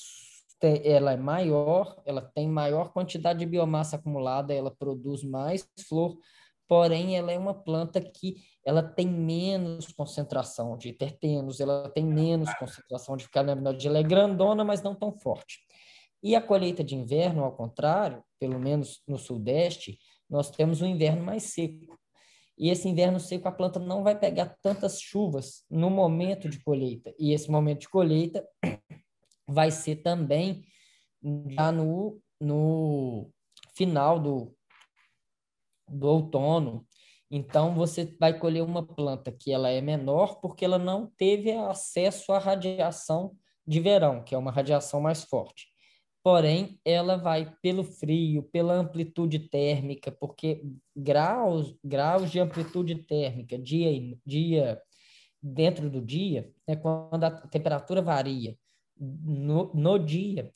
[0.62, 6.18] ela é maior, ela tem maior quantidade de biomassa acumulada, ela produz mais flor,
[6.68, 12.52] porém ela é uma planta que ela tem menos concentração de terpenos, ela tem menos
[12.56, 15.60] concentração de canabinoide, ela é grandona, mas não tão forte.
[16.24, 21.24] E a colheita de inverno, ao contrário, pelo menos no sudeste, nós temos um inverno
[21.24, 21.98] mais seco.
[22.58, 27.14] E esse inverno seco, a planta não vai pegar tantas chuvas no momento de colheita.
[27.20, 28.48] E esse momento de colheita
[29.48, 30.64] vai ser também
[31.50, 33.30] já no, no
[33.76, 34.56] final do,
[35.88, 36.86] do outono.
[37.30, 42.32] Então, você vai colher uma planta que ela é menor porque ela não teve acesso
[42.32, 43.36] à radiação
[43.68, 45.68] de verão, que é uma radiação mais forte
[46.28, 50.62] porém ela vai pelo frio, pela amplitude térmica, porque
[50.94, 53.90] graus, graus de amplitude térmica dia
[54.26, 54.82] dia
[55.42, 58.58] dentro do dia, né, quando a temperatura varia
[59.00, 60.52] no, no dia,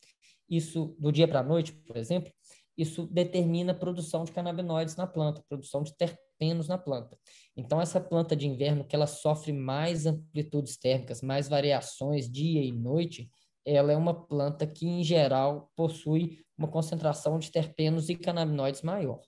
[0.49, 2.33] isso do dia para a noite, por exemplo,
[2.77, 7.17] isso determina a produção de canabinoides na planta, produção de terpenos na planta.
[7.55, 12.73] Então essa planta de inverno que ela sofre mais amplitudes térmicas, mais variações dia e
[12.73, 13.31] noite,
[13.65, 19.21] ela é uma planta que, em geral, possui uma concentração de terpenos e canabinoides maior.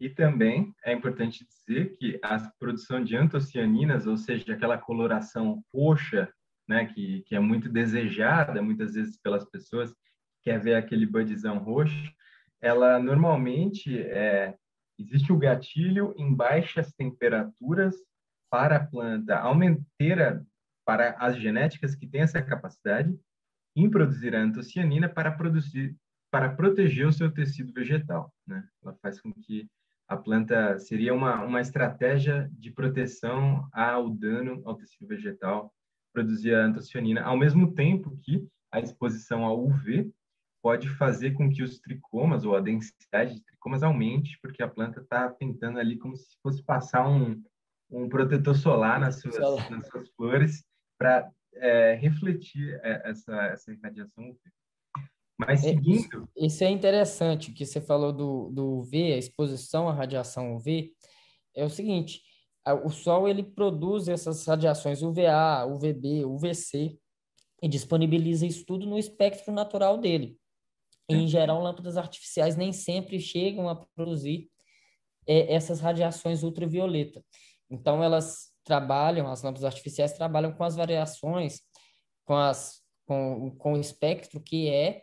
[0.00, 6.28] E também é importante dizer que a produção de antocianinas, ou seja, aquela coloração roxa,
[6.68, 9.94] né, que, que é muito desejada muitas vezes pelas pessoas,
[10.42, 12.12] quer ver aquele budzão roxo,
[12.60, 14.54] ela normalmente é,
[14.98, 17.94] existe o gatilho em baixas temperaturas
[18.50, 20.42] para a planta aumentar
[20.84, 23.16] para as genéticas que têm essa capacidade
[23.74, 25.96] em produzir a antocianina para produzir
[26.30, 28.66] para proteger o seu tecido vegetal, né?
[28.82, 29.68] Ela faz com que
[30.08, 35.70] a planta seria uma, uma estratégia de proteção ao dano ao tecido vegetal,
[36.12, 40.10] produzir a antocianina, ao mesmo tempo que a exposição ao UV
[40.62, 45.00] pode fazer com que os tricomas ou a densidade de tricomas aumente, porque a planta
[45.00, 47.42] está tentando ali como se fosse passar um,
[47.90, 49.36] um protetor solar nas suas,
[49.68, 50.64] nas suas flores
[50.98, 54.38] para é, refletir é, essa, essa irradiação UV.
[55.38, 56.28] Mas é, seguindo.
[56.36, 60.92] Isso é interessante que você falou do, do UV, a exposição à radiação UV.
[61.54, 62.22] É o seguinte:
[62.84, 66.96] o Sol ele produz essas radiações UVA, UVB, UVC
[67.62, 70.36] e disponibiliza isso tudo no espectro natural dele.
[71.08, 74.48] E, em geral, lâmpadas artificiais nem sempre chegam a produzir
[75.26, 77.24] é, essas radiações ultravioleta.
[77.70, 81.60] Então, elas trabalham, as lâmpadas artificiais trabalham com as variações,
[82.24, 85.02] com, as, com, com o espectro que é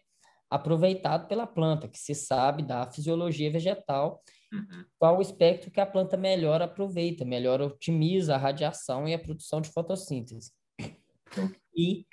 [0.49, 4.86] aproveitado pela planta, que se sabe da fisiologia vegetal, uhum.
[4.98, 9.61] qual o espectro que a planta melhor aproveita, melhor otimiza a radiação e a produção
[9.61, 10.52] de fotossíntese.
[11.76, 12.06] E,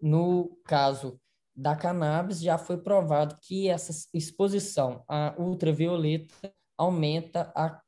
[0.00, 1.20] no caso
[1.54, 7.80] da cannabis, já foi provado que essa exposição à ultravioleta aumenta a,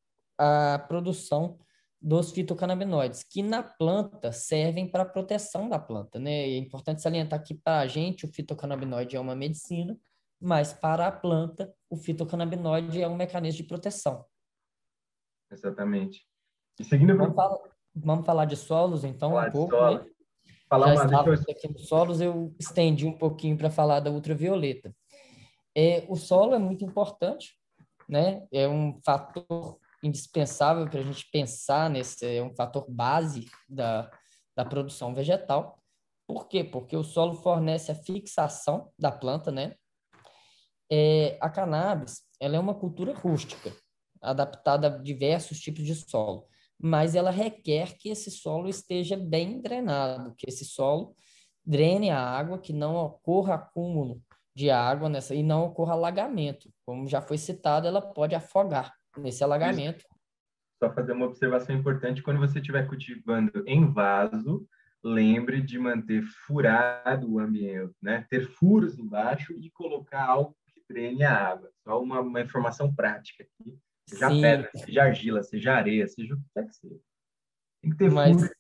[0.75, 1.59] a produção
[2.03, 6.33] dos fitocannabinoides, que na planta servem para a proteção da planta, né?
[6.33, 9.97] é importante salientar que para a gente o fitocannabinoide é uma medicina,
[10.41, 14.25] mas para a planta o fitocannabinoide é um mecanismo de proteção.
[15.51, 16.27] Exatamente.
[16.81, 17.59] E seguindo vamos, falar,
[17.95, 20.05] vamos falar de solos então falar um pouco, né?
[20.69, 24.93] Falar Já uma vez aqui nos solos eu estendi um pouquinho para falar da ultravioleta.
[25.77, 27.57] É, o solo é muito importante,
[28.09, 28.45] né?
[28.51, 34.11] É um fator indispensável para a gente pensar nesse, é um fator base da,
[34.57, 35.81] da produção vegetal.
[36.27, 36.65] Por quê?
[36.65, 39.75] Porque o solo fornece a fixação da planta, né?
[40.91, 43.73] É, a cannabis, ela é uma cultura rústica,
[44.21, 46.47] adaptada a diversos tipos de solo,
[46.79, 51.15] mas ela requer que esse solo esteja bem drenado, que esse solo
[51.65, 54.21] drene a água, que não ocorra acúmulo
[54.55, 56.69] de água nessa e não ocorra alagamento.
[56.85, 60.05] Como já foi citado, ela pode afogar nesse alagamento.
[60.83, 64.67] Só fazer uma observação importante, quando você estiver cultivando em vaso,
[65.03, 68.27] lembre de manter furado o ambiente, né?
[68.29, 71.71] Ter furos embaixo e colocar algo que drene a água.
[71.85, 73.79] Só uma, uma informação prática aqui.
[74.09, 74.41] Seja Sim.
[74.41, 77.01] pedra, seja argila, seja areia, seja o que quer que seja.
[77.81, 78.41] Tem que ter Mas...
[78.41, 78.53] furo,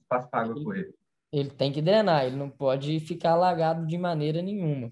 [0.00, 0.94] espaço para água correr.
[1.30, 4.90] Ele tem que drenar, ele não pode ficar alagado de maneira nenhuma.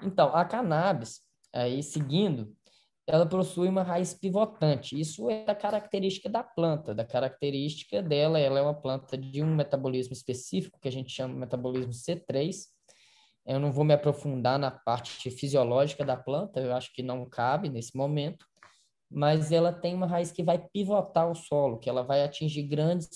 [0.00, 1.22] Então, a cannabis,
[1.52, 2.54] aí seguindo,
[3.06, 4.98] ela possui uma raiz pivotante.
[4.98, 8.38] Isso é a característica da planta, da característica dela.
[8.38, 12.66] Ela é uma planta de um metabolismo específico, que a gente chama de metabolismo C3.
[13.46, 17.68] Eu não vou me aprofundar na parte fisiológica da planta, eu acho que não cabe
[17.68, 18.46] nesse momento,
[19.10, 23.10] mas ela tem uma raiz que vai pivotar o solo, que ela vai atingir grandes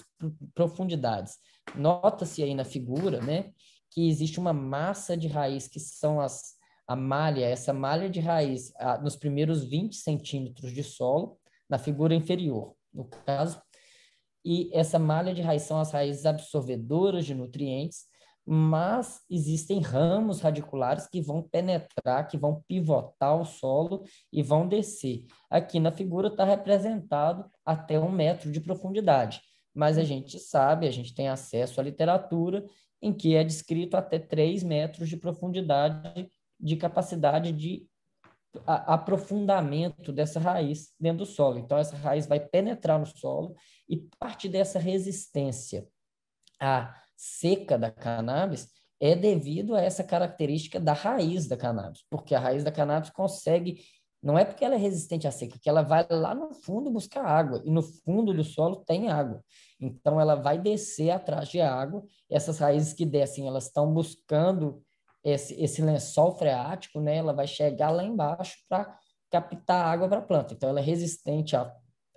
[0.54, 1.38] profundidades.
[1.74, 3.52] Nota-se aí na figura, né,
[3.90, 6.57] que existe uma massa de raiz que são as
[6.88, 11.38] a malha, essa malha de raiz, a, nos primeiros 20 centímetros de solo,
[11.68, 13.60] na figura inferior, no caso,
[14.42, 18.06] e essa malha de raiz são as raízes absorvedoras de nutrientes,
[18.46, 25.26] mas existem ramos radiculares que vão penetrar, que vão pivotar o solo e vão descer.
[25.50, 29.42] Aqui na figura está representado até um metro de profundidade,
[29.74, 32.64] mas a gente sabe, a gente tem acesso à literatura
[33.02, 37.86] em que é descrito até 3 metros de profundidade de capacidade de
[38.66, 41.58] aprofundamento dessa raiz dentro do solo.
[41.58, 43.54] Então, essa raiz vai penetrar no solo
[43.88, 45.86] e parte dessa resistência
[46.60, 48.68] à seca da cannabis
[49.00, 53.84] é devido a essa característica da raiz da cannabis, porque a raiz da cannabis consegue,
[54.20, 57.24] não é porque ela é resistente à seca, que ela vai lá no fundo buscar
[57.24, 59.44] água, e no fundo do solo tem água.
[59.80, 64.82] Então, ela vai descer atrás de água, essas raízes que descem, elas estão buscando
[65.24, 68.96] esse, esse lençol freático, né, ela vai chegar lá embaixo para
[69.30, 70.54] captar água para a planta.
[70.54, 71.72] Então, ela é resistente à,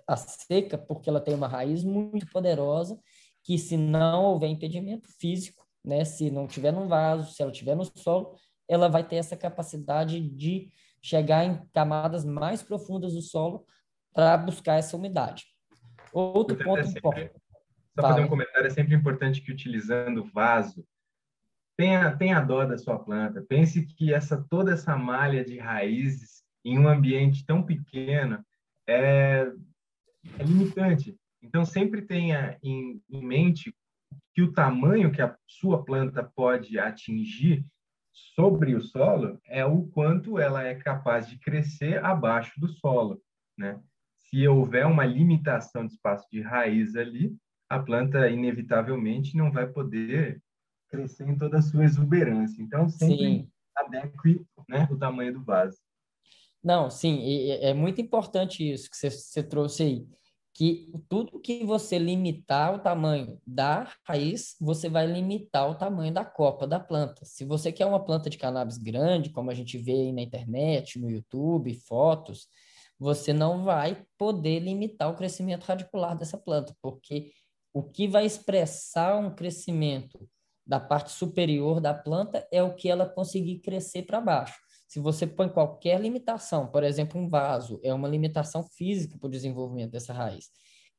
[0.06, 2.98] à seca porque ela tem uma raiz muito poderosa
[3.42, 6.04] que, se não houver impedimento físico, né?
[6.04, 8.34] Se não tiver num vaso, se ela tiver no solo,
[8.68, 10.70] ela vai ter essa capacidade de
[11.02, 13.66] chegar em camadas mais profundas do solo
[14.14, 15.46] para buscar essa umidade.
[16.12, 17.32] Outro ponto é importante.
[17.98, 20.86] Só fazer um comentário, é sempre importante que utilizando vaso,
[21.82, 23.44] tenha, tenha dó da sua planta.
[23.48, 28.44] Pense que essa toda essa malha de raízes em um ambiente tão pequeno
[28.88, 29.52] é,
[30.38, 31.16] é limitante.
[31.42, 33.74] Então, sempre tenha em, em mente
[34.32, 37.66] que o tamanho que a sua planta pode atingir
[38.12, 43.20] sobre o solo é o quanto ela é capaz de crescer abaixo do solo,
[43.58, 43.80] né?
[44.16, 47.34] Se houver uma limitação de espaço de raiz ali,
[47.68, 50.40] a planta inevitavelmente não vai poder
[50.92, 52.62] crescer em toda a sua exuberância.
[52.62, 53.50] Então, sempre sim.
[53.74, 55.78] adeque né, o tamanho do vaso.
[56.62, 60.06] Não, sim, é muito importante isso que você, você trouxe aí
[60.54, 66.24] que tudo que você limitar o tamanho da raiz, você vai limitar o tamanho da
[66.24, 67.24] copa da planta.
[67.24, 70.98] Se você quer uma planta de cannabis grande, como a gente vê aí na internet,
[70.98, 72.48] no YouTube, fotos,
[72.98, 77.32] você não vai poder limitar o crescimento radicular dessa planta, porque
[77.72, 80.28] o que vai expressar um crescimento
[80.66, 84.54] da parte superior da planta é o que ela conseguir crescer para baixo.
[84.88, 89.30] Se você põe qualquer limitação, por exemplo, um vaso, é uma limitação física para o
[89.30, 90.50] desenvolvimento dessa raiz.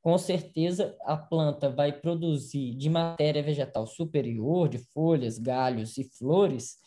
[0.02, 6.78] Com certeza, a planta vai produzir de matéria vegetal superior, de folhas, galhos e flores,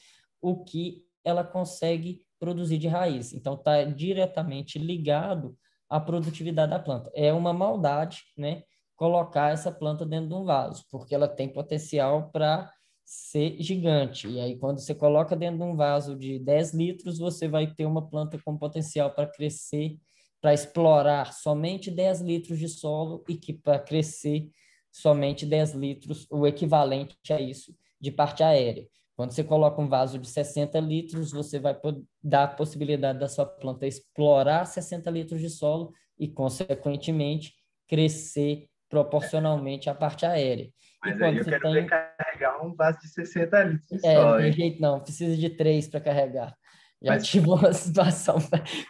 [0.43, 3.33] o que ela consegue produzir de raiz.
[3.33, 5.57] Então, está diretamente ligado
[5.89, 7.11] à produtividade da planta.
[7.15, 8.65] É uma maldade, né?
[8.97, 12.71] Colocar essa planta dentro de um vaso, porque ela tem potencial para
[13.05, 14.27] ser gigante.
[14.27, 17.87] E aí, quando você coloca dentro de um vaso de 10 litros, você vai ter
[17.87, 19.97] uma planta com potencial para crescer,
[20.41, 24.49] para explorar somente 10 litros de solo e que para crescer
[24.91, 28.89] somente 10 litros, o equivalente a isso, de parte aérea.
[29.15, 31.79] Quando você coloca um vaso de 60 litros, você vai
[32.23, 37.55] dar a possibilidade da sua planta explorar 60 litros de solo e, consequentemente,
[37.87, 40.71] crescer proporcionalmente à parte aérea.
[41.03, 41.73] Mas aí eu quero tem...
[41.73, 45.51] ver carregar um vaso de 60 litros é, só, não tem jeito não, precisa de
[45.51, 46.57] três para carregar.
[47.03, 47.27] Já Mas...
[47.27, 48.37] tive uma situação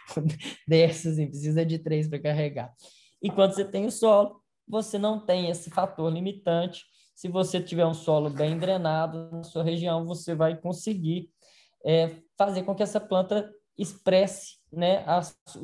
[0.67, 2.73] dessas, assim, precisa de três para carregar.
[3.21, 6.85] E quando você tem o solo, você não tem esse fator limitante.
[7.15, 11.29] Se você tiver um solo bem drenado na sua região, você vai conseguir
[11.85, 15.21] é, fazer com que essa planta expresse né, a,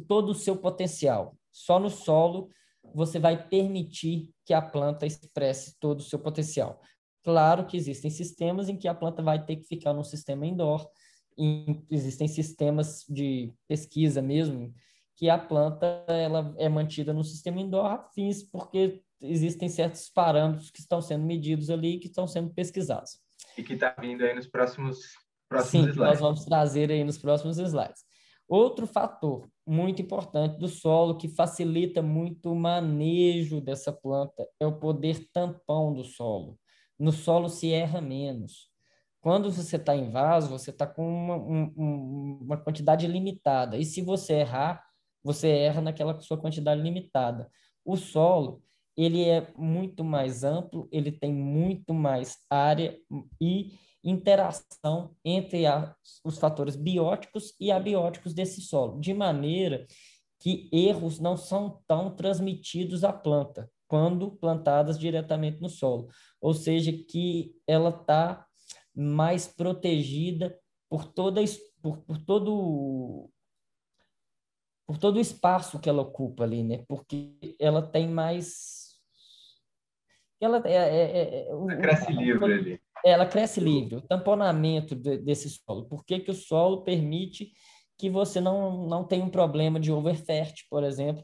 [0.08, 1.36] todo o seu potencial.
[1.52, 2.50] Só no solo
[2.94, 6.82] você vai permitir que a planta expresse todo o seu potencial.
[7.24, 10.90] Claro que existem sistemas em que a planta vai ter que ficar no sistema indoor,
[11.90, 14.74] existem sistemas de pesquisa mesmo
[15.16, 20.70] que a planta ela é mantida no sistema indoor a fins porque existem certos parâmetros
[20.70, 23.20] que estão sendo medidos ali que estão sendo pesquisados.
[23.58, 25.00] E que está vindo aí nos próximos,
[25.48, 25.98] próximos Sim, slides.
[25.98, 28.04] nós vamos trazer aí nos próximos slides.
[28.48, 34.80] Outro fator muito importante do solo que facilita muito o manejo dessa planta é o
[34.80, 36.60] poder tampão do solo.
[37.00, 38.70] No solo se erra menos.
[39.22, 43.78] Quando você está em vaso, você está com uma, um, uma quantidade limitada.
[43.78, 44.84] E se você errar,
[45.24, 47.50] você erra naquela sua quantidade limitada.
[47.86, 48.62] O solo,
[48.98, 53.00] ele é muito mais amplo, ele tem muito mais área
[53.42, 53.72] e
[54.04, 59.88] interação entre a, os fatores bióticos e abióticos desse solo, de maneira
[60.40, 66.10] que erros não são tão transmitidos à planta quando plantadas diretamente no solo,
[66.42, 68.46] ou seja, que ela está
[68.94, 70.58] mais protegida
[70.90, 71.42] por toda
[71.82, 73.30] por, por todo
[74.86, 76.84] por todo o espaço que ela ocupa ali, né?
[76.88, 79.00] Porque ela tem mais
[80.42, 85.50] ela é, é, é, é cresce livre ali ela cresce livre, o tamponamento de, desse
[85.50, 85.86] solo.
[85.86, 87.52] Por que, que o solo permite
[87.98, 91.24] que você não, não tenha um problema de overfert, por exemplo,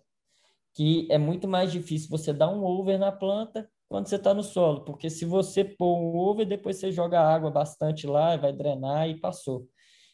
[0.74, 4.44] que é muito mais difícil você dar um over na planta quando você está no
[4.44, 9.10] solo, porque se você pôr um over, depois você joga água bastante lá, vai drenar
[9.10, 9.68] e passou.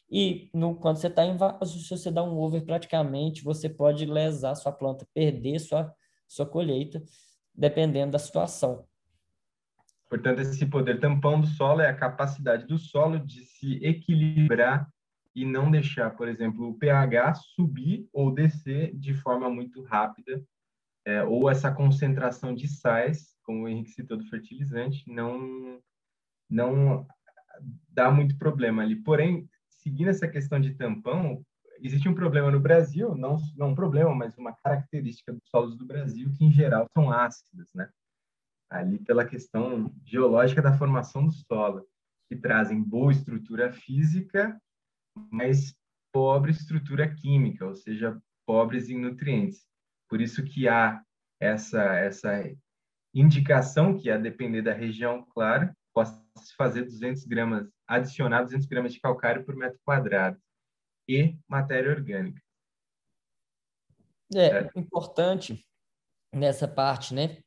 [0.10, 4.06] E no, quando você está em vaso, se você dá um over praticamente, você pode
[4.06, 5.94] lesar sua planta, perder sua,
[6.28, 7.04] sua colheita,
[7.54, 8.86] dependendo da situação.
[10.10, 14.88] Portanto, esse poder tampão do solo é a capacidade do solo de se equilibrar
[15.36, 20.41] e não deixar, por exemplo, o pH subir ou descer de forma muito rápida,
[21.03, 25.80] é, ou essa concentração de sais, como o Henrique citou do fertilizante, não,
[26.49, 27.06] não
[27.90, 28.95] dá muito problema ali.
[28.95, 31.44] Porém, seguindo essa questão de tampão,
[31.82, 35.86] existe um problema no Brasil, não, não um problema, mas uma característica dos solos do
[35.86, 37.90] Brasil, que em geral são ácidos, né?
[38.80, 41.88] Ali pela questão geológica da formação do solo.
[42.27, 44.60] que trazem boa estrutura física,
[45.31, 45.76] mas
[46.11, 49.68] pobre estrutura química, ou seja, pobres em nutrientes.
[50.10, 51.03] Por isso que há
[51.39, 52.31] essa essa
[53.14, 58.93] indicação que a depender da região, claro, possa se fazer 200 gramas, adicionar 200 gramas
[58.93, 60.38] de calcário por metro quadrado
[61.07, 62.41] e matéria orgânica.
[64.34, 65.64] É, é importante
[66.34, 67.41] nessa parte, né,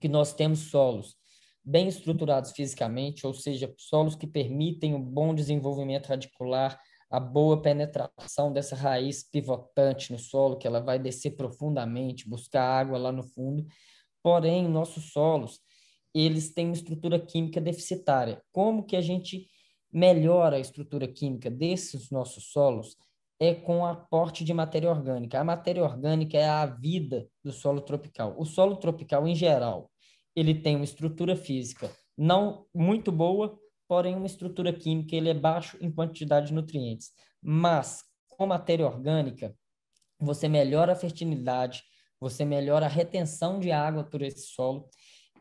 [0.00, 1.16] que nós temos solos
[1.64, 6.78] bem estruturados fisicamente, ou seja, solos que permitem um bom desenvolvimento radicular,
[7.10, 12.98] a boa penetração dessa raiz pivotante no solo, que ela vai descer profundamente, buscar água
[12.98, 13.64] lá no fundo.
[14.22, 15.60] Porém, nossos solos,
[16.12, 18.42] eles têm uma estrutura química deficitária.
[18.52, 19.46] Como que a gente
[19.92, 22.96] melhora a estrutura química desses nossos solos?
[23.40, 25.40] É com aporte de matéria orgânica.
[25.40, 28.34] A matéria orgânica é a vida do solo tropical.
[28.38, 29.90] O solo tropical, em geral,
[30.36, 33.58] ele tem uma estrutura física não muito boa,
[33.88, 37.10] porém uma estrutura química ele é baixo em quantidade de nutrientes.
[37.42, 39.54] Mas com matéria orgânica,
[40.18, 41.82] você melhora a fertilidade,
[42.20, 44.88] você melhora a retenção de água por esse solo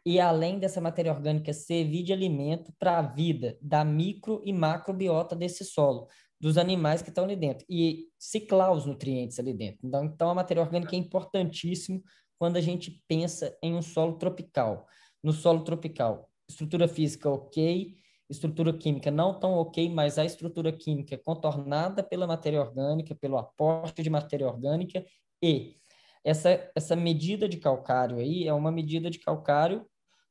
[0.05, 5.33] e além dessa matéria orgânica servir de alimento para a vida da micro e macrobiota
[5.33, 6.07] desse solo,
[6.43, 9.79] dos animais que estão ali dentro e ciclar os nutrientes ali dentro.
[9.87, 12.03] Então, então a matéria orgânica é importantíssimo
[12.37, 14.85] quando a gente pensa em um solo tropical.
[15.23, 17.95] No solo tropical, estrutura física ok,
[18.29, 23.37] estrutura química não tão ok, mas a estrutura química é contornada pela matéria orgânica, pelo
[23.37, 25.05] aporte de matéria orgânica
[25.41, 25.77] e
[26.25, 29.85] essa, essa medida de calcário aí é uma medida de calcário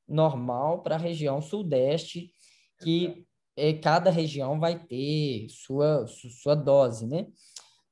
[0.07, 2.31] normal para a região sudeste,
[2.83, 3.32] que é,
[3.83, 7.27] cada região vai ter sua, sua dose, né?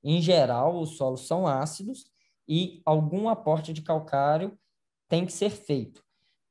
[0.03, 2.05] Em geral, os solos são ácidos
[2.49, 4.59] e algum aporte de calcário
[5.09, 6.03] tem que ser feito.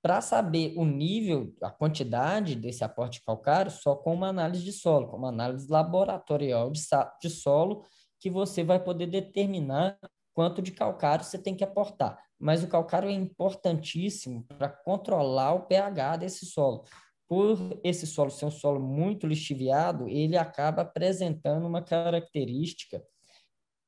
[0.01, 4.71] Para saber o nível, a quantidade desse aporte de calcário, só com uma análise de
[4.71, 6.81] solo, com uma análise laboratorial de,
[7.21, 7.83] de solo,
[8.19, 9.97] que você vai poder determinar
[10.33, 12.17] quanto de calcário você tem que aportar.
[12.39, 16.85] Mas o calcário é importantíssimo para controlar o pH desse solo.
[17.29, 23.03] Por esse solo ser um solo muito lixiviado, ele acaba apresentando uma característica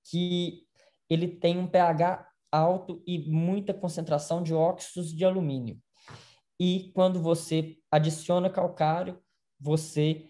[0.05, 0.63] que
[1.09, 5.81] ele tem um pH alto e muita concentração de óxidos de alumínio.
[6.59, 9.19] E quando você adiciona calcário,
[9.59, 10.29] você